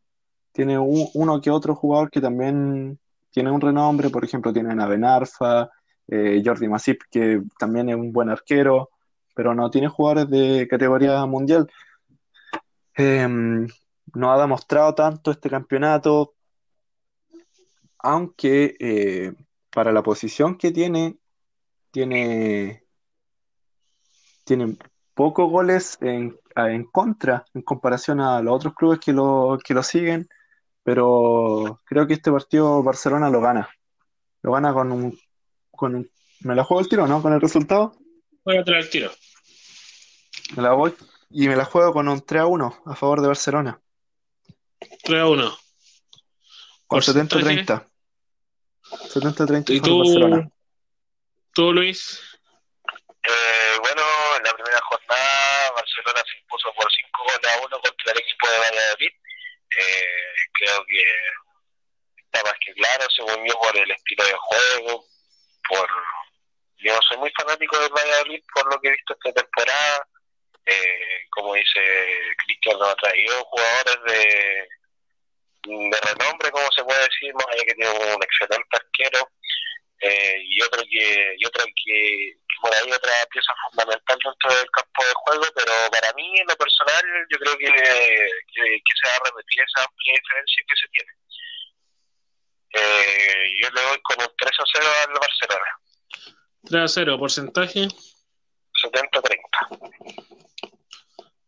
tiene 0.52 0.78
un, 0.78 1.08
uno 1.14 1.40
que 1.40 1.50
otro 1.50 1.74
jugador 1.74 2.10
que 2.10 2.20
también 2.20 2.98
tiene 3.30 3.50
un 3.50 3.60
renombre. 3.60 4.10
Por 4.10 4.24
ejemplo, 4.24 4.52
tienen 4.52 4.80
a 4.80 4.86
Benarfa, 4.86 5.70
eh, 6.08 6.42
Jordi 6.44 6.68
Masip, 6.68 7.02
que 7.10 7.42
también 7.58 7.88
es 7.88 7.96
un 7.96 8.12
buen 8.12 8.28
arquero. 8.28 8.90
Pero 9.34 9.54
no 9.54 9.70
tiene 9.70 9.88
jugadores 9.88 10.30
de 10.30 10.68
categoría 10.68 11.24
mundial. 11.26 11.68
Em, 12.94 13.66
no 14.14 14.32
ha 14.32 14.40
demostrado 14.40 14.94
tanto 14.94 15.30
este 15.30 15.48
campeonato, 15.50 16.34
aunque 17.98 18.76
eh, 18.78 19.32
para 19.70 19.92
la 19.92 20.02
posición 20.02 20.56
que 20.58 20.72
tiene, 20.72 21.18
tiene, 21.90 22.84
tiene 24.44 24.76
pocos 25.14 25.50
goles 25.50 25.98
en, 26.00 26.38
en 26.56 26.84
contra 26.84 27.44
en 27.54 27.62
comparación 27.62 28.20
a 28.20 28.42
los 28.42 28.54
otros 28.54 28.74
clubes 28.74 29.00
que 29.00 29.12
lo, 29.12 29.58
que 29.64 29.74
lo 29.74 29.82
siguen, 29.82 30.28
pero 30.82 31.80
creo 31.84 32.06
que 32.06 32.14
este 32.14 32.32
partido 32.32 32.82
Barcelona 32.82 33.30
lo 33.30 33.40
gana. 33.40 33.68
Lo 34.42 34.52
gana 34.52 34.72
con 34.72 34.90
un, 34.92 35.18
con 35.70 35.94
un... 35.94 36.10
¿Me 36.40 36.54
la 36.56 36.64
juego 36.64 36.80
el 36.80 36.88
tiro, 36.88 37.06
no? 37.06 37.22
¿Con 37.22 37.32
el 37.32 37.40
resultado? 37.40 37.94
Voy 38.44 38.56
a 38.56 38.64
traer 38.64 38.82
el 38.82 38.90
tiro. 38.90 39.12
Me 40.56 40.62
la 40.62 40.72
voy 40.72 40.94
y 41.30 41.48
me 41.48 41.56
la 41.56 41.64
juego 41.64 41.92
con 41.92 42.08
un 42.08 42.24
3 42.24 42.42
a 42.42 42.46
1 42.46 42.82
a 42.86 42.96
favor 42.96 43.20
de 43.20 43.28
Barcelona. 43.28 43.80
3 45.04 45.20
a 45.20 45.26
1. 45.28 45.58
Con 46.86 47.00
Porcentaje. 47.00 47.44
70-30. 47.44 47.86
70-30 48.90 49.70
¿Y 49.70 49.80
de 49.80 49.90
Barcelona. 49.90 50.50
tú, 51.52 51.62
tú, 51.66 51.72
Luis? 51.72 52.20
Eh, 53.22 53.78
bueno, 53.80 54.02
en 54.36 54.42
la 54.42 54.52
primera 54.52 54.80
jornada 54.82 55.70
Barcelona 55.76 56.22
se 56.28 56.38
impuso 56.40 56.72
por 56.74 56.90
5 56.90 57.22
goles 57.22 57.52
a 57.52 57.66
1 57.66 57.80
contra 57.80 58.12
el 58.12 58.18
equipo 58.18 58.48
de 58.48 58.58
Valladolid. 58.58 59.12
Eh, 59.78 60.34
creo 60.52 60.84
que 60.86 61.04
está 62.18 62.42
más 62.42 62.58
que 62.64 62.74
claro, 62.74 63.06
según 63.14 63.46
yo, 63.46 63.54
por 63.54 63.76
el 63.76 63.90
estilo 63.90 64.24
de 64.24 64.34
juego, 64.36 65.04
por 65.68 65.88
yo 66.82 66.98
soy 67.08 67.18
muy 67.18 67.30
fanático 67.36 67.78
del 67.78 67.92
Valladolid 67.92 68.42
por 68.54 68.72
lo 68.72 68.80
que 68.80 68.88
he 68.88 68.92
visto 68.92 69.14
esta 69.14 69.42
temporada. 69.42 70.06
Eh, 70.64 71.26
como 71.30 71.54
dice 71.54 71.80
Cristian, 72.44 72.78
nos 72.78 72.90
ha 72.90 72.94
traído 72.96 73.44
jugadores 73.44 73.96
de, 74.06 74.68
de 75.64 75.98
renombre, 76.14 76.50
como 76.50 76.70
se 76.70 76.84
puede 76.84 77.02
decir, 77.02 77.34
más 77.34 77.46
allá 77.48 77.64
que 77.66 77.74
tiene 77.74 77.90
un 77.90 78.22
excelente 78.22 78.76
arquero. 78.76 79.28
Eh, 80.00 80.36
y 80.42 80.62
otro 80.62 80.82
que 80.90 81.34
y 81.38 81.46
otra 81.46 81.64
que, 81.64 82.34
por 82.60 82.74
ahí 82.74 82.90
otra 82.90 83.12
pieza 83.30 83.52
fundamental 83.70 84.18
dentro 84.24 84.58
del 84.58 84.70
campo 84.70 85.04
de 85.06 85.14
juego, 85.14 85.46
pero 85.54 85.72
para 85.92 86.12
mí 86.14 86.40
en 86.40 86.46
lo 86.46 86.56
personal 86.56 87.02
yo 87.30 87.38
creo 87.38 87.56
que, 87.56 87.66
que, 87.66 88.62
que 88.62 88.94
se 88.98 89.08
va 89.08 89.14
a 89.14 89.30
repetir 89.30 89.62
esa 89.62 89.84
amplia 89.86 90.14
diferencia 90.14 90.64
que 90.66 90.76
se 90.76 90.88
tiene. 90.90 91.12
Eh, 92.74 93.52
yo 93.60 93.68
le 93.70 93.82
doy 93.82 94.00
con 94.02 94.16
un 94.22 94.36
3 94.36 94.50
a 94.58 94.64
0 94.74 94.86
al 95.06 95.12
Barcelona, 95.20 95.78
3 96.64 96.82
a 96.82 96.88
0. 96.88 97.18
Porcentaje. 97.18 97.88
70-30. 98.82 99.90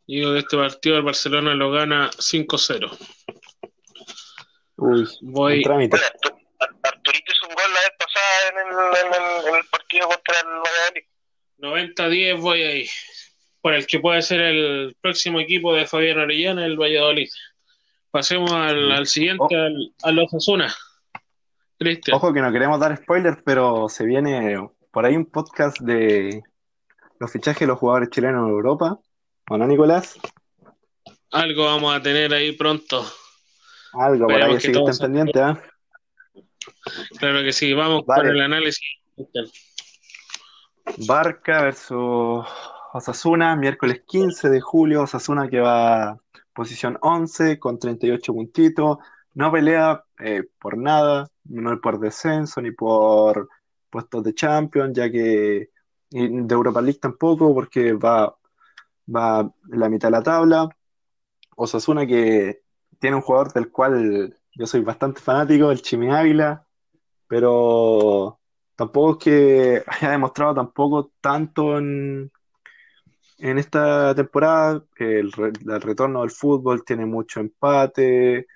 Digo 0.07 0.33
que 0.33 0.39
este 0.41 0.57
partido 0.57 0.97
el 0.99 1.03
Barcelona 1.03 1.55
lo 1.55 1.71
gana 1.71 2.11
5 2.19 2.57
a 2.57 2.59
0. 2.59 2.91
Uy, 4.77 5.09
Voy- 5.23 5.62
trámite. 5.62 5.97
Arturito 6.83 7.33
hizo 7.33 7.47
un 7.49 7.55
gol 7.55 7.73
la 7.73 7.81
vez 7.81 7.93
pasada 7.99 8.51
en 8.51 8.59
el, 8.59 8.73
en 9.07 9.15
el, 9.15 9.49
en 9.49 9.55
el 9.55 9.67
partido 9.71 10.09
contra 10.09 10.41
el 10.41 10.47
Valladolid. 10.47 11.05
90 11.59 12.05
a 12.05 12.09
10 12.09 12.41
voy 12.41 12.62
ahí. 12.62 12.89
Por 13.62 13.73
el 13.75 13.87
que 13.87 14.01
puede 14.01 14.21
ser 14.21 14.41
el 14.41 14.97
próximo 15.01 15.41
equipo 15.41 15.75
de 15.75 15.87
Fabián 15.87 16.19
Orellana, 16.19 16.67
el 16.67 16.77
Valladolid. 16.79 17.29
Pasemos 18.11 18.53
al, 18.53 18.93
al 18.93 19.07
siguiente, 19.07 19.43
Oh. 19.49 19.59
al, 19.59 19.95
a 20.03 20.12
los 20.12 20.33
Asuna. 20.35 20.75
Cristian. 21.79 22.17
Ojo 22.17 22.33
que 22.33 22.41
no 22.41 22.53
queremos 22.53 22.79
dar 22.79 22.97
spoilers, 22.97 23.39
pero 23.45 23.89
se 23.89 24.05
viene 24.05 24.59
por 24.95 25.05
ahí 25.05 25.16
un 25.16 25.26
podcast 25.26 25.80
de 25.80 26.45
los 27.18 27.32
fichajes 27.32 27.61
de 27.61 27.66
los 27.66 27.80
jugadores 27.80 28.11
chilenos 28.11 28.45
en 28.45 28.51
Europa. 28.51 29.01
¿O 29.51 29.59
no, 29.59 29.66
Nicolás? 29.66 30.16
Algo 31.32 31.64
vamos 31.64 31.92
a 31.92 32.01
tener 32.01 32.32
ahí 32.32 32.53
pronto. 32.53 33.05
Algo 33.92 34.28
por 34.28 34.40
ahí, 34.40 34.57
que 34.57 34.70
todo 34.70 34.88
estén 34.88 35.12
pendientes, 35.12 35.42
¿ah? 35.42 35.61
Claro 37.18 37.42
que 37.42 37.53
sí. 37.53 37.74
Vamos 37.74 38.07
Vale. 38.07 38.22
con 38.22 38.36
el 38.36 38.42
análisis. 38.42 38.86
Barca 41.09 41.62
versus 41.62 42.47
Osasuna, 42.92 43.57
miércoles 43.57 44.03
15 44.07 44.49
de 44.49 44.61
julio. 44.61 45.03
Osasuna 45.03 45.49
que 45.49 45.59
va 45.59 46.16
posición 46.53 46.99
11 47.01 47.59
con 47.59 47.80
38 47.80 48.32
puntitos. 48.32 48.99
No 49.34 49.51
pelea 49.51 50.05
eh, 50.20 50.45
por 50.61 50.78
nada, 50.78 51.28
no 51.47 51.80
por 51.80 51.99
descenso 51.99 52.61
ni 52.61 52.70
por 52.70 53.49
puestos 53.95 54.24
de 54.24 54.34
Champions, 54.34 54.92
ya 54.97 55.09
que 55.11 55.70
de 56.11 56.55
Europa 56.55 56.82
League 56.82 56.99
tampoco, 57.01 57.55
porque 57.55 57.92
va, 57.95 58.36
va 59.14 59.40
en 59.72 59.80
la 59.80 59.88
mitad 59.88 60.09
de 60.09 60.12
la 60.12 60.22
tabla. 60.24 60.68
Osasuna 61.57 62.07
que 62.07 62.62
tiene 62.99 63.16
un 63.16 63.22
jugador 63.22 63.53
del 63.53 63.70
cual 63.70 64.36
yo 64.55 64.66
soy 64.66 64.82
bastante 64.82 65.20
fanático, 65.20 65.70
el 65.70 65.82
Chimi 65.82 66.11
Ávila, 66.12 66.66
pero 67.28 68.40
tampoco 68.76 69.12
es 69.12 69.24
que 69.24 69.84
haya 69.88 70.11
demostrado 70.12 70.55
tampoco 70.57 71.12
tanto 71.20 71.78
en, 71.78 72.32
en 73.38 73.59
esta 73.59 74.14
temporada. 74.14 74.84
El, 74.97 75.30
el 75.38 75.80
retorno 75.80 76.20
del 76.22 76.30
fútbol 76.30 76.84
tiene 76.84 77.07
mucho 77.07 77.40
empate. 77.40 78.47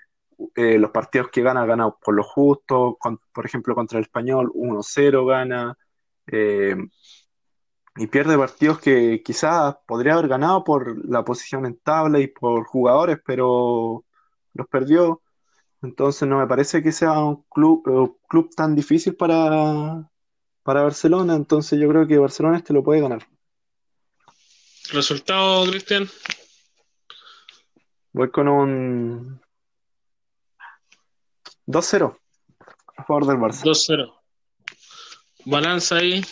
Eh, 0.54 0.78
los 0.78 0.90
partidos 0.90 1.28
que 1.30 1.42
gana, 1.42 1.66
gana 1.66 1.90
por 1.90 2.14
lo 2.14 2.22
justo. 2.22 2.96
Con- 3.00 3.20
por 3.32 3.46
ejemplo, 3.46 3.74
contra 3.74 3.98
el 3.98 4.04
Español, 4.04 4.50
1-0 4.54 5.26
gana. 5.26 5.76
eh, 6.30 6.76
y 7.96 8.06
pierde 8.06 8.38
partidos 8.38 8.78
que 8.78 9.22
quizás 9.24 9.76
podría 9.86 10.12
haber 10.14 10.28
ganado 10.28 10.62
por 10.62 11.04
la 11.08 11.24
posición 11.24 11.66
en 11.66 11.78
tabla 11.78 12.20
y 12.20 12.28
por 12.28 12.64
jugadores, 12.64 13.18
pero 13.26 14.04
los 14.54 14.68
perdió. 14.68 15.20
Entonces 15.82 16.28
no 16.28 16.38
me 16.38 16.46
parece 16.46 16.80
que 16.82 16.92
sea 16.92 17.18
un 17.18 17.42
club, 17.50 17.82
un 17.88 18.16
club 18.28 18.50
tan 18.54 18.76
difícil 18.76 19.16
para, 19.16 20.08
para 20.62 20.82
Barcelona. 20.82 21.34
Entonces 21.34 21.80
yo 21.80 21.88
creo 21.88 22.06
que 22.06 22.18
Barcelona 22.18 22.58
este 22.58 22.72
lo 22.72 22.84
puede 22.84 23.00
ganar. 23.00 23.26
Resultado, 24.92 25.66
Cristian. 25.68 26.08
Voy 28.12 28.30
con 28.30 28.46
un 28.48 29.40
2-0 31.68 32.18
a 32.96 33.04
favor 33.04 33.26
del 33.26 33.36
Barça. 33.36 33.62
2-0. 33.62 34.12
Balanza 35.44 35.96
ahí. 35.96 36.24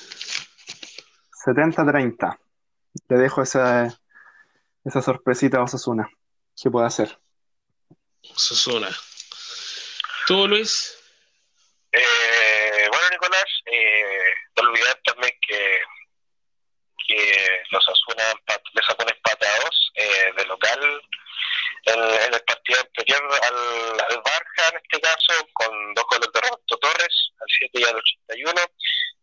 70-30. 1.46 2.38
Le 3.08 3.16
dejo 3.16 3.42
esa, 3.42 4.00
esa 4.84 5.02
sorpresita 5.02 5.58
a 5.58 5.64
Osasuna. 5.64 6.08
¿Qué 6.60 6.70
puede 6.70 6.86
hacer? 6.86 7.18
Susuna. 8.22 8.88
¿Tú, 10.26 10.48
Luis? 10.48 10.96
Eh, 11.92 12.88
bueno, 12.90 13.08
Nicolás, 13.10 13.44
eh, 13.66 14.24
no 14.56 14.68
olvidar 14.70 14.98
también 15.04 15.32
que, 15.46 15.80
que 17.06 17.62
los 17.70 17.88
Asuna 17.88 18.24
le 18.74 18.82
sacó 18.82 19.04
un 19.04 19.10
empate 19.10 19.46
a 19.46 19.64
dos 19.64 19.92
eh, 19.94 20.32
de 20.36 20.44
local 20.46 20.80
en, 21.84 22.00
en 22.00 22.34
el 22.34 22.44
al, 22.74 24.00
al 24.00 24.22
en 24.72 24.80
este 24.82 25.00
caso, 25.00 25.32
con 25.52 25.94
dos 25.94 26.04
goles 26.10 26.28
de 26.32 26.40
Roberto 26.40 26.76
Torres, 26.78 27.30
al 27.40 27.48
7 27.58 27.80
y 27.80 27.84
al 27.84 27.96
81. 27.96 28.52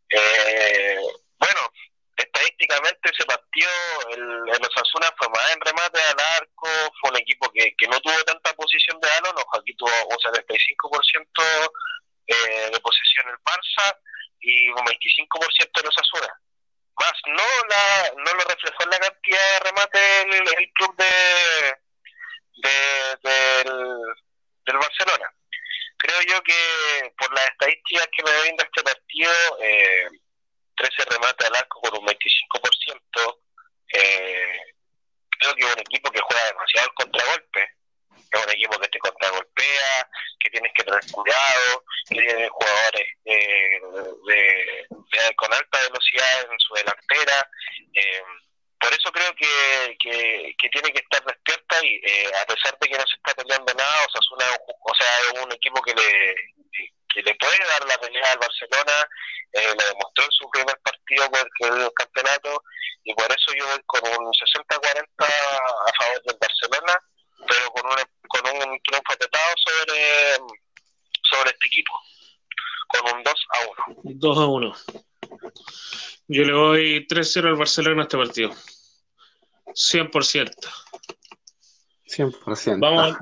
Eh, 0.09 0.99
bueno, 1.39 1.61
estadísticamente 2.15 3.11
ese 3.11 3.25
partido, 3.25 3.69
el, 4.11 4.21
el 4.21 4.65
Osasuna 4.65 5.09
fue 5.17 5.27
más 5.29 5.51
en 5.53 5.61
remate 5.61 5.99
al 5.99 6.19
arco, 6.41 6.67
fue 7.01 7.09
un 7.11 7.17
equipo 7.17 7.51
que, 7.51 7.73
que 7.77 7.87
no 7.87 7.99
tuvo 7.99 8.23
tanta 8.23 8.53
posición 8.53 8.99
de 9.01 9.09
balón, 9.09 9.43
aquí 9.59 9.75
tuvo 9.75 9.91
un 10.09 10.17
75% 10.17 11.71
eh, 12.27 12.69
de 12.71 12.79
posesión 12.79 13.27
el 13.29 13.37
Barça 13.43 13.97
y 14.39 14.69
un 14.69 14.85
25% 14.85 15.81
el 15.81 15.87
Osasuna. 15.87 16.39
Más 16.95 17.13
no 17.25 17.43
la 17.69 18.13
no 18.23 18.33
lo 18.33 18.43
reflejó 18.45 18.83
en 18.83 18.89
la 18.91 18.99
cantidad 18.99 19.39
de 19.39 19.59
remate 19.65 20.21
el, 20.21 20.33
el 20.33 20.71
club 20.73 20.95
de, 20.95 21.75
de- 22.55 23.29
del, 23.29 23.99
del 24.65 24.77
Barcelona. 24.77 25.33
Creo 25.97 26.21
yo 26.27 26.41
que 26.43 27.13
por 27.17 27.33
las 27.33 27.45
estadísticas 27.45 28.07
que 28.15 28.23
me 28.23 28.41
brinda 28.41 28.63
este 28.63 28.83
partido, 28.83 29.31
eh, 29.61 30.07
13 30.75 31.05
remates 31.05 31.47
al 31.47 31.55
arco 31.55 31.79
con 31.81 31.97
un 31.99 32.05
25%, 32.05 33.41
eh, 33.93 34.57
creo 35.39 35.55
que 35.55 35.63
es 35.65 35.73
un 35.73 35.79
equipo 35.79 36.11
que 36.11 36.19
juega 36.21 36.45
demasiado 36.47 36.87
al 36.89 36.93
contragolpe. 36.95 37.69
Es 38.31 38.43
un 38.45 38.51
equipo 38.51 38.79
que 38.79 38.87
te 38.87 38.99
contragolpea, 38.99 40.09
que 40.39 40.49
tienes 40.49 40.71
que 40.75 40.83
tener 40.83 40.99
cuidado, 41.11 41.83
que 42.09 42.15
tiene 42.15 42.49
jugadores 42.49 43.07
eh, 43.25 43.79
de- 44.27 44.87
con 45.35 45.53
alta 45.53 45.79
velocidad 45.81 46.51
en 46.51 46.59
su 46.59 46.73
delantera. 46.73 47.49
Eh, 47.93 48.23
por 48.83 48.93
eso 48.93 49.09
creo 49.13 49.31
que, 49.35 49.95
que, 50.59 50.69
tiene 50.69 50.91
que 50.91 50.99
estar 50.99 51.23
despierta 51.23 51.75
y 51.85 52.01
eh, 52.03 52.31
a 52.35 52.45
pesar 52.45 52.77
de 52.81 52.87
que 52.89 52.97
no 52.97 53.05
se 53.07 53.15
está 53.15 53.33
peleando 53.33 53.73
nada, 53.73 53.95
o 54.05 54.93
sea, 54.95 55.07
es 55.31 55.41
un 55.41 55.51
equipo 55.53 55.81
que 55.81 55.95
le 55.95 56.35
que 57.13 57.21
le 57.21 57.35
puede 57.35 57.59
dar 57.59 57.87
la 57.87 57.97
pelea 57.99 58.31
al 58.31 58.39
Barcelona, 58.39 59.07
eh, 59.53 59.69
lo 59.69 59.87
demostró 59.87 60.25
en 60.25 60.31
su 60.31 60.49
primer 60.49 60.77
partido 60.83 61.29
porque 61.29 61.83
el 61.83 61.91
campeonato 61.93 62.63
y 63.03 63.13
por 63.13 63.27
eso 63.31 63.53
yo 63.57 63.65
voy 63.67 63.79
con 63.85 64.01
un 64.09 64.33
60-40 64.33 65.05
a 65.19 65.91
favor 66.03 66.23
del 66.25 66.37
Barcelona, 66.41 66.99
pero 67.47 67.71
con 67.71 67.85
un, 67.85 67.97
con 68.27 68.41
un 68.47 68.81
triunfo 68.83 69.13
apretado 69.13 69.53
sobre, 69.63 70.37
sobre 71.21 71.51
este 71.51 71.67
equipo, 71.67 71.93
con 72.87 73.15
un 73.15 73.23
2 73.23 73.33
a 73.49 73.59
1. 73.93 74.11
2 74.15 74.37
a 74.37 74.45
1. 74.45 74.75
Yo 76.27 76.43
le 76.43 76.53
voy 76.53 77.07
3-0 77.07 77.47
al 77.47 77.55
Barcelona 77.55 78.01
a 78.01 78.05
este 78.05 78.17
partido. 78.17 78.51
100%. 79.73 80.51
100%. 82.07 82.79
Vamos, 82.79 83.17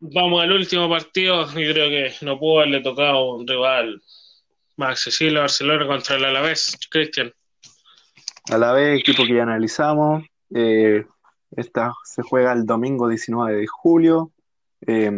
vamos 0.00 0.42
al 0.42 0.52
último 0.52 0.88
partido 0.88 1.44
y 1.52 1.72
creo 1.72 1.88
que 1.88 2.14
no 2.24 2.38
pudo 2.38 2.58
haberle 2.58 2.80
tocado 2.82 3.34
un 3.36 3.46
rival 3.46 4.02
más 4.76 4.90
accesible 4.90 5.38
a 5.38 5.42
Barcelona 5.42 5.86
contra 5.86 6.16
el 6.16 6.24
Alavés, 6.24 6.78
Cristian. 6.90 7.32
A 8.50 8.58
la 8.58 8.72
vez, 8.72 9.00
equipo 9.00 9.24
que 9.24 9.34
ya 9.36 9.42
analizamos. 9.44 10.24
eh, 10.54 11.06
esta 11.56 11.92
se 12.04 12.22
juega 12.22 12.52
el 12.52 12.66
domingo 12.66 13.08
19 13.08 13.56
de 13.56 13.66
julio. 13.66 14.32
eh, 14.86 15.10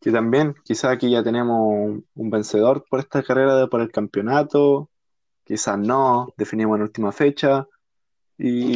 que 0.00 0.10
también, 0.12 0.54
quizá 0.64 0.90
aquí 0.90 1.10
ya 1.10 1.22
tenemos 1.22 1.58
un, 1.62 2.06
un 2.14 2.30
vencedor 2.30 2.84
por 2.88 3.00
esta 3.00 3.22
carrera 3.22 3.56
de- 3.56 3.66
por 3.68 3.80
el 3.80 3.90
campeonato. 3.90 4.88
Quizás 5.44 5.78
no, 5.78 6.32
definimos 6.36 6.76
en 6.76 6.82
última 6.82 7.10
fecha. 7.12 7.66
Y 8.38 8.74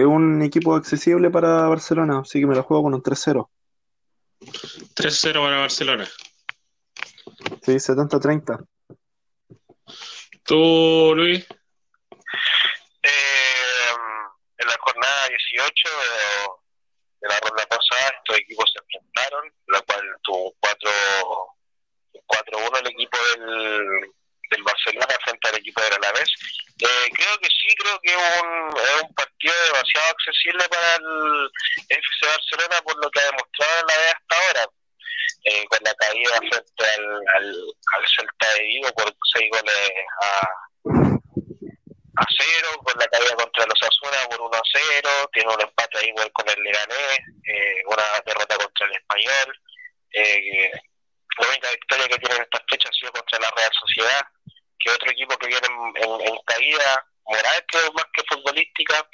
es 0.00 0.04
un 0.04 0.42
equipo 0.42 0.74
accesible 0.74 1.30
para 1.30 1.68
Barcelona, 1.68 2.20
así 2.20 2.40
que 2.40 2.46
me 2.46 2.54
lo 2.54 2.62
juego 2.62 2.84
con 2.84 2.94
un 2.94 3.02
3-0. 3.02 3.48
3-0 4.40 5.32
para 5.42 5.58
Barcelona. 5.58 6.06
Sí, 7.62 7.72
70-30. 7.72 8.66
Pues 8.86 8.98
¿Tú, 10.44 11.14
Luis? 11.16 11.46
Eh, 13.02 13.92
en 14.58 14.66
la 14.66 14.76
jornada 14.80 15.28
18 15.28 15.88
de, 15.88 17.22
de 17.22 17.28
la 17.28 17.40
ronda 17.40 17.66
pasada, 17.66 18.14
estos 18.18 18.38
equipos 18.38 18.70
se 18.72 18.78
enfrentaron, 18.84 19.50
la 19.68 19.80
cual 19.80 20.02
tuvo 20.22 20.54
4 20.60 20.90
4-1 22.26 22.80
el 22.80 22.86
equipo 22.88 23.18
del, 23.34 24.12
del 24.50 24.62
Barcelona 24.62 25.14
frente 25.24 25.48
al 25.48 25.56
equipo 25.56 25.80
del 25.82 25.94
Alavés. 25.94 26.30
Eh, 26.78 27.08
creo 27.14 27.38
que 27.38 27.48
sí, 27.48 27.74
creo 27.78 27.98
que 28.02 28.10
es 28.10 28.16
un, 28.16 28.68
es 28.76 29.02
un 29.02 29.14
partido 29.14 29.54
demasiado 29.72 30.10
accesible 30.10 30.68
para 30.68 30.96
el 30.96 31.50
FC 31.88 32.26
Barcelona 32.26 32.76
por 32.84 33.02
lo 33.02 33.10
que 33.10 33.20
ha 33.20 33.30
demostrado 33.32 33.80
en 33.80 33.86
la 33.86 33.96
vez 33.96 34.14
hasta 34.14 34.36
ahora. 34.36 34.70
Eh, 35.44 35.64
con 35.68 35.78
la 35.84 35.94
caída 35.94 36.36
frente 36.38 36.84
al, 36.96 37.04
al, 37.36 37.54
al 37.92 38.04
Celta 38.08 38.52
de 38.56 38.62
Vigo 38.62 38.88
por 38.92 39.14
6 39.32 39.50
goles 39.50 39.90
a, 40.22 40.40
a 42.16 42.24
cero, 42.36 42.68
con 42.82 42.98
la 42.98 43.06
caída 43.08 43.34
contra 43.36 43.66
los 43.66 43.82
Asuna 43.82 44.28
por 44.28 44.40
1 44.40 44.56
a 44.56 44.62
0, 44.72 45.30
tiene 45.32 45.54
un 45.54 45.60
empate 45.60 45.98
ahí 45.98 46.08
igual 46.08 46.30
con 46.32 46.48
el 46.48 46.62
Leganés, 46.62 47.18
eh, 47.46 47.82
una 47.86 48.04
derrota 48.24 48.56
contra 48.56 48.86
el 48.86 48.96
Español. 48.96 49.60
Eh, 50.12 50.70
la 51.38 51.48
única 51.48 51.70
victoria 51.70 52.08
que 52.08 52.18
tiene 52.18 52.36
en 52.36 52.42
estas 52.42 52.62
fechas 52.68 52.90
ha 52.90 52.98
sido 52.98 53.12
contra 53.12 53.38
la 53.38 53.50
Real 53.50 53.72
Sociedad, 53.78 54.26
que 54.78 54.90
otro 54.90 55.10
equipo 55.10 55.36
que 55.38 55.48
viene 55.48 55.66
en, 55.66 56.04
en, 56.04 56.20
en 56.20 56.38
caída 56.46 57.06
moral, 57.26 57.64
creo, 57.68 57.92
más 57.92 58.06
que 58.12 58.22
futbolística. 58.28 59.08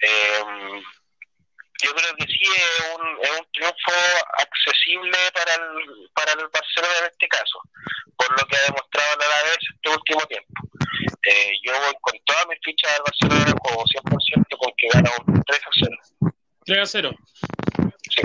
Eh, 0.00 0.82
yo 1.82 1.94
creo 1.94 2.16
que 2.16 2.24
sí 2.26 2.42
es 2.42 2.96
un, 2.96 3.18
es 3.22 3.30
un 3.38 3.46
triunfo 3.52 3.92
accesible 4.38 5.16
para 5.32 5.54
el, 5.54 6.10
para 6.12 6.32
el 6.32 6.48
Barcelona 6.48 6.94
en 7.00 7.06
este 7.06 7.28
caso, 7.28 7.60
por 8.16 8.30
lo 8.30 8.46
que 8.48 8.56
ha 8.56 8.72
demostrado 8.72 9.12
a 9.12 9.28
la 9.28 9.42
vez 9.44 9.58
este 9.74 9.90
último 9.90 10.20
tiempo. 10.26 10.52
Eh, 11.22 11.52
yo 11.62 11.72
voy 11.78 11.94
con 12.00 12.18
todas 12.24 12.46
mis 12.48 12.58
fichas 12.64 12.92
del 12.94 13.02
Barcelona 13.06 13.54
como 13.62 13.84
100% 13.84 14.58
con 14.58 14.72
que 14.76 14.88
gana 14.88 15.10
un 15.24 15.42
3 15.44 15.60
a 15.60 15.70
0. 15.72 16.34
3 16.64 16.78
a 16.78 16.86
0. 16.86 17.10
Sí, 18.10 18.22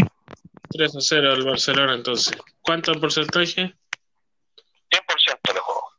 3 0.72 0.96
a 0.96 1.02
0 1.02 1.34
al 1.34 1.44
Barcelona, 1.44 1.94
entonces. 1.94 2.36
¿Cuánto 2.62 2.92
el 2.92 3.00
porcentaje? 3.00 3.76
100% 4.90 5.54
le 5.54 5.60
juego. 5.60 5.94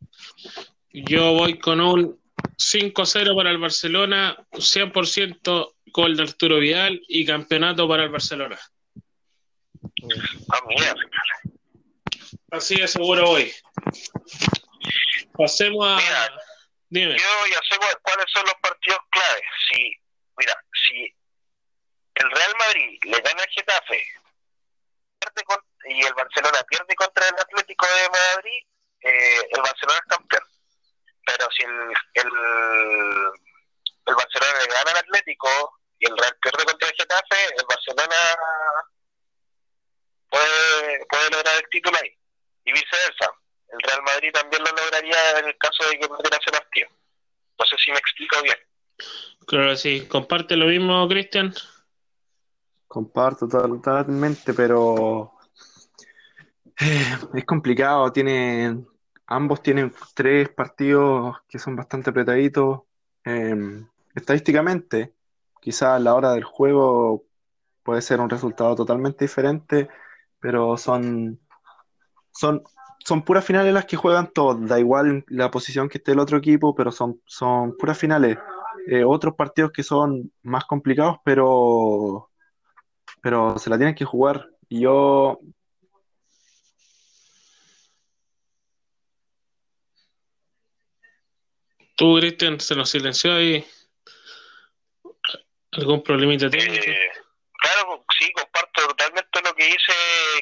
Yo 0.97 1.33
voy 1.33 1.59
con 1.59 1.81
un 1.81 2.21
5-0 2.57 3.37
para 3.37 3.51
el 3.51 3.59
Barcelona, 3.59 4.37
100% 4.53 5.75
gol 5.87 6.17
de 6.17 6.23
Arturo 6.23 6.59
Vidal 6.59 7.01
y 7.09 7.27
campeonato 7.27 7.89
para 7.89 8.05
el 8.05 8.11
Barcelona. 8.11 8.59
Así 12.51 12.77
de 12.81 12.87
seguro 12.87 13.27
voy. 13.27 13.53
Pasemos 15.37 15.85
a. 15.87 15.97
Mira. 15.97 16.41
Dime. 16.89 17.17
yo 17.17 17.47
ya 17.51 17.61
sé 17.69 17.77
cu- 17.77 17.99
cuáles 18.03 18.27
son 18.33 18.45
los 18.47 18.55
partidos 18.63 18.99
claves. 19.11 19.43
Si, 19.69 19.97
mira, 20.39 20.55
si 20.87 21.13
el 22.15 22.31
Real 22.31 22.53
Madrid 22.57 22.99
le 23.03 23.21
gana 23.21 23.43
al 23.43 23.49
Getafe 23.51 24.07
y 25.89 26.01
el 26.07 26.15
Barcelona 26.15 26.59
pierde 26.69 26.95
contra 26.95 27.27
el 27.27 27.35
Atlético 27.35 27.85
de 27.87 28.09
Madrid, 28.11 28.63
eh, 29.01 29.49
el 29.51 29.61
Barcelona 29.61 29.99
es 29.99 30.17
campeón. 30.17 30.43
Si 31.57 31.63
el, 31.63 31.73
el, 32.15 32.31
el 34.07 34.15
Barcelona 34.15 34.59
le 34.61 34.75
gana 34.75 34.91
al 34.91 34.97
Atlético 34.99 35.49
y 35.99 36.07
el 36.07 36.17
Real 36.17 36.37
pierde 36.43 36.65
contra 36.65 36.89
el 36.89 36.95
Getafe, 36.95 37.37
el 37.57 37.65
Barcelona 37.69 38.17
puede, 40.29 41.07
puede 41.07 41.31
lograr 41.31 41.57
el 41.57 41.69
título 41.71 41.97
ahí. 42.03 42.11
Y 42.65 42.73
viceversa. 42.73 43.31
El 43.69 43.81
Real 43.81 44.03
Madrid 44.03 44.33
también 44.33 44.63
lo 44.63 44.71
lograría 44.71 45.39
en 45.39 45.47
el 45.47 45.57
caso 45.59 45.89
de 45.89 45.99
que 45.99 46.09
perdiera 46.09 46.39
ese 46.39 46.51
partido. 46.51 46.89
No 47.59 47.67
sé 47.67 47.77
si 47.79 47.91
me 47.93 47.99
explico 47.99 48.43
bien. 48.43 48.57
Creo 49.47 49.71
que 49.71 49.77
sí. 49.77 50.09
¿Comparte 50.09 50.57
lo 50.57 50.67
mismo, 50.67 51.07
Cristian? 51.09 51.55
Comparto 52.87 53.49
totalmente, 53.49 54.55
pero 54.55 55.33
eh, 56.81 57.19
es 57.35 57.45
complicado. 57.45 58.13
Tienen, 58.13 58.87
ambos 59.27 59.63
tienen 59.63 59.93
tres 60.15 60.49
partidos 60.51 61.37
que 61.49 61.59
son 61.59 61.77
bastante 61.77 62.11
apretaditos. 62.11 62.83
Eh, 63.25 63.85
estadísticamente, 64.15 65.15
quizás 65.61 65.91
a 65.91 65.99
la 65.99 66.15
hora 66.15 66.33
del 66.33 66.45
juego 66.45 67.25
puede 67.83 68.03
ser 68.03 68.21
un 68.21 68.31
resultado 68.31 68.75
totalmente 68.75 69.25
diferente, 69.25 69.89
pero 70.41 70.77
son, 70.77 71.41
son, 72.33 72.63
son 73.05 73.23
puras 73.25 73.45
finales 73.45 73.73
las 73.75 73.87
que 73.87 73.97
juegan 73.97 74.33
todos. 74.33 74.67
Da 74.69 74.79
igual 74.81 75.25
la 75.29 75.51
posición 75.51 75.89
que 75.89 75.99
esté 75.99 76.13
el 76.13 76.21
otro 76.21 76.39
equipo, 76.39 76.75
pero 76.75 76.93
son, 76.93 77.21
son 77.27 77.77
puras 77.77 77.99
finales. 77.99 78.39
Eh, 78.89 79.05
otros 79.05 79.35
partidos 79.35 79.73
que 79.73 79.83
son 79.83 80.33
más 80.43 80.65
complicados, 80.67 81.19
pero 81.25 82.31
pero 83.25 83.59
se 83.59 83.71
la 83.71 83.79
tienen 83.79 83.95
que 83.95 84.05
jugar. 84.05 84.51
Yo. 84.69 85.41
Tú, 91.97 92.17
Cristian, 92.19 92.59
se 92.59 92.75
nos 92.75 92.91
silenció 92.91 93.35
ahí. 93.35 93.65
¿Algún 95.73 96.03
problemita 96.03 96.51
técnico? 96.51 96.85
Eh, 96.87 97.11
claro, 97.61 98.05
sí, 98.19 98.33
comparto 98.33 98.89
totalmente 98.89 99.41
lo 99.43 99.55
que 99.55 99.65
dice 99.65 99.93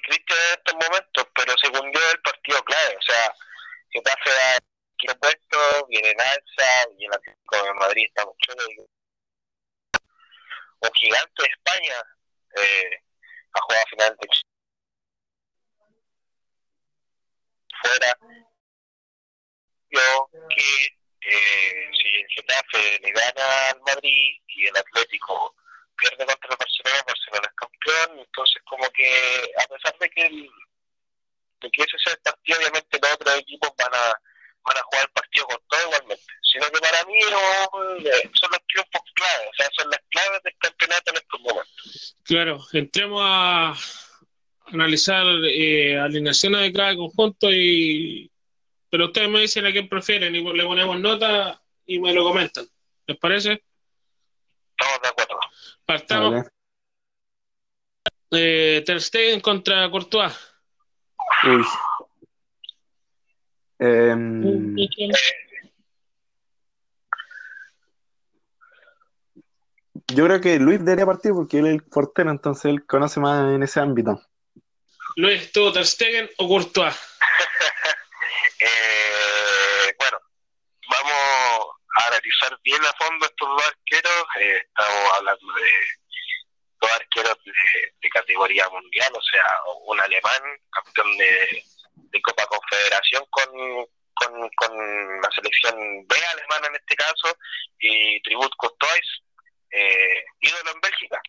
Cristian 0.03 0.39
en 0.39 0.59
estos 0.59 0.75
momentos, 0.75 1.27
pero 1.35 1.55
según 1.63 1.93
yo 1.93 2.01
el 2.11 2.21
partido 2.23 2.63
clave. 2.65 2.97
O 2.97 3.03
sea, 3.03 3.35
Getafe 3.91 4.31
da 4.31 4.57
el 5.03 5.19
puesto, 5.19 5.87
viene 5.89 6.11
en 6.11 6.21
alza 6.21 6.91
y 6.99 7.05
el 7.05 7.13
Atlético 7.13 7.65
de 7.65 7.75
Madrid 7.75 8.05
está 8.07 8.25
mucho. 8.25 8.53
Un 10.81 10.91
gigante 10.95 11.43
de 11.43 11.49
España 11.49 11.97
eh, 12.57 13.03
ha 13.53 13.61
jugado 13.61 13.85
final 13.91 14.17
de 14.21 14.29
fuera. 17.83 18.17
Yo 19.91 20.31
que 20.49 21.02
eh, 21.25 21.91
si 21.93 22.09
el 22.21 22.27
Getafe 22.29 23.01
le 23.03 23.13
gana 23.13 23.69
al 23.71 23.81
Madrid 23.83 24.37
y 24.49 24.67
el 24.67 24.77
Atlético 24.77 25.55
pierde 25.97 26.27
contra 26.27 26.51
el 26.51 26.57
Barcelona, 26.59 26.97
el 26.99 27.07
Barcelona 27.07 27.49
es 27.49 27.57
campeón, 27.57 28.19
entonces 28.19 28.63
como 28.65 28.91
que 28.91 29.53
a 29.59 29.67
pesar 29.69 29.99
de 29.99 30.11
que 30.11 30.27
el, 30.27 30.51
de 31.61 31.71
que 31.71 31.83
ese 31.83 31.99
sea 32.05 32.13
el 32.15 32.21
partido, 32.21 32.59
obviamente 32.59 32.99
los 33.01 33.13
otros 33.13 33.39
equipos 33.39 33.71
van 33.79 33.95
a 33.95 34.15
van 34.65 34.77
a 34.77 34.83
jugar 34.83 35.03
el 35.05 35.13
partido 35.13 35.47
con 35.47 35.59
todo 35.69 35.81
igualmente, 35.89 36.33
sino 36.53 36.67
que 36.71 36.81
para 36.81 37.05
mí 37.05 37.19
eh, 37.19 38.31
son 38.35 38.51
los 38.51 38.61
triunfos 38.67 39.03
claves, 39.15 39.49
o 39.51 39.55
sea, 39.57 39.69
son 39.77 39.91
las 39.91 40.01
claves 40.11 40.43
del 40.45 40.55
campeonato 40.59 41.11
en 41.11 41.17
estos 41.17 41.41
momentos. 41.41 42.17
Claro, 42.25 42.61
entremos 42.73 43.21
a 43.25 43.75
analizar 44.67 45.27
eh, 45.45 45.99
alineaciones 45.99 46.61
de 46.63 46.73
cada 46.73 46.95
conjunto 46.95 47.51
y 47.51 48.32
pero 48.93 49.07
ustedes 49.07 49.31
me 49.31 49.41
dicen 49.41 49.65
a 49.65 49.73
quién 49.73 49.89
prefieren 49.89 50.35
y 50.35 50.53
le 50.53 50.65
ponemos 50.65 51.01
nota 51.01 51.59
y 51.87 51.99
me 51.99 52.13
lo 52.13 52.25
comentan. 52.25 52.67
¿Les 53.07 53.17
parece? 53.17 53.65
Estamos 54.73 55.01
de 55.01 55.09
acuerdo. 55.09 55.41
Partamos. 55.87 56.31
Vale. 56.33 56.49
Eh, 58.33 58.83
Ter 58.85 59.01
Stegen 59.01 59.41
contra 59.41 59.91
Courtois. 59.91 60.35
Uy, 61.45 61.65
Em, 63.79 64.77
yo 70.07 70.25
creo 70.27 70.41
que 70.43 70.59
Luis 70.59 70.85
debería 70.85 71.07
partir 71.07 71.33
porque 71.33 71.61
él 71.61 71.67
es 71.67 71.73
el 71.73 71.83
portero, 71.83 72.31
entonces 72.31 72.67
él 72.67 72.85
conoce 72.85 73.21
más 73.21 73.55
en 73.55 73.63
ese 73.63 73.81
ámbito. 73.81 74.21
Luis, 75.17 75.51
¿tú 75.51 75.73
Ter 75.73 75.87
Stegen 75.87 76.29
o 76.37 76.47
Courtois? 76.47 76.95
Eh, 78.65 79.95
bueno, 79.99 80.19
vamos 80.89 81.67
a 81.99 82.07
analizar 82.09 82.52
bien 82.63 82.85
a 82.85 82.93
fondo 82.95 83.27
estos 83.27 83.49
dos 83.49 83.67
arqueros. 83.67 84.25
Eh, 84.41 84.63
estamos 84.65 85.13
hablando 85.15 85.53
de 85.55 85.71
dos 86.81 86.93
arqueros 86.93 87.39
de, 87.45 88.09
categoría 88.11 88.69
mundial, 88.69 89.11
o 89.15 89.23
sea, 89.23 89.61
un 89.87 90.01
alemán, 90.01 90.43
campeón 90.71 91.17
de, 91.17 91.65
Copa 92.23 92.47
Confederación 92.47 93.25
con, 93.31 93.51
con, 94.15 95.21
la 95.23 95.31
selección 95.35 96.07
B 96.07 96.17
alemana 96.33 96.67
en 96.69 96.75
este 96.77 96.95
caso, 96.95 97.37
y 97.79 98.21
Tribut 98.23 98.53
Courtois, 98.57 99.23
eh, 99.71 100.25
ídolo 100.41 100.73
en 100.73 100.81
Bélgica. 100.81 101.23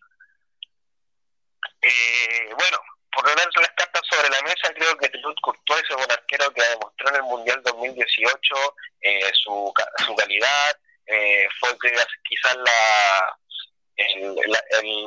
Eh, 1.81 2.49
bueno, 2.57 2.77
por 3.13 3.23
poner 3.23 3.37
las 3.37 3.71
cartas 3.77 4.01
sobre 4.09 4.29
la 4.29 4.41
mesa, 4.41 4.73
creo 4.75 4.97
que 4.97 5.09
Tribut 5.09 5.39
Courtois 5.41 5.83
es 5.89 5.95
un 5.95 6.11
arquero 6.11 6.51
que 6.53 6.63
demostró 6.63 7.09
en 7.09 7.15
el 7.15 7.23
Mundial 7.23 7.63
2018 7.63 8.75
eh, 9.01 9.31
su, 9.33 9.73
su 10.05 10.15
calidad, 10.15 10.77
eh, 11.07 11.47
fue 11.59 11.69
quizás 12.23 12.55
la, 12.55 13.37
el, 13.97 14.35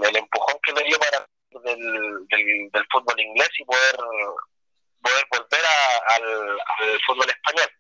el, 0.05 0.17
empujón 0.17 0.59
que 0.63 0.73
le 0.73 0.85
dio 0.85 0.99
para 0.99 1.27
del, 1.51 2.27
del, 2.29 2.87
fútbol 2.91 3.19
inglés 3.19 3.49
y 3.59 3.65
poder 3.65 3.97
poder 5.01 5.27
volver 5.31 5.65
al, 6.09 6.61
al 6.79 7.01
fútbol 7.07 7.29
español. 7.31 7.71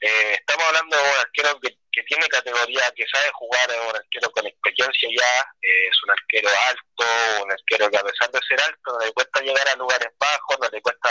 Eh, 0.00 0.34
estamos 0.34 0.64
hablando 0.68 0.96
de 0.96 1.02
un 1.02 1.20
arquero 1.20 1.60
que, 1.60 1.76
tiene 2.06 2.28
categoría, 2.28 2.92
que 2.94 3.04
sabe 3.12 3.28
jugar, 3.32 3.68
es 3.70 3.90
un 3.90 3.96
arquero 3.96 4.30
con 4.30 4.46
experiencia 4.46 5.08
ya, 5.10 5.40
eh, 5.60 5.88
es 5.88 6.02
un 6.04 6.10
arquero 6.12 6.48
alto, 6.68 7.42
un 7.42 7.50
arquero 7.50 7.90
que 7.90 7.96
a 7.96 8.04
pesar 8.04 8.30
de 8.30 8.38
ser 8.48 8.60
alto 8.60 8.92
no 8.92 9.04
le 9.04 9.12
cuesta 9.12 9.40
llegar 9.40 9.68
a 9.68 9.74
lugares 9.74 10.08
bajos, 10.16 10.58
no 10.60 10.68
le 10.70 10.80
cuesta 10.80 11.10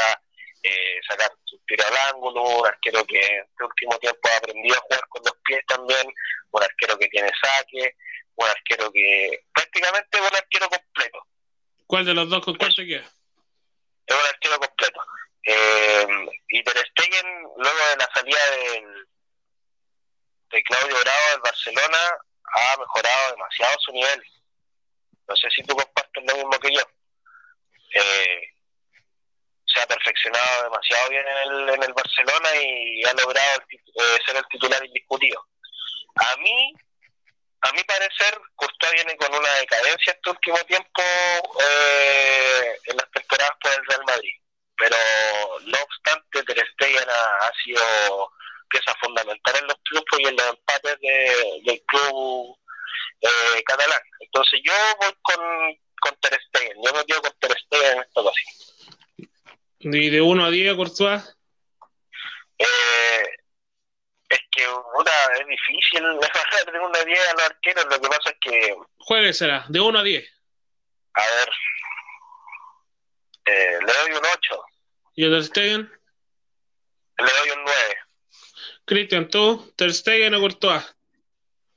eh, 0.64 1.00
sacar 1.08 1.32
su 1.46 1.58
tiro 1.66 1.84
al 1.88 2.14
ángulo, 2.14 2.42
un 2.42 2.68
arquero 2.68 3.04
que 3.06 3.20
en 3.20 3.44
este 3.44 3.64
último 3.64 3.98
tiempo 4.00 4.20
ha 4.30 4.38
aprendido 4.38 4.76
a 4.76 4.82
jugar 4.82 5.08
con 5.10 5.22
los 5.24 5.34
pies 5.44 5.62
también, 5.68 6.14
un 6.52 6.64
arquero 6.64 6.98
que 6.98 7.08
tiene 7.08 7.32
saque, 7.42 7.96
un 8.36 8.48
arquero 8.48 8.92
que 8.92 9.44
prácticamente 9.54 10.18
es 10.18 10.22
un 10.22 10.36
arquero 10.36 10.70
completo. 10.70 11.28
¿Cuál 11.86 12.06
de 12.06 12.14
los 12.14 12.30
dos 12.30 12.44
con 12.44 12.56
cuál 12.56 12.74
se 12.74 12.86
queda? 12.86 13.06
Es 14.06 14.16
un 14.16 14.26
arquero 14.26 14.60
completo. 14.60 15.02
Eh, 15.44 16.08
y 16.50 16.64
Ter 16.64 16.78
Stegen, 16.90 17.44
luego 17.58 17.88
de 17.90 17.96
la 17.98 18.10
salida 18.14 18.40
del, 18.52 19.08
de 20.52 20.64
Claudio 20.64 21.00
Bravo 21.00 21.32
del 21.32 21.42
Barcelona, 21.42 21.98
ha 22.54 22.78
mejorado 22.78 23.32
demasiado 23.32 23.78
su 23.80 23.92
nivel. 23.94 24.24
No 25.28 25.36
sé 25.36 25.50
si 25.50 25.64
tú 25.64 25.76
compartes 25.76 26.24
lo 26.26 26.36
mismo 26.36 26.60
que 26.60 26.74
yo. 26.74 26.82
Eh, 27.94 28.57
ha 29.80 29.88
perfeccionado 29.88 30.64
demasiado 30.64 31.10
bien 31.10 31.26
en 31.28 31.38
el, 31.38 31.70
en 31.70 31.84
el 31.84 31.94
Barcelona 31.94 32.50
y 32.62 33.04
ha 33.06 33.14
logrado 33.14 33.62
eh, 33.70 34.20
ser 34.26 34.36
el 34.38 34.48
titular 34.50 34.84
indiscutido. 34.86 35.46
A 36.16 36.36
mí, 36.38 36.74
a 37.62 37.72
mi 37.74 37.84
parecer, 37.84 38.40
Courtois 38.56 38.94
viene 38.94 39.18
con 39.18 39.34
una 39.34 39.54
decadencia 39.56 40.14
este 40.14 40.30
último 40.30 40.58
tiempo 40.66 41.02
eh, 41.60 42.78
en 42.86 42.98
las 42.98 43.12
temporadas 43.12 43.54
por 43.62 43.72
el 43.72 43.86
Real 43.86 44.04
Madrid 44.06 44.34
pero 44.78 44.96
no 45.66 45.78
obstante 45.82 46.44
Ter 46.44 46.68
Stegen 46.74 47.10
ha, 47.10 47.52
sido 47.64 48.32
pieza 48.70 48.94
fundamental 49.02 49.56
en 49.60 49.68
los 49.68 49.78
triunfos 49.84 50.20
y 50.20 50.28
en 50.28 50.36
los 50.36 50.50
empates 50.50 51.00
del 51.02 51.84
club 51.88 52.58
eh, 53.22 53.64
catalán. 53.66 54.02
Entonces 54.20 54.60
yo 54.64 54.74
voy 55.02 55.14
con, 55.22 55.80
con 56.00 56.16
Ter 56.20 56.40
Stegen, 56.48 56.78
yo 56.84 56.94
me 56.94 57.06
quedo 57.06 57.22
con 57.22 57.34
Ter 57.40 57.58
Stegen 57.60 57.94
en 57.94 58.04
esta 58.04 58.22
ocasión. 58.22 58.54
¿Y 59.94 60.10
de 60.10 60.22
1 60.22 60.46
a 60.46 60.50
10, 60.50 60.76
Courtois? 60.76 61.22
Eh, 62.58 63.24
es 64.30 64.40
que 64.52 64.68
una, 64.68 65.12
es 65.40 65.48
difícil 65.48 66.04
de 66.74 66.80
1 66.80 66.92
a 66.94 67.04
10 67.04 67.30
a 67.30 67.34
los 67.34 67.44
arqueros, 67.44 67.86
lo 67.86 68.02
que 68.02 68.08
pasa 68.10 68.30
es 68.30 68.38
que... 68.42 69.34
será, 69.34 69.66
de 69.70 69.80
1 69.80 70.00
a 70.00 70.04
10. 70.04 70.30
A 71.14 71.22
ver, 71.22 71.50
eh, 73.46 73.80
le 73.86 73.94
doy 73.94 74.12
un 74.12 74.26
8. 74.26 74.64
¿Y 75.16 75.26
a 75.26 75.30
Ter 75.30 75.44
Stegen? 75.44 75.92
Le 77.18 77.26
doy 77.26 77.50
un 77.58 77.64
9. 77.64 77.78
Cristian, 78.86 79.30
¿tú? 79.30 79.74
¿Ter 79.76 79.94
Stegen 79.94 80.36
o 80.36 80.40
Courtois? 80.40 80.84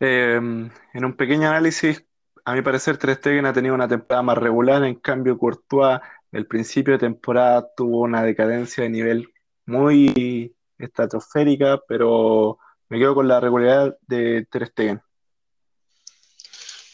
Eh, 0.00 0.36
en 0.36 1.04
un 1.04 1.16
pequeño 1.16 1.48
análisis, 1.48 2.04
a 2.50 2.54
mi 2.54 2.62
parecer, 2.62 2.98
Ter 2.98 3.14
Stegen 3.14 3.46
ha 3.46 3.52
tenido 3.52 3.76
una 3.76 3.86
temporada 3.86 4.22
más 4.22 4.38
regular, 4.38 4.82
en 4.82 4.96
cambio 4.96 5.38
Courtois, 5.38 6.00
el 6.32 6.48
principio 6.48 6.94
de 6.94 6.98
temporada 6.98 7.68
tuvo 7.76 8.00
una 8.00 8.24
decadencia 8.24 8.82
de 8.82 8.90
nivel 8.90 9.32
muy 9.66 10.52
estratosférica, 10.76 11.80
pero 11.86 12.58
me 12.88 12.98
quedo 12.98 13.14
con 13.14 13.28
la 13.28 13.38
regularidad 13.38 13.96
de 14.00 14.48
Ter 14.50 14.66
Stegen. 14.66 15.00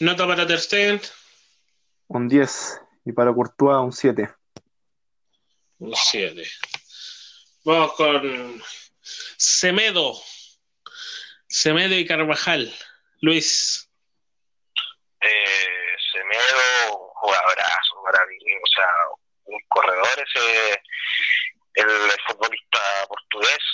¿Nota 0.00 0.26
para 0.26 0.46
Ter 0.46 0.61
Stegen? 0.61 1.00
Un 2.09 2.28
10 2.28 2.80
y 3.07 3.12
para 3.12 3.32
Courtois 3.32 3.82
un 3.82 3.92
7. 3.92 4.28
Un 5.78 5.94
7. 5.94 6.42
Vamos 7.64 7.92
con 7.94 8.62
Semedo. 9.38 10.18
Semedo 11.48 11.94
y 11.94 12.04
Carvajal. 12.04 12.70
Luis. 13.22 13.86
Semedo, 16.12 17.12
jugadorazo, 17.14 18.02
maravilloso. 18.04 18.62
O 18.62 18.74
sea, 18.74 18.92
un 19.44 19.60
corredor 19.68 20.08
ese, 20.16 20.82
el, 21.74 22.12
futbolista 22.26 23.06
portugués. 23.08 23.64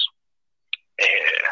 Eh, 0.96 1.42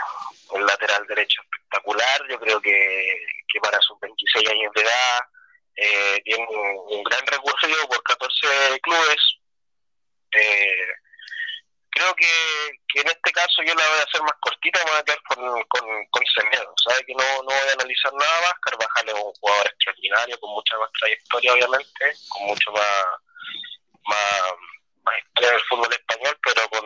un 0.51 0.66
lateral 0.66 1.07
derecho 1.07 1.40
espectacular. 1.42 2.28
Yo 2.28 2.38
creo 2.38 2.61
que, 2.61 3.26
que 3.53 3.61
para 3.61 3.80
sus 3.80 3.98
26 4.01 4.48
años 4.51 4.72
de 4.74 4.82
edad 4.82 5.20
eh, 5.76 6.20
tiene 6.24 6.46
un, 6.48 6.98
un 6.98 7.03
gran 7.05 7.26
recorrido 7.26 7.88
por 7.88 8.03
14 8.03 8.80
clubes 8.82 9.40
eh, 10.32 10.86
creo 11.91 12.14
que, 12.14 12.26
que, 12.88 13.01
en 13.01 13.09
este 13.09 13.32
caso 13.32 13.62
yo 13.62 13.74
la 13.74 13.86
voy 13.86 13.99
a 13.99 14.03
hacer 14.03 14.22
más 14.22 14.34
cortita, 14.41 14.80
me 14.84 14.91
voy 14.93 15.01
a 15.01 15.05
quedar 15.05 15.22
con, 15.22 15.62
con, 15.64 16.07
con 16.11 16.22
Semedo, 16.26 16.72
¿sabe? 16.82 17.05
Que 17.05 17.14
no, 17.14 17.24
no 17.43 17.51
voy 17.51 17.68
a 17.70 17.72
analizar 17.74 18.12
nada 18.14 18.41
más. 18.43 18.55
Carvajal 18.62 19.09
es 19.09 19.14
un 19.14 19.32
jugador 19.34 19.66
extraordinario, 19.66 20.41
con 20.41 20.51
mucha 20.51 20.78
más 20.78 20.91
trayectoria, 20.99 21.53
obviamente, 21.55 22.05
con 22.28 22.47
mucho 22.47 22.72
más, 22.72 23.05
más, 24.07 24.43
más 25.03 25.14
historia 25.18 25.51
del 25.53 25.64
fútbol 25.68 25.93
español, 25.93 26.38
pero 26.43 26.68
con 26.68 26.84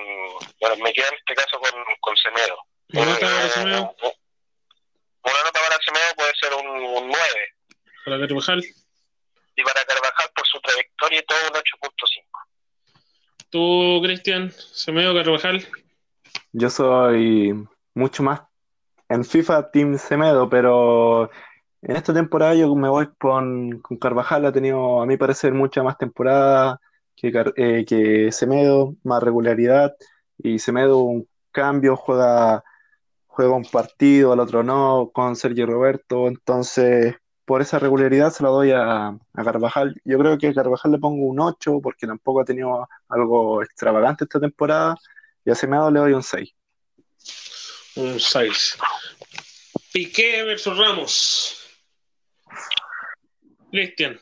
bueno, 0.60 0.76
me 0.82 0.92
quedo 0.92 1.08
en 1.08 1.14
este 1.14 1.34
caso 1.34 1.58
con, 1.58 1.84
con 2.00 2.16
Semedo. 2.16 2.58
¿Una 2.92 3.06
nota 3.06 3.26
para 3.26 3.48
Semedo? 3.48 3.96
Una 5.22 5.42
nota 5.44 5.60
para 5.60 5.78
Semedo 5.84 6.14
puede 6.16 6.32
ser 6.40 6.54
un, 6.54 6.66
un 6.68 7.08
9. 7.08 7.18
¿Para 8.04 8.18
Carvajal? 8.20 8.64
Y 9.56 9.62
para 9.62 9.84
Carvajal, 9.84 10.30
por 10.34 10.46
su 10.46 10.60
trayectoria 10.60 11.20
y 11.20 11.26
todo, 11.26 11.38
un 11.48 11.54
8.5. 11.54 12.43
¿Tú, 13.54 14.00
Cristian, 14.02 14.50
Semedo 14.50 15.14
Carvajal? 15.14 15.64
Yo 16.50 16.68
soy 16.68 17.54
mucho 17.94 18.24
más 18.24 18.42
en 19.08 19.24
FIFA 19.24 19.70
Team 19.70 19.96
Semedo, 19.96 20.48
pero 20.48 21.30
en 21.82 21.94
esta 21.94 22.12
temporada 22.12 22.56
yo 22.56 22.74
me 22.74 22.88
voy 22.88 23.10
con, 23.16 23.80
Carvajal, 24.00 24.46
ha 24.46 24.52
tenido 24.52 25.00
a 25.00 25.06
mi 25.06 25.16
parecer 25.16 25.54
mucha 25.54 25.84
más 25.84 25.96
temporada 25.98 26.80
que, 27.14 27.32
eh, 27.54 27.84
que 27.86 28.32
Semedo, 28.32 28.96
más 29.04 29.22
regularidad, 29.22 29.94
y 30.36 30.58
Semedo 30.58 31.04
un 31.04 31.28
cambio, 31.52 31.94
juega, 31.94 32.64
juega 33.28 33.54
un 33.54 33.66
partido, 33.66 34.32
al 34.32 34.40
otro 34.40 34.64
no, 34.64 35.12
con 35.14 35.36
Sergio 35.36 35.66
Roberto, 35.66 36.26
entonces 36.26 37.14
por 37.44 37.60
esa 37.60 37.78
regularidad 37.78 38.30
se 38.30 38.42
la 38.42 38.48
doy 38.48 38.72
a, 38.72 39.18
Carvajal. 39.34 40.00
Yo 40.04 40.18
creo 40.18 40.38
que 40.38 40.48
a 40.48 40.54
Carvajal 40.54 40.92
le 40.92 40.98
pongo 40.98 41.26
un 41.26 41.40
8 41.40 41.80
porque 41.82 42.06
tampoco 42.06 42.40
ha 42.40 42.44
tenido 42.44 42.88
algo 43.08 43.62
extravagante 43.62 44.24
esta 44.24 44.40
temporada. 44.40 44.96
Y 45.44 45.50
a 45.50 45.54
Semedo 45.54 45.90
le 45.90 46.00
doy 46.00 46.12
un 46.12 46.22
6. 46.22 46.50
Un 47.96 48.18
6. 48.18 48.78
Piqué 49.92 50.42
versus 50.44 50.76
Ramos. 50.76 51.60
Cristian. 53.70 54.18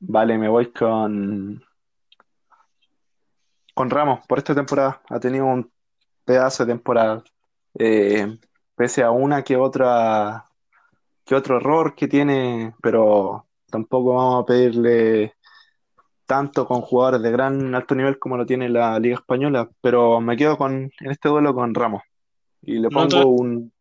Vale, 0.00 0.38
me 0.38 0.48
voy 0.48 0.72
con. 0.72 1.62
Con 3.74 3.90
Ramos 3.90 4.26
por 4.26 4.38
esta 4.38 4.54
temporada. 4.54 5.02
Ha 5.10 5.20
tenido 5.20 5.44
un 5.44 5.70
pedazo 6.24 6.64
de 6.64 6.72
temporada. 6.72 7.22
Eh, 7.78 8.38
pese 8.74 9.02
a 9.02 9.10
una 9.10 9.42
que 9.42 9.56
otra 9.56 10.46
que 11.26 11.34
otro 11.34 11.56
error 11.56 11.94
que 11.96 12.06
tiene, 12.06 12.72
pero 12.80 13.46
tampoco 13.68 14.14
vamos 14.14 14.44
a 14.44 14.46
pedirle 14.46 15.34
tanto 16.24 16.66
con 16.66 16.80
jugadores 16.80 17.20
de 17.22 17.30
gran 17.32 17.74
alto 17.74 17.94
nivel 17.94 18.18
como 18.18 18.36
lo 18.36 18.46
tiene 18.46 18.68
la 18.68 18.98
Liga 19.00 19.16
Española, 19.16 19.68
pero 19.80 20.20
me 20.20 20.36
quedo 20.36 20.56
con, 20.56 20.90
en 21.00 21.10
este 21.10 21.28
duelo 21.28 21.52
con 21.52 21.74
Ramos. 21.74 22.02
Y 22.62 22.78
le 22.78 22.88
pongo 22.88 23.26
un, 23.26 23.72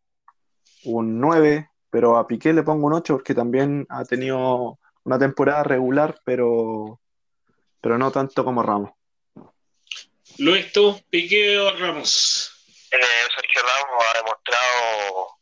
un 0.85 1.19
9, 1.19 1.69
pero 1.89 2.17
a 2.17 2.27
Piqué 2.27 2.51
le 2.51 2.63
pongo 2.63 2.87
un 2.87 2.93
8 2.93 3.13
porque 3.13 3.35
también 3.35 3.85
ha 3.89 4.03
tenido 4.05 4.79
una 5.03 5.19
temporada 5.19 5.63
regular, 5.63 6.19
pero, 6.23 6.99
pero 7.79 7.97
no 7.97 8.11
tanto 8.11 8.43
como 8.43 8.63
Ramos. 8.63 8.91
Luis, 10.39 10.71
tú, 10.71 10.99
Piqué 11.09 11.59
o 11.59 11.71
Ramos. 11.77 12.51
Eh, 12.91 12.97
Sergio 13.35 13.61
Ramos 13.61 14.03
ha 14.03 14.17
demostrado 14.17 15.34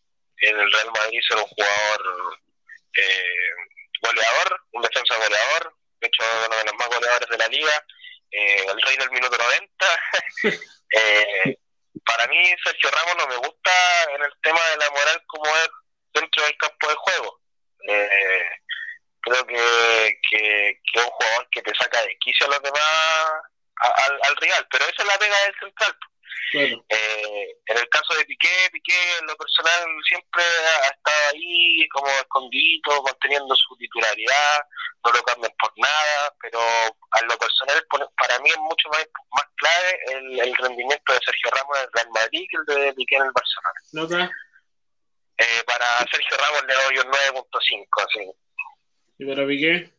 en 0.50 0.60
el 0.60 0.72
Real 0.72 0.92
Madrid 0.94 1.20
ser 1.28 1.38
un 1.38 1.46
jugador 1.46 2.40
eh, 2.98 3.54
goleador, 4.02 4.62
un 4.72 4.82
defensa 4.82 5.16
goleador, 5.18 5.76
de 6.02 6.08
hecho 6.08 6.24
uno 6.48 6.58
de 6.58 6.64
los 6.66 6.76
más 6.76 6.88
goleadores 6.90 7.30
de 7.30 7.38
la 7.38 7.48
liga, 7.48 7.86
eh, 8.32 8.66
el 8.68 8.82
rey 8.82 8.98
del 8.98 9.12
minuto 9.12 9.38
90. 9.38 9.86
eh, 10.94 11.58
para 12.06 12.28
mí 12.28 12.56
Sergio 12.64 12.92
Ramos 12.92 13.16
no 13.18 13.28
me 13.28 13.38
gusta 13.38 13.72
en 14.16 14.24
el 14.24 14.32
tema 14.42 14.60
de 14.72 14.78
la 14.78 14.90
moral 14.90 15.24
como 15.28 15.46
es 15.56 15.70
dentro 16.14 16.44
del 16.44 16.58
campo 16.58 16.90
de 16.90 16.96
juego. 16.96 17.40
Eh, 17.88 18.50
creo 19.22 19.46
que, 19.48 20.20
que, 20.30 20.70
es 20.70 21.04
un 21.04 21.10
jugador 21.10 21.48
que 21.52 21.62
te 21.62 21.74
saca 21.76 22.02
de 22.02 22.18
quicio 22.20 22.46
a 22.48 22.50
los 22.50 22.62
demás, 22.62 23.34
al, 23.78 24.20
al 24.24 24.36
rival, 24.38 24.68
pero 24.72 24.86
esa 24.86 25.02
es 25.04 25.08
la 25.08 25.18
pega 25.18 25.44
del 25.44 25.56
central. 25.60 25.98
Eh, 26.54 27.48
en 27.66 27.78
el 27.78 27.90
caso 27.90 28.14
de 28.16 28.26
Piqué, 28.26 28.70
Piqué 28.72 28.94
en 29.20 29.26
lo 29.26 29.36
personal 29.36 29.86
siempre 30.08 30.44
ha 30.44 30.88
estado 30.88 31.30
ahí 31.34 31.88
como 31.90 32.08
escondido, 32.08 33.02
manteniendo 33.04 33.56
su 33.56 33.76
titularidad, 33.78 34.60
no 35.04 35.12
lo 35.12 35.24
cambian 35.24 35.52
por 35.60 35.72
nada, 35.78 36.34
pero 36.42 36.60
a 36.60 37.22
lo 37.26 37.38
personal 37.38 37.84
para 38.18 38.40
mí 38.40 38.50
es 38.50 38.58
mucho 38.60 38.90
más, 38.90 39.06
más 39.32 39.46
clave 39.56 40.00
el, 40.12 40.40
el 40.40 40.56
rendimiento 40.58 41.14
de 41.14 41.20
Sergio 41.26 41.50
Ramos 41.52 41.78
en 41.78 41.84
el 41.84 41.90
Real 41.94 42.10
Madrid 42.14 42.46
que 42.50 42.58
el 42.58 42.84
de 42.84 42.94
Piqué 42.94 43.16
en 43.16 43.24
el 43.24 43.32
Barcelona. 43.32 44.32
Eh, 45.38 45.64
para 45.66 45.86
Sergio 46.12 46.38
Ramos 46.38 46.64
le 46.68 46.74
doy 46.74 47.06
un 47.06 47.12
9.5, 47.12 47.88
así. 48.08 48.32
¿Y 49.18 49.26
para 49.26 49.48
Piqué? 49.48 49.92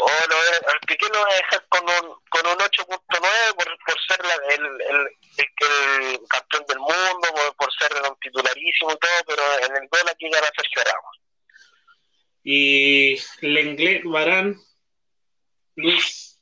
O 0.00 0.08
lo, 0.08 0.70
al 0.70 0.80
Piqué 0.86 1.06
lo 1.08 1.20
voy 1.20 1.32
a 1.32 1.36
dejar 1.36 1.68
con 1.68 1.82
un, 1.82 2.14
con 2.30 2.46
un 2.46 2.58
8.9 2.58 3.54
por, 3.56 3.78
por 3.84 4.00
ser 4.06 4.24
la, 4.24 4.34
el, 4.54 4.64
el, 4.64 4.80
el, 4.80 6.14
el, 6.14 6.20
campeón 6.28 6.64
del 6.68 6.78
mundo, 6.78 7.28
por, 7.34 7.56
por 7.56 7.72
ser 7.74 7.92
un 8.08 8.16
titularísimo 8.20 8.92
y 8.92 8.98
todo, 8.98 9.24
pero 9.26 9.42
en 9.66 9.82
el 9.82 9.88
gol 9.88 10.08
aquí 10.08 10.30
gana 10.30 10.48
Sergio 10.54 10.82
Ramos. 10.84 11.20
¿Y 12.44 13.20
Lenglet, 13.40 14.02
Barán, 14.04 14.56
Luis? 15.74 16.40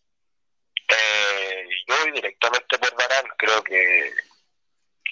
Eh, 0.89 1.69
yo 1.89 1.97
voy 2.03 2.13
directamente 2.13 2.79
por 2.79 2.95
Barán, 2.95 3.25
creo 3.39 3.63
que 3.65 4.15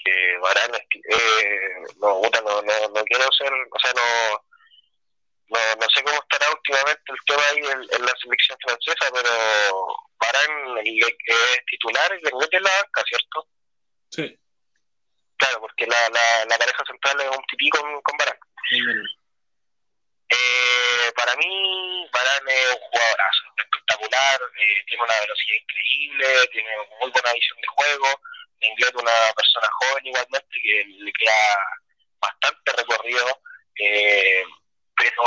que 0.05 0.39
Barán 0.39 0.71
eh, 0.75 1.83
no, 1.97 2.21
no, 2.21 2.63
no, 2.63 2.89
no 2.89 3.05
quiero 3.05 3.25
ser, 3.33 3.51
o 3.53 3.79
sea, 3.81 3.93
no 3.95 4.45
no, 5.49 5.59
no 5.77 5.87
sé 5.95 6.03
cómo 6.03 6.21
estará 6.23 6.51
últimamente 6.51 7.03
el 7.13 7.19
tema 7.27 7.43
ahí 7.51 7.59
en, 7.59 7.97
en 7.97 8.07
la 8.07 8.13
selección 8.21 8.59
francesa, 8.65 9.11
pero 9.13 9.31
Barán 10.19 10.79
es 10.79 11.65
titular 11.67 12.19
y 12.19 12.25
le 12.25 12.31
mete 12.39 12.61
la 12.61 12.71
banca, 12.71 13.03
¿cierto? 13.07 13.49
Sí. 14.11 14.39
Claro, 15.37 15.61
porque 15.61 15.87
la, 15.87 16.09
la, 16.09 16.45
la 16.47 16.59
pareja 16.59 16.85
central 16.87 17.21
es 17.21 17.37
un 17.37 17.45
tití 17.47 17.69
con, 17.71 18.03
con 18.03 18.17
Barán. 18.17 18.39
Sí, 18.71 18.79
eh, 20.31 21.13
para 21.15 21.37
mí, 21.37 22.09
Barán 22.13 22.49
es 22.49 22.71
un 22.75 22.81
jugadorazo, 22.81 23.43
espectacular, 23.59 24.41
eh, 24.59 24.85
tiene 24.87 25.03
una 25.05 25.21
velocidad 25.21 25.57
increíble, 25.61 26.49
tiene 26.51 26.71
muy 27.01 27.11
buena 27.11 27.33
visión 27.33 27.61
de 27.61 27.67
juego, 27.69 28.21
en 28.61 28.73
inglés 28.73 28.93
una 28.95 29.33
persona 29.37 29.69
joven 29.81 30.07
igualmente 30.07 30.63
que 30.63 30.85
le 30.87 31.13
queda 31.13 31.59
bastante 32.21 32.73
recorrido. 32.73 33.43
Eh, 33.79 34.45
pero 34.97 35.23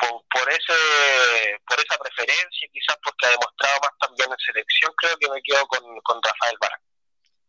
por, 0.00 0.22
por 0.30 0.52
ese 0.52 1.58
por 1.66 1.78
esa 1.78 1.98
preferencia 1.98 2.68
quizás 2.72 2.96
porque 3.02 3.26
ha 3.26 3.30
demostrado 3.30 3.80
más 3.80 3.98
también 4.00 4.30
en 4.30 4.38
selección 4.38 4.92
creo 4.96 5.16
que 5.18 5.30
me 5.30 5.42
quedo 5.42 5.66
con, 5.66 6.00
con 6.00 6.20
Rafael 6.22 6.56
Barán 6.60 6.80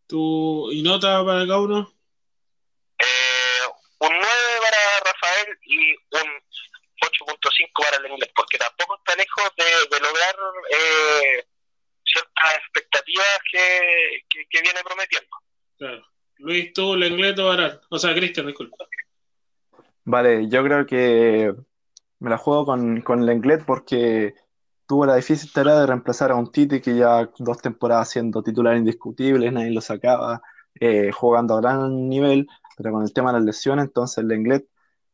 ¿Tu 0.07 0.71
y 0.71 0.81
nota 0.83 1.23
para 1.25 1.41
el 1.41 1.47
Gauro? 1.47 1.93
Eh, 2.99 3.67
un 3.99 4.09
9 4.09 4.25
para 4.61 5.11
Rafael 5.11 5.57
y 5.63 5.95
un 5.95 6.41
8.5 7.01 7.83
para 7.83 7.97
el 7.97 8.11
inglés 8.11 8.31
porque 8.33 8.57
tampoco 8.57 8.97
está 8.97 9.15
lejos 9.15 9.51
de, 9.57 9.65
de 9.65 9.99
lograr 10.01 10.35
eh, 10.71 11.45
ciertas 12.05 12.55
expectativas 12.57 13.39
que, 13.51 14.23
que, 14.29 14.45
que, 14.49 14.61
viene 14.61 14.81
prometiendo. 14.81 15.29
Claro. 15.77 16.07
Luis, 16.37 16.71
tú, 16.73 16.93
o 16.93 17.45
Barán 17.47 17.81
o 17.89 17.99
sea, 17.99 18.13
Cristian, 18.13 18.47
disculpa 18.47 18.77
Vale, 20.09 20.47
yo 20.47 20.63
creo 20.63 20.85
que 20.85 21.53
me 22.19 22.29
la 22.29 22.37
juego 22.37 22.65
con, 22.65 23.01
con 23.01 23.25
Lenglet 23.25 23.65
porque 23.65 24.35
tuvo 24.87 25.05
la 25.05 25.15
difícil 25.17 25.51
tarea 25.51 25.79
de 25.81 25.85
reemplazar 25.85 26.31
a 26.31 26.35
un 26.35 26.49
Tite 26.51 26.81
que 26.81 26.95
ya 26.95 27.29
dos 27.39 27.57
temporadas 27.61 28.09
siendo 28.11 28.41
titular 28.41 28.77
indiscutible, 28.77 29.51
nadie 29.51 29.71
lo 29.71 29.81
sacaba, 29.81 30.41
eh, 30.79 31.11
jugando 31.11 31.55
a 31.57 31.61
gran 31.61 32.07
nivel, 32.09 32.47
pero 32.77 32.93
con 32.93 33.03
el 33.03 33.11
tema 33.13 33.31
de 33.31 33.39
las 33.39 33.45
lesiones, 33.45 33.85
entonces 33.87 34.23
Lenglet 34.23 34.65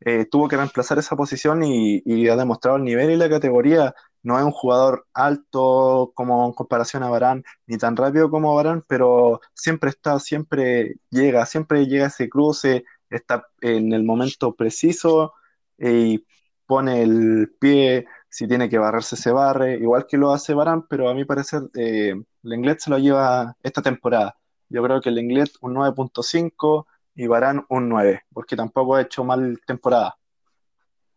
eh, 0.01 0.25
tuvo 0.25 0.47
que 0.47 0.57
reemplazar 0.57 0.99
esa 0.99 1.15
posición 1.15 1.63
y, 1.63 2.03
y, 2.05 2.27
ha 2.29 2.35
demostrado 2.35 2.77
el 2.77 2.83
nivel 2.83 3.09
y 3.11 3.15
la 3.17 3.29
categoría. 3.29 3.95
No 4.21 4.37
es 4.37 4.45
un 4.45 4.51
jugador 4.51 5.07
alto 5.13 6.11
como 6.15 6.45
en 6.45 6.53
comparación 6.53 7.03
a 7.03 7.09
Barán, 7.09 7.43
ni 7.67 7.77
tan 7.77 7.95
rápido 7.95 8.29
como 8.29 8.55
Barán, 8.55 8.83
pero 8.87 9.41
siempre 9.55 9.89
está, 9.89 10.19
siempre 10.19 10.97
llega, 11.09 11.45
siempre 11.45 11.87
llega 11.87 12.07
ese 12.07 12.29
cruce, 12.29 12.85
está 13.15 13.47
en 13.61 13.93
el 13.93 14.03
momento 14.03 14.55
preciso 14.55 15.33
y 15.77 16.25
pone 16.65 17.03
el 17.03 17.53
pie, 17.59 18.05
si 18.29 18.47
tiene 18.47 18.69
que 18.69 18.77
barrerse 18.77 19.15
se 19.15 19.31
barre, 19.31 19.75
igual 19.75 20.07
que 20.07 20.17
lo 20.17 20.33
hace 20.33 20.53
Barán, 20.53 20.87
pero 20.87 21.09
a 21.09 21.13
mi 21.13 21.25
parecer 21.25 21.61
eh, 21.77 22.15
Lenglet 22.41 22.79
se 22.79 22.89
lo 22.89 22.97
lleva 22.97 23.55
esta 23.61 23.81
temporada. 23.81 24.37
Yo 24.69 24.81
creo 24.83 25.01
que 25.01 25.09
el 25.09 25.15
Lenglet 25.15 25.51
un 25.61 25.75
9.5 25.75 26.87
y 27.15 27.27
Barán 27.27 27.65
un 27.69 27.89
9, 27.89 28.25
porque 28.33 28.55
tampoco 28.55 28.95
ha 28.95 29.01
hecho 29.01 29.23
mal 29.23 29.59
temporada. 29.67 30.17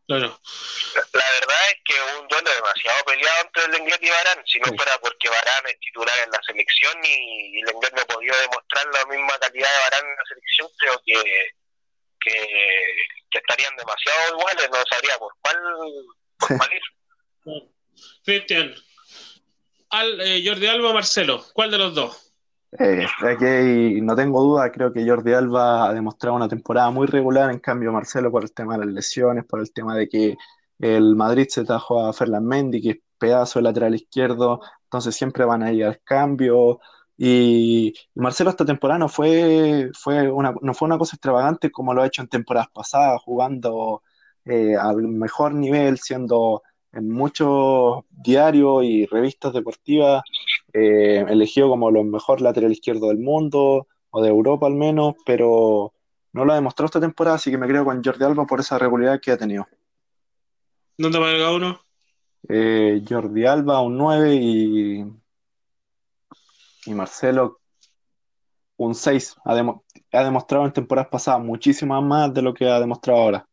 Claro. 0.07 0.39
La, 0.95 1.01
la, 1.01 1.27
verdad 1.41 1.63
es 1.73 1.79
que 1.85 1.95
es 1.95 2.21
un 2.21 2.29
duelo 2.29 2.51
demasiado 2.55 3.05
peleado 3.07 3.45
entre 3.47 3.69
Lenglet 3.73 4.03
y 4.03 4.11
Barán, 4.11 4.45
si 4.47 4.59
no 4.61 4.67
sí. 4.67 4.77
fuera 4.77 4.99
porque 5.01 5.29
Barán 5.29 5.67
es 5.67 5.81
titular 5.81 6.15
en 6.23 6.31
la 6.31 6.41
selección 6.47 6.95
y, 7.03 7.59
y 7.59 7.63
Lenglet 7.63 7.95
no 7.95 8.05
podía 8.15 8.37
demostrar 8.37 8.87
la 8.93 9.07
misma 9.07 9.39
calidad 9.41 9.69
de 9.69 9.83
Barán 9.91 10.11
en 10.11 10.17
la 10.17 10.25
selección, 10.29 10.69
creo 10.79 11.01
que 11.05 11.15
que, 12.27 12.39
que, 13.31 13.39
estarían 13.39 13.77
demasiado 13.77 14.39
iguales, 14.39 14.69
no 14.71 14.79
sabría 14.91 15.19
por 15.19 15.33
cuál, 15.41 15.57
por 16.39 16.57
cuál 16.59 16.71
ir. 16.73 17.63
Cristian, 18.25 18.75
Al, 19.91 20.21
eh, 20.21 20.43
Jordi 20.45 20.67
Alba 20.67 20.91
o 20.91 20.95
Marcelo, 20.95 21.45
¿cuál 21.55 21.71
de 21.71 21.79
los 21.79 21.95
dos? 21.95 22.33
Eh, 22.79 23.07
aquí 23.23 24.01
no 24.03 24.17
tengo 24.17 24.43
duda, 24.43 24.71
creo 24.71 24.93
que 24.93 25.07
Jordi 25.09 25.33
Alba 25.33 25.89
ha 25.89 25.95
demostrado 25.95 26.37
una 26.37 26.49
temporada 26.49 26.91
muy 26.91 27.07
regular, 27.07 27.51
en 27.51 27.61
cambio 27.61 27.93
Marcelo 27.93 28.31
por 28.31 28.43
el 28.43 28.53
tema 28.53 28.77
de 28.77 28.85
las 28.85 28.95
lesiones, 28.95 29.45
por 29.45 29.61
el 29.61 29.73
tema 29.73 29.97
de 29.97 30.09
que 30.09 30.37
el 30.79 31.15
Madrid 31.15 31.47
se 31.49 31.65
trajo 31.65 32.05
a 32.05 32.13
Ferland 32.13 32.47
Mendy, 32.47 32.83
que 32.83 32.91
es 32.91 32.97
pedazo 33.19 33.61
de 33.61 33.63
lateral 33.63 33.95
izquierdo, 33.95 34.61
entonces 34.83 35.15
siempre 35.15 35.45
van 35.45 35.63
a 35.63 35.73
ir 35.73 35.85
al 35.85 36.03
cambio, 36.03 36.81
y 37.19 37.95
Marcelo 38.15 38.51
esta 38.51 38.65
temporada 38.65 38.99
no 38.99 39.09
fue, 39.09 39.91
fue 39.95 40.31
una, 40.31 40.55
no 40.61 40.75
fue 40.75 40.87
una 40.87 40.99
cosa 40.99 41.17
extravagante 41.17 41.71
como 41.71 41.95
lo 41.95 42.03
ha 42.03 42.07
hecho 42.07 42.23
en 42.23 42.29
temporadas 42.29 42.69
pasadas, 42.73 43.23
jugando 43.23 44.03
eh, 44.45 44.77
al 44.77 45.03
mejor 45.09 45.55
nivel, 45.55 45.99
siendo 45.99 46.63
en 46.93 47.11
muchos 47.11 48.05
diarios 48.11 48.85
y 48.85 49.07
revistas 49.07 49.53
deportivas 49.53 50.23
eh, 50.73 51.25
elegido 51.29 51.69
como 51.69 51.91
lo 51.91 52.05
mejor 52.05 52.41
lateral 52.41 52.73
izquierdo 52.73 53.09
del 53.09 53.19
mundo, 53.19 53.87
o 54.11 54.23
de 54.23 54.29
Europa 54.29 54.67
al 54.67 54.75
menos, 54.75 55.15
pero 55.25 55.93
no 56.33 56.45
lo 56.45 56.53
ha 56.53 56.57
demostrado 56.57 56.87
esta 56.87 57.01
temporada, 57.01 57.37
así 57.37 57.51
que 57.51 57.59
me 57.59 57.67
creo 57.67 57.85
con 57.85 58.03
Jordi 58.03 58.25
Alba 58.25 58.47
por 58.47 58.61
esa 58.61 58.79
regularidad 58.79 59.21
que 59.21 59.33
ha 59.33 59.37
tenido. 59.37 59.67
¿Dónde 60.97 61.19
va 61.19 61.55
uno? 61.55 61.81
Eh, 62.49 63.03
Jordi 63.07 63.45
Alba 63.45 63.81
un 63.81 63.99
9 63.99 64.35
y 64.35 65.05
y 66.87 66.95
Marcelo 66.95 67.61
un 68.77 68.95
6. 68.95 69.37
Ha, 69.45 69.55
dem 69.55 69.71
ha, 70.13 70.25
demostrado 70.25 70.65
en 70.67 70.73
temporadas 70.73 71.11
pasadas 71.11 71.41
muchísimas 71.41 72.03
más 72.03 72.33
de 72.33 72.43
lo 72.43 72.55
que 72.55 72.67
ha 72.67 72.79
demostrado 72.79 73.21
ahora. 73.21 73.47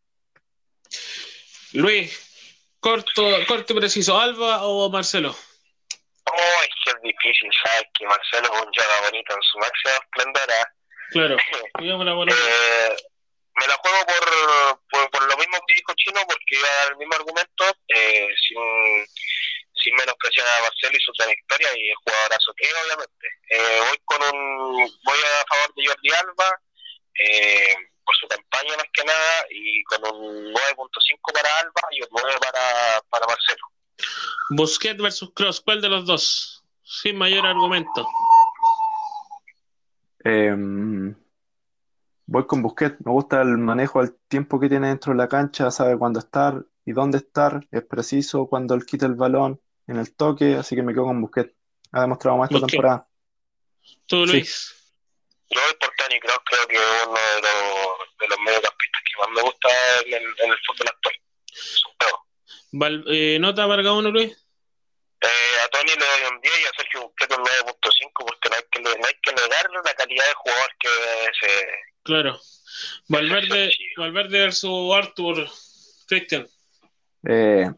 Luis, 1.74 2.76
corto, 2.80 3.24
corto 3.48 3.74
y 3.74 3.78
preciso, 3.78 4.20
¿Alba 4.20 4.66
o 4.66 4.90
Marcelo? 4.90 5.36
Oh, 6.26 6.62
es 6.64 6.70
que 6.84 6.92
es 6.92 7.02
difícil, 7.02 7.50
¿sabes? 7.64 7.90
Que 7.98 8.06
Marcelo 8.06 8.46
es 8.54 8.62
un 8.62 8.72
yoga 8.72 9.10
bonito 9.10 9.34
en 9.34 9.42
su 9.42 9.58
máxima 9.60 9.94
esplendor. 9.94 10.50
¿eh? 10.50 10.66
Claro, 11.12 11.38
eh, 11.38 12.96
me 13.56 13.68
la 13.68 13.76
juego 13.76 14.06
por, 14.06 14.80
por, 14.90 15.12
por, 15.12 15.30
lo 15.30 15.38
mismo 15.38 15.58
que 15.68 15.76
dijo 15.76 15.94
Chino, 15.96 16.22
porque 16.26 16.58
al 16.88 16.98
mismo 16.98 17.14
argumento, 17.16 17.66
eh, 17.88 18.28
sin 18.48 19.06
sin 19.76 19.96
menospreciar 19.96 20.46
a 20.48 20.62
Marcelo 20.64 20.98
y 20.98 21.02
su 21.02 21.12
trayectoria 21.14 21.70
y 21.78 21.90
el 21.90 21.96
jugadorazo 21.96 22.54
que 22.56 22.68
obviamente. 22.86 23.28
Eh, 23.50 23.80
voy 23.88 23.98
con 24.06 24.22
un, 24.22 24.76
voy 24.78 25.18
a 25.18 25.46
favor 25.48 25.74
de 25.76 25.86
Jordi 25.88 26.10
Alba, 26.12 26.62
eh, 27.20 27.76
por 28.06 28.16
su 28.16 28.28
campaña 28.28 28.78
más 28.78 28.88
que 28.94 29.04
nada, 29.04 29.46
y 29.50 29.84
con 29.84 30.02
un 30.14 30.54
9.5 30.54 31.34
para 31.34 31.50
Alba 31.60 31.82
y 31.92 32.02
un 32.02 32.10
9 32.12 32.32
para, 32.40 33.02
para 33.10 33.28
Marcelo. 33.28 33.66
Busquets 34.50 35.02
versus 35.02 35.32
Cross, 35.34 35.62
¿cuál 35.62 35.82
de 35.82 35.90
los 35.90 36.06
dos? 36.06 36.64
Sin 36.84 37.18
mayor 37.18 37.46
argumento. 37.46 38.08
Em, 40.24 41.16
voy 42.26 42.46
con 42.46 42.62
Busquets. 42.62 42.98
Me 43.06 43.12
gusta 43.12 43.42
el 43.42 43.58
manejo 43.58 44.02
del 44.02 44.16
tiempo 44.28 44.60
que 44.60 44.70
tiene 44.70 44.90
dentro 44.90 45.14
de 45.14 45.18
la 45.18 45.28
cancha, 45.28 45.72
sabe 45.72 45.98
cuándo 45.98 46.20
estar 46.20 46.66
y 46.86 46.92
dónde 46.94 47.18
estar. 47.20 47.66
Es 47.72 47.84
preciso 47.86 48.48
cuando 48.48 48.74
él 48.76 48.86
quita 48.86 49.06
el 49.06 49.16
balón 49.16 49.62
en 49.88 49.98
el 49.98 50.16
toque, 50.16 50.56
así 50.56 50.76
que 50.76 50.84
me 50.84 50.94
quedo 50.94 51.06
con 51.06 51.22
Busquets. 51.22 51.54
Ha 51.92 52.02
demostrado 52.02 52.38
más 52.38 52.50
esta 52.50 52.60
Busquets. 52.60 52.72
temporada. 52.72 53.08
¿Tú, 54.08 54.26
Sí. 54.28 54.32
Luis? 54.34 54.76
Yo 55.50 55.60
voy 55.62 55.74
por 55.80 55.94
Toni 55.98 56.20
Kroos, 56.20 56.40
creo 56.46 56.68
que 56.68 56.76
es 56.78 57.04
uno 57.06 57.14
de 57.14 57.42
los, 57.42 58.18
de 58.20 58.28
los 58.28 58.40
mediocampistas 58.40 59.02
que 59.06 59.20
más 59.22 59.30
me 59.36 59.42
gusta 59.44 59.70
en 60.08 60.14
el, 60.14 60.24
en 60.24 60.52
el 60.52 60.58
fútbol 60.66 60.88
actual. 60.88 61.14
Val- 62.72 63.06
eh, 63.08 63.38
¿Nota 63.40 63.68
para 63.68 63.84
cada 63.84 63.94
uno, 63.94 64.10
Luis? 64.10 64.32
Eh, 65.22 65.62
a 65.64 65.68
Tony 65.70 65.90
le 65.92 66.06
doy 66.06 66.34
un 66.34 66.42
10 66.42 66.54
y 66.60 66.64
a 66.66 66.72
Sergio 66.76 67.02
Busquets 67.04 67.38
un 67.38 67.44
9.5 67.44 68.26
porque 68.26 68.50
no 68.50 68.56
hay, 68.56 68.64
que, 68.72 68.80
no 68.82 68.90
hay 68.90 69.14
que 69.22 69.32
negarle 69.32 69.78
la 69.86 69.94
calidad 69.94 70.26
de 70.28 70.34
jugador 70.34 70.70
que 70.80 70.88
es 70.90 71.30
ese. 71.44 71.66
Claro. 72.04 72.40
Valverde. 73.08 73.72
Valverde 73.98 74.40
versus 74.40 74.94
Arthur. 74.96 75.48
Cristian. 76.08 76.48
Eh, 77.26 77.72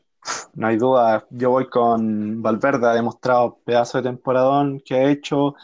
no 0.56 0.68
hay 0.68 0.78
duda, 0.78 1.26
yo 1.30 1.52
voy 1.52 1.70
con 1.70 2.42
Valverde, 2.42 2.88
ha 2.88 2.94
demostrado 2.94 3.60
pedazo 3.64 4.00
de 4.00 4.10
temporadón 4.10 4.80
que 4.80 4.96
ha 4.96 5.10
hecho 5.10 5.56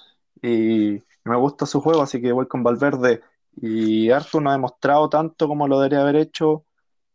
y 0.42 1.02
me 1.24 1.36
gusta 1.38 1.66
su 1.66 1.82
juego, 1.82 2.02
así 2.02 2.22
que 2.22 2.32
voy 2.32 2.48
con 2.48 2.64
Valverde. 2.64 3.22
Y 3.56 4.10
Arthur 4.12 4.42
no 4.42 4.50
ha 4.50 4.54
demostrado 4.54 5.10
tanto 5.10 5.48
como 5.48 5.68
lo 5.68 5.80
debería 5.80 6.02
haber 6.02 6.16
hecho, 6.16 6.66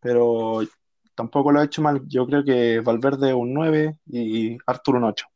pero 0.00 0.60
tampoco 1.14 1.50
lo 1.50 1.60
ha 1.60 1.64
hecho 1.64 1.82
mal. 1.82 2.02
Yo 2.06 2.26
creo 2.26 2.44
que 2.44 2.80
Valverde 2.80 3.32
un 3.32 3.54
9 3.54 3.98
y 4.06 4.58
Arthur 4.66 4.96
un 4.96 5.04
8. 5.04 5.26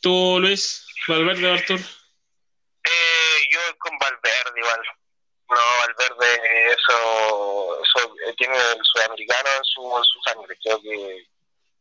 ¿Tú, 0.00 0.38
Luis? 0.40 0.86
¿Valverde 1.08 1.48
o 1.48 1.54
Arthur? 1.54 1.80
Eh, 1.80 3.38
yo 3.52 3.58
voy 3.66 3.78
con 3.78 3.98
Valverde 3.98 4.60
igual. 4.60 4.80
No, 5.48 5.60
Valverde, 5.86 6.26
eso, 6.72 7.84
tiene 8.36 8.54
el 8.56 8.80
sudamericano 8.82 9.48
en 9.56 9.64
su, 9.64 9.82
en 9.82 10.04
su 10.04 10.20
sangre. 10.22 10.56
Creo 10.62 10.80
que, 10.80 11.26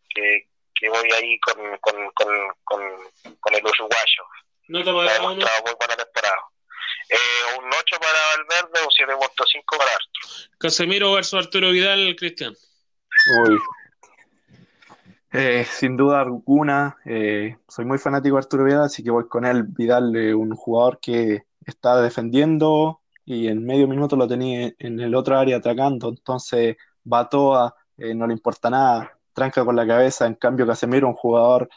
que, 0.10 0.48
que 0.76 0.90
voy 0.90 1.12
ahí 1.12 1.40
con, 1.40 1.56
con, 1.80 2.12
con, 2.14 2.28
con, 2.64 2.82
con 3.40 3.56
el 3.56 3.64
uruguayo. 3.66 4.24
¿Nota 4.68 4.92
Ha 4.92 4.94
para 4.94 5.08
cada 5.08 5.22
uno? 5.22 5.30
demostrado 5.36 5.64
muy 5.66 5.74
buena 5.80 5.96
temporada. 5.96 6.42
Eh, 7.10 7.60
un 7.60 7.66
8 7.66 7.96
para 8.00 8.20
Valverde, 8.38 8.80
un 8.86 9.26
7.5 9.26 9.78
para 9.78 9.92
Arthur. 9.92 10.58
Casemiro 10.60 11.14
versus 11.14 11.46
Arturo 11.46 11.70
Vidal, 11.72 12.16
Cristian. 12.18 12.56
Uy. 13.46 13.58
Eh, 15.34 15.66
sin 15.66 15.96
duda 15.96 16.22
alguna, 16.22 16.98
eh, 17.06 17.56
soy 17.68 17.86
muy 17.86 17.98
fanático 17.98 18.36
de 18.36 18.40
Arturo 18.40 18.66
Vidal, 18.66 18.84
así 18.84 19.04
que 19.04 19.12
voy 19.12 19.28
con 19.28 19.46
él. 19.46 19.64
Vidal, 19.64 20.14
eh, 20.16 20.34
un 20.34 20.56
jugador 20.56 21.00
que 21.00 21.44
está 21.66 22.02
defendiendo 22.02 23.01
y 23.26 23.48
en 23.48 23.66
medio 23.66 23.88
minuto 23.88 24.16
lo 24.16 24.28
tenía 24.28 24.74
en 24.80 25.00
el 25.00 25.16
otro 25.16 25.38
área 25.38 25.58
atacando, 25.58 26.10
entonces 26.10 26.78
va 27.12 27.22
a 27.22 27.30
toa, 27.30 27.76
eh, 27.98 28.14
no 28.16 28.28
le 28.28 28.34
importa 28.34 28.70
nada, 28.70 29.18
tranca 29.34 29.64
con 29.66 29.76
la 29.76 29.88
cabeza. 29.88 30.28
En 30.28 30.36
cambio, 30.36 30.68
Casemiro, 30.68 31.08
un 31.08 31.16
jugador 31.16 31.70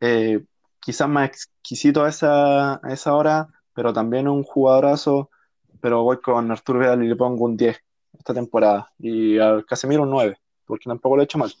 eh, 0.00 0.44
quizás 0.80 1.08
más 1.08 1.28
exquisito 1.28 2.04
a 2.04 2.08
esa, 2.08 2.74
a 2.74 2.92
esa 2.92 3.14
hora, 3.14 3.48
pero 3.74 3.92
también 3.92 4.28
un 4.28 4.42
jugadorazo. 4.42 5.30
Pero 5.80 6.02
voy 6.04 6.20
con 6.20 6.50
Arturo 6.50 6.78
Vidal 6.80 7.02
y 7.04 7.08
le 7.08 7.16
pongo 7.16 7.44
un 7.44 7.56
10 7.56 7.76
esta 8.18 8.34
temporada. 8.34 8.92
Y 8.98 9.38
al 9.38 9.64
Casemiro 9.66 10.02
un 10.04 10.10
9, 10.10 10.38
porque 10.66 10.84
tampoco 10.88 11.16
lo 11.16 11.22
he 11.22 11.24
hecho 11.24 11.38
mal. 11.38 11.52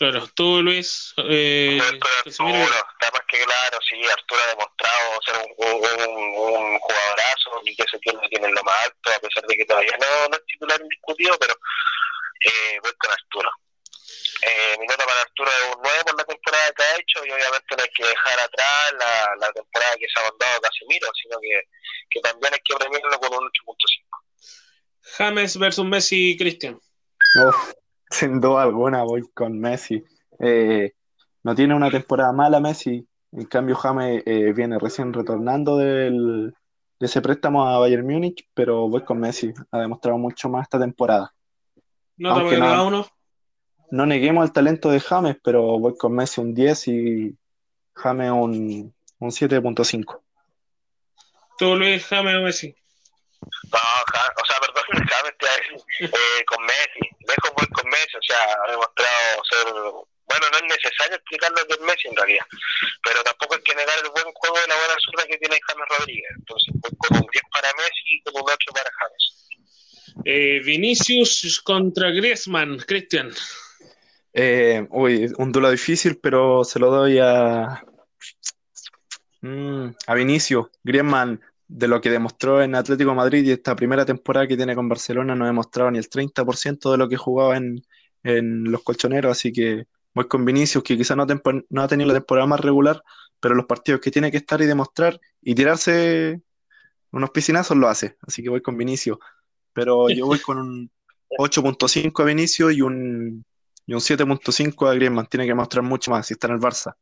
Claro. 0.00 0.26
¿Tú, 0.32 0.62
Luis? 0.62 1.12
Eh. 1.28 1.78
Arturo, 1.78 2.08
está 2.24 3.10
más 3.12 3.20
que 3.28 3.36
claro, 3.36 3.78
sí, 3.86 4.00
Arturo 4.08 4.40
ha 4.40 4.48
demostrado 4.48 5.20
ser 5.20 5.36
un, 5.36 5.52
un, 5.60 6.40
un 6.40 6.78
jugadorazo 6.78 7.60
y 7.66 7.76
que 7.76 7.84
se 7.84 7.98
tiene, 7.98 8.26
tiene 8.30 8.46
en 8.46 8.54
lo 8.54 8.62
más 8.64 8.76
alto, 8.86 9.10
a 9.14 9.20
pesar 9.20 9.44
de 9.46 9.56
que 9.56 9.66
todavía 9.66 9.92
no, 10.00 10.28
no 10.28 10.36
es 10.36 10.46
titular 10.46 10.80
indiscutido, 10.80 11.36
pero 11.38 11.52
eh, 11.52 12.80
voy 12.80 12.92
con 12.96 13.12
Arturo. 13.12 13.50
Eh, 14.40 14.76
mi 14.80 14.86
nota 14.86 15.04
para 15.04 15.20
Arturo 15.20 15.50
es 15.50 15.76
un 15.76 15.82
9 15.82 15.98
por 16.06 16.16
la 16.16 16.24
temporada 16.24 16.72
que 16.72 16.82
ha 16.82 16.96
hecho 16.96 17.26
y 17.26 17.30
obviamente 17.32 17.76
no 17.76 17.82
hay 17.82 17.90
que 17.90 18.04
dejar 18.08 18.40
atrás 18.40 18.92
la, 18.98 19.36
la 19.38 19.52
temporada 19.52 19.96
que 20.00 20.06
se 20.08 20.18
ha 20.18 20.30
mandado 20.30 20.60
Casemiro, 20.62 21.08
sino 21.12 21.36
que, 21.42 21.60
que 22.08 22.20
también 22.22 22.54
hay 22.54 22.60
que 22.64 22.74
premiarlo 22.74 23.20
con 23.20 23.34
un 23.34 23.50
8.5. 23.52 24.08
James 25.18 25.58
versus 25.58 25.84
Messi, 25.84 26.38
Cristian. 26.38 26.80
Uf, 27.36 27.74
sin 28.10 28.40
duda 28.40 28.62
alguna 28.62 29.02
voy 29.04 29.22
con 29.32 29.58
Messi. 29.58 30.02
Eh, 30.38 30.92
no 31.42 31.54
tiene 31.54 31.74
una 31.74 31.90
temporada 31.90 32.32
mala 32.32 32.60
Messi, 32.60 33.06
en 33.32 33.44
cambio 33.46 33.76
James 33.76 34.22
eh, 34.26 34.52
viene 34.52 34.78
recién 34.78 35.12
retornando 35.12 35.76
del, 35.76 36.52
de 36.98 37.06
ese 37.06 37.22
préstamo 37.22 37.66
a 37.66 37.78
Bayern 37.78 38.06
Múnich, 38.06 38.48
pero 38.52 38.88
voy 38.88 39.04
con 39.04 39.20
Messi. 39.20 39.52
Ha 39.70 39.78
demostrado 39.78 40.18
mucho 40.18 40.48
más 40.48 40.62
esta 40.64 40.78
temporada. 40.78 41.32
Nota 42.18 42.40
Aunque 42.40 42.58
no- 42.58 42.86
uno. 42.86 43.06
No 43.92 44.06
neguemos 44.06 44.44
el 44.44 44.52
talento 44.52 44.88
de 44.90 45.00
James, 45.00 45.36
pero 45.42 45.78
voy 45.78 45.96
con 45.96 46.12
Messi 46.14 46.40
un 46.40 46.54
10 46.54 46.86
y 46.88 47.36
James 47.94 48.30
un, 48.30 48.94
un 49.18 49.30
7.5. 49.30 50.20
¿Tú, 51.58 51.74
Luis, 51.76 52.06
James 52.06 52.36
o 52.36 52.42
Messi? 52.42 52.74
No, 53.72 53.78
Ja- 54.12 54.32
o 54.42 54.46
sea, 54.46 54.56
perdón, 54.60 54.84
James 55.20 55.36
te 55.38 55.46
iba 56.04 56.10
a 56.10 56.40
eh, 56.40 56.44
con 56.46 56.64
Messi, 56.64 57.04
lejos 57.26 57.52
voy 57.56 57.66
con 57.68 57.88
Messi, 57.90 58.16
o 58.16 58.22
sea, 58.22 58.40
ha 58.40 58.70
demostrado 58.70 59.44
ser, 59.44 59.64
bueno, 60.26 60.46
no 60.52 60.56
es 60.58 60.64
necesario 60.64 61.16
explicar 61.16 61.50
lo 61.52 61.66
que 61.66 61.74
es 61.74 61.80
Messi 61.80 62.08
en 62.08 62.16
realidad, 62.16 62.46
pero 63.04 63.22
tampoco 63.22 63.54
hay 63.54 63.62
que 63.62 63.74
negar 63.74 63.94
el 64.02 64.10
buen 64.10 64.32
juego 64.32 64.56
y 64.64 64.68
la 64.68 64.76
buena 64.76 64.96
zurda 65.00 65.26
que 65.26 65.38
tiene 65.38 65.60
James 65.66 65.88
Rodríguez, 65.88 66.30
entonces 66.38 66.74
voy 66.80 66.92
con 66.96 67.16
un 67.18 67.28
10 67.30 67.44
para 67.52 67.68
Messi 67.74 68.02
y 68.06 68.22
con 68.22 68.42
un 68.42 68.50
8 68.50 68.72
para 68.72 68.90
James. 68.98 69.40
Eh, 70.24 70.60
Vinicius 70.64 71.60
contra 71.62 72.10
Griezmann, 72.10 72.78
Cristian. 72.78 73.32
Eh, 74.32 74.86
uy, 74.90 75.32
un 75.38 75.52
duelo 75.52 75.70
difícil, 75.70 76.18
pero 76.18 76.62
se 76.64 76.78
lo 76.78 76.90
doy 76.90 77.18
a, 77.18 77.82
mm, 79.40 79.88
a 80.06 80.14
Vinicius. 80.14 80.68
Griezmann, 80.82 81.40
de 81.72 81.88
lo 81.88 82.00
que 82.00 82.10
demostró 82.10 82.62
en 82.62 82.74
Atlético 82.74 83.10
de 83.10 83.16
Madrid 83.16 83.44
y 83.44 83.52
esta 83.52 83.76
primera 83.76 84.04
temporada 84.04 84.46
que 84.46 84.56
tiene 84.56 84.74
con 84.74 84.88
Barcelona, 84.88 85.34
no 85.34 85.44
ha 85.44 85.48
demostrado 85.48 85.90
ni 85.90 85.98
el 85.98 86.08
30% 86.08 86.90
de 86.92 86.98
lo 86.98 87.08
que 87.08 87.16
jugaba 87.16 87.56
en, 87.56 87.82
en 88.24 88.64
los 88.70 88.82
colchoneros, 88.82 89.32
así 89.32 89.52
que 89.52 89.86
voy 90.14 90.26
con 90.28 90.44
Vinicius, 90.44 90.82
que 90.84 90.96
quizás 90.96 91.16
no, 91.16 91.26
tempo- 91.26 91.62
no 91.68 91.82
ha 91.82 91.88
tenido 91.88 92.08
la 92.08 92.14
temporada 92.14 92.46
más 92.46 92.60
regular, 92.60 93.02
pero 93.40 93.54
los 93.54 93.66
partidos 93.66 94.00
que 94.00 94.10
tiene 94.10 94.30
que 94.30 94.38
estar 94.38 94.60
y 94.60 94.66
demostrar 94.66 95.20
y 95.42 95.54
tirarse 95.54 96.40
unos 97.12 97.30
piscinazos 97.30 97.76
lo 97.76 97.88
hace, 97.88 98.16
así 98.26 98.42
que 98.42 98.50
voy 98.50 98.62
con 98.62 98.76
Vinicius. 98.76 99.18
Pero 99.72 100.08
yo 100.10 100.26
voy 100.26 100.40
con 100.40 100.58
un 100.58 100.90
8.5 101.38 102.22
a 102.22 102.26
Vinicius 102.26 102.74
y 102.74 102.82
un 102.82 103.44
y 103.86 103.94
un 103.94 104.00
7.5 104.00 104.88
a 104.88 104.94
Griezmann. 104.94 105.26
Tiene 105.26 105.46
que 105.46 105.54
mostrar 105.54 105.84
mucho 105.84 106.10
más 106.12 106.26
si 106.26 106.34
está 106.34 106.46
en 106.48 106.54
el 106.54 106.60
Barça. 106.60 106.94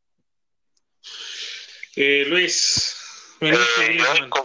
Eh, 1.95 2.25
Luis. 2.27 2.95
Vinicius, 3.39 3.67
Eh, 3.77 3.97
yo 3.97 4.05
voy 4.07 4.19
Griezmann. 4.19 4.29
con, 4.29 4.43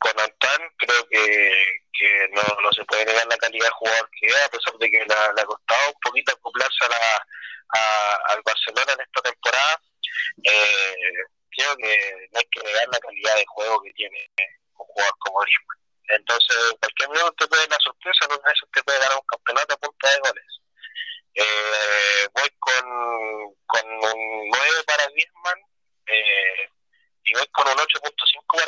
con, 0.00 0.18
Antoine, 0.20 0.70
creo 0.78 1.08
que, 1.08 1.64
que 1.92 2.28
no, 2.32 2.42
no 2.62 2.72
se 2.72 2.84
puede 2.84 3.04
negar 3.06 3.26
la 3.26 3.36
calidad 3.38 3.66
de 3.66 3.70
jugador 3.72 4.10
que 4.18 4.26
es, 4.26 4.42
a 4.42 4.48
pesar 4.48 4.74
de 4.78 4.90
que 4.90 4.98
le 5.04 5.14
ha- 5.14 5.44
costado 5.46 5.88
un 5.88 6.00
poquito 6.02 6.32
acoplarse 6.32 6.84
a 6.86 6.88
la, 6.88 7.26
a- 7.80 8.16
al 8.32 8.42
Barcelona 8.44 8.92
en 8.94 9.00
esta 9.00 9.22
temporada. 9.22 9.80
Eh, 10.44 11.14
creo 11.50 11.76
que 11.76 12.28
no 12.32 12.38
hay 12.38 12.46
que 12.50 12.62
negar 12.62 12.88
la 12.92 12.98
calidad 12.98 13.34
de 13.36 13.44
juego 13.48 13.82
que 13.82 13.92
tiene 13.92 14.30
un 14.38 14.86
jugador 14.86 15.14
como 15.20 15.40
Griezmann. 15.40 15.78
Entonces, 16.08 16.56
en 16.72 16.76
cualquier 16.78 17.08
minuto 17.10 17.32
te 17.38 17.46
puede 17.48 17.62
dar 17.62 17.70
la 17.70 17.84
sorpresa, 17.84 18.26
de 18.26 18.34
esas 18.34 18.70
te 18.72 18.82
puede 18.82 18.98
ganar 18.98 19.16
un 19.18 19.26
campeonato 19.26 19.74
a 19.74 19.78
punta 19.78 20.10
de 20.10 20.18
goles. 20.18 20.60
Eh, 21.34 22.28
voy 22.34 22.50
con, 22.58 22.84
con 23.66 23.86
un 23.86 24.48
9 24.50 24.84
para 24.86 25.06
Griezmann 25.06 25.60
eh, 26.06 26.68
y 27.24 27.32
voy 27.34 27.46
con 27.52 27.68
un 27.68 27.74
8.5 27.78 28.19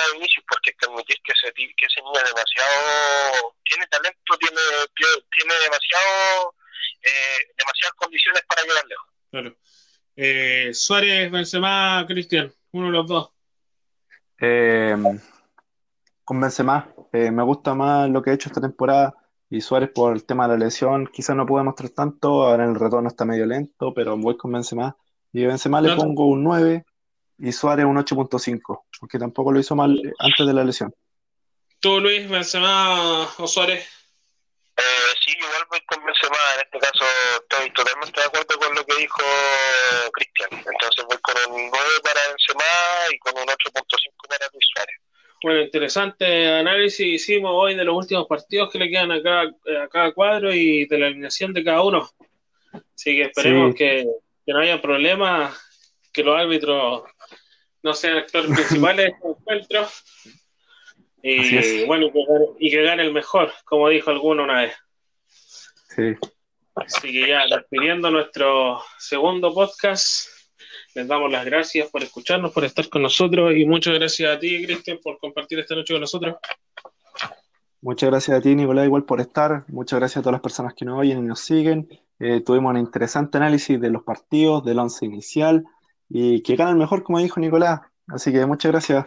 para 0.02 0.12
Vinicius 0.14 0.44
porque 0.48 0.70
hay 0.70 0.76
que 0.76 0.86
admitir 0.86 1.16
que 1.24 1.32
ese, 1.32 1.52
que 1.54 1.86
ese 1.86 2.00
niño 2.00 2.18
es 2.18 2.34
demasiado, 2.34 3.54
tiene 3.64 3.86
talento, 3.86 4.38
tiene, 4.38 4.60
tiene 5.30 5.54
demasiado, 5.62 6.54
eh, 7.02 7.52
demasiadas 7.58 7.94
condiciones 7.96 8.42
para 8.48 8.62
llegar 8.62 8.86
lejos. 8.86 9.08
Claro. 9.30 9.56
Eh, 10.16 10.70
Suárez, 10.74 11.30
Benzema, 11.30 12.04
Cristian. 12.06 12.52
Uno 12.72 12.86
de 12.86 12.92
los 12.92 13.06
dos. 13.06 13.30
Eh, 14.40 14.96
con 16.24 16.40
Benzema, 16.40 16.92
eh, 17.12 17.30
me 17.30 17.42
gusta 17.42 17.74
más 17.74 18.08
lo 18.08 18.22
que 18.22 18.30
ha 18.30 18.34
hecho 18.34 18.48
esta 18.48 18.60
temporada. 18.60 19.14
Y 19.48 19.60
Suárez 19.60 19.90
por 19.94 20.14
el 20.14 20.24
tema 20.24 20.48
de 20.48 20.56
la 20.56 20.64
lesión, 20.64 21.06
quizás 21.12 21.36
no 21.36 21.46
puede 21.46 21.64
mostrar 21.64 21.90
tanto, 21.90 22.44
ahora 22.44 22.64
en 22.64 22.70
el 22.70 22.80
retorno 22.80 23.08
está 23.08 23.26
medio 23.26 23.44
lento, 23.44 23.92
pero 23.92 24.16
voy 24.16 24.36
con 24.36 24.52
Benzema. 24.52 24.96
Y 25.32 25.44
a 25.44 25.48
Benzema 25.48 25.80
le 25.80 25.94
pongo 25.94 26.26
un 26.26 26.42
9 26.42 26.86
y 27.42 27.50
Suárez 27.52 27.84
un 27.84 27.96
8.5, 27.96 28.84
porque 29.00 29.18
tampoco 29.18 29.50
lo 29.52 29.58
hizo 29.60 29.74
mal 29.74 30.00
antes 30.18 30.46
de 30.46 30.52
la 30.54 30.62
lesión. 30.64 30.94
¿Tú, 31.80 31.98
Luis, 32.00 32.28
Benzema 32.28 33.28
o 33.36 33.46
Suárez? 33.48 33.84
Eh, 34.76 34.82
sí, 35.24 35.32
igual 35.36 35.64
voy 35.68 35.80
con 35.86 36.04
Benzema, 36.04 36.36
en 36.54 36.60
este 36.64 36.78
caso 36.78 37.04
estoy 37.42 37.70
totalmente 37.72 38.20
de 38.20 38.26
acuerdo 38.26 38.58
con 38.58 38.74
lo 38.74 38.86
que 38.86 38.96
dijo 38.96 39.22
Cristian, 40.12 40.48
entonces 40.52 41.04
voy 41.08 41.18
con 41.18 41.52
un 41.52 41.68
9 41.70 41.86
para 42.02 42.20
Benzema 42.28 42.64
y 43.12 43.18
con 43.18 43.32
un 43.36 43.48
8.5 43.48 44.28
para 44.28 44.46
Luis 44.52 44.64
Suárez. 44.74 44.96
Bueno, 45.42 45.60
interesante 45.62 46.54
análisis 46.54 47.04
hicimos 47.06 47.50
hoy 47.52 47.74
de 47.74 47.84
los 47.84 47.96
últimos 47.96 48.26
partidos 48.28 48.70
que 48.70 48.78
le 48.78 48.88
quedan 48.88 49.10
a 49.12 49.20
cada, 49.22 49.42
a 49.84 49.88
cada 49.88 50.12
cuadro 50.12 50.54
y 50.54 50.86
de 50.86 50.98
la 50.98 51.06
alineación 51.08 51.52
de 51.52 51.64
cada 51.64 51.82
uno. 51.82 52.08
Así 52.94 53.16
que 53.16 53.22
esperemos 53.22 53.72
Sí. 53.72 53.78
que, 53.78 54.06
que 54.46 54.52
no 54.52 54.60
haya 54.60 54.80
problemas, 54.80 55.58
que 56.12 56.22
los 56.22 56.38
árbitros 56.38 57.02
no 57.82 57.94
sean 57.94 58.18
actores 58.18 58.50
principales 58.50 59.06
de 59.06 59.12
este 59.12 59.28
encuentro. 59.28 59.88
Y 61.22 61.84
bueno, 61.84 62.06
y 62.06 62.12
que, 62.12 62.24
gane, 62.28 62.46
y 62.58 62.70
que 62.70 62.82
gane 62.82 63.02
el 63.04 63.12
mejor, 63.12 63.52
como 63.64 63.88
dijo 63.88 64.10
alguno 64.10 64.44
una 64.44 64.62
vez. 64.62 64.74
Sí. 65.94 66.14
Así 66.74 67.12
que 67.12 67.28
ya 67.28 67.44
despidiendo 67.46 68.10
nuestro 68.10 68.82
segundo 68.98 69.52
podcast, 69.52 70.26
les 70.94 71.06
damos 71.06 71.30
las 71.30 71.44
gracias 71.44 71.90
por 71.90 72.02
escucharnos, 72.02 72.52
por 72.52 72.64
estar 72.64 72.88
con 72.88 73.02
nosotros 73.02 73.54
y 73.54 73.64
muchas 73.66 73.94
gracias 73.94 74.36
a 74.36 74.38
ti, 74.38 74.64
Cristian, 74.64 74.98
por 75.02 75.18
compartir 75.18 75.58
esta 75.58 75.74
noche 75.74 75.94
con 75.94 76.00
nosotros. 76.00 76.36
Muchas 77.82 78.10
gracias 78.10 78.38
a 78.38 78.40
ti, 78.40 78.54
Nicolás, 78.54 78.86
igual 78.86 79.04
por 79.04 79.20
estar. 79.20 79.64
Muchas 79.68 79.98
gracias 79.98 80.18
a 80.18 80.22
todas 80.22 80.34
las 80.34 80.40
personas 80.40 80.74
que 80.74 80.84
nos 80.84 80.98
oyen 80.98 81.18
y 81.18 81.22
nos 81.22 81.40
siguen. 81.40 81.88
Eh, 82.18 82.40
tuvimos 82.40 82.70
un 82.70 82.78
interesante 82.78 83.38
análisis 83.38 83.80
de 83.80 83.90
los 83.90 84.02
partidos, 84.02 84.64
del 84.64 84.78
once 84.78 85.04
inicial 85.04 85.64
y 86.08 86.42
que 86.42 86.56
gana 86.56 86.70
el 86.70 86.76
mejor, 86.76 87.02
como 87.02 87.18
dijo 87.18 87.40
Nicolás. 87.40 87.80
Así 88.08 88.32
que 88.32 88.44
muchas 88.46 88.72
gracias. 88.72 89.06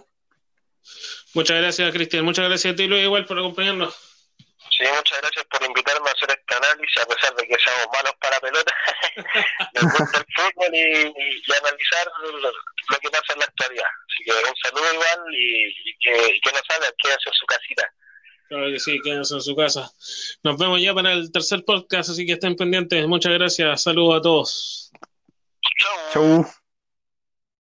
Muchas 1.34 1.58
gracias, 1.62 1.92
Cristian. 1.94 2.26
Muchas 2.26 2.48
gracias 2.48 2.74
a 2.74 2.76
ti, 2.76 2.88
Luis, 2.88 3.04
igual 3.04 3.26
por 3.26 3.38
acompañarnos. 3.40 3.94
Sí, 4.78 4.84
muchas 4.96 5.22
gracias 5.22 5.46
por 5.46 5.64
invitarme 5.66 6.10
a 6.10 6.12
hacer 6.12 6.30
este 6.30 6.56
análisis, 6.56 6.98
a 7.02 7.06
pesar 7.06 7.36
de 7.36 7.48
que 7.48 7.56
seamos 7.64 7.88
malos 7.94 8.14
para 8.20 8.40
pelota. 8.42 8.74
Nos 9.74 9.84
gusta 9.84 10.18
el 10.20 10.26
fútbol 10.36 10.74
y, 10.74 10.78
y- 10.80 11.42
y 11.48 11.52
analizar 11.60 12.12
lo, 12.24 12.40
lo 12.42 12.98
que 13.02 13.10
pasa 13.10 13.34
en 13.34 13.40
la 13.40 13.46
actualidad. 13.46 13.86
Así 14.10 14.24
que 14.26 14.32
un 14.32 14.56
saludo 14.64 14.94
igual 14.94 15.20
y, 15.34 15.68
y 15.68 15.96
que, 16.02 16.40
que 16.44 16.52
no 16.52 16.60
salgan, 16.68 16.92
quédense 17.02 17.30
en 17.30 17.34
su 17.34 17.46
casita. 17.46 17.90
Claro 18.50 18.68
que 18.68 18.80
sí, 18.80 19.00
quédense 19.04 19.34
en 19.36 19.42
su 19.42 19.56
casa. 19.56 19.92
Nos 20.44 20.58
vemos 20.58 20.82
ya 20.82 20.94
para 20.94 21.14
el 21.14 21.32
tercer 21.32 21.64
podcast, 21.66 22.10
así 22.10 22.26
que 22.26 22.34
estén 22.34 22.56
pendientes. 22.58 23.08
Muchas 23.08 23.32
gracias. 23.34 23.82
Saludos 23.84 24.18
a 24.18 24.22
todos. 24.22 24.92
Chau. 26.12 26.44
Chau. 26.44 26.65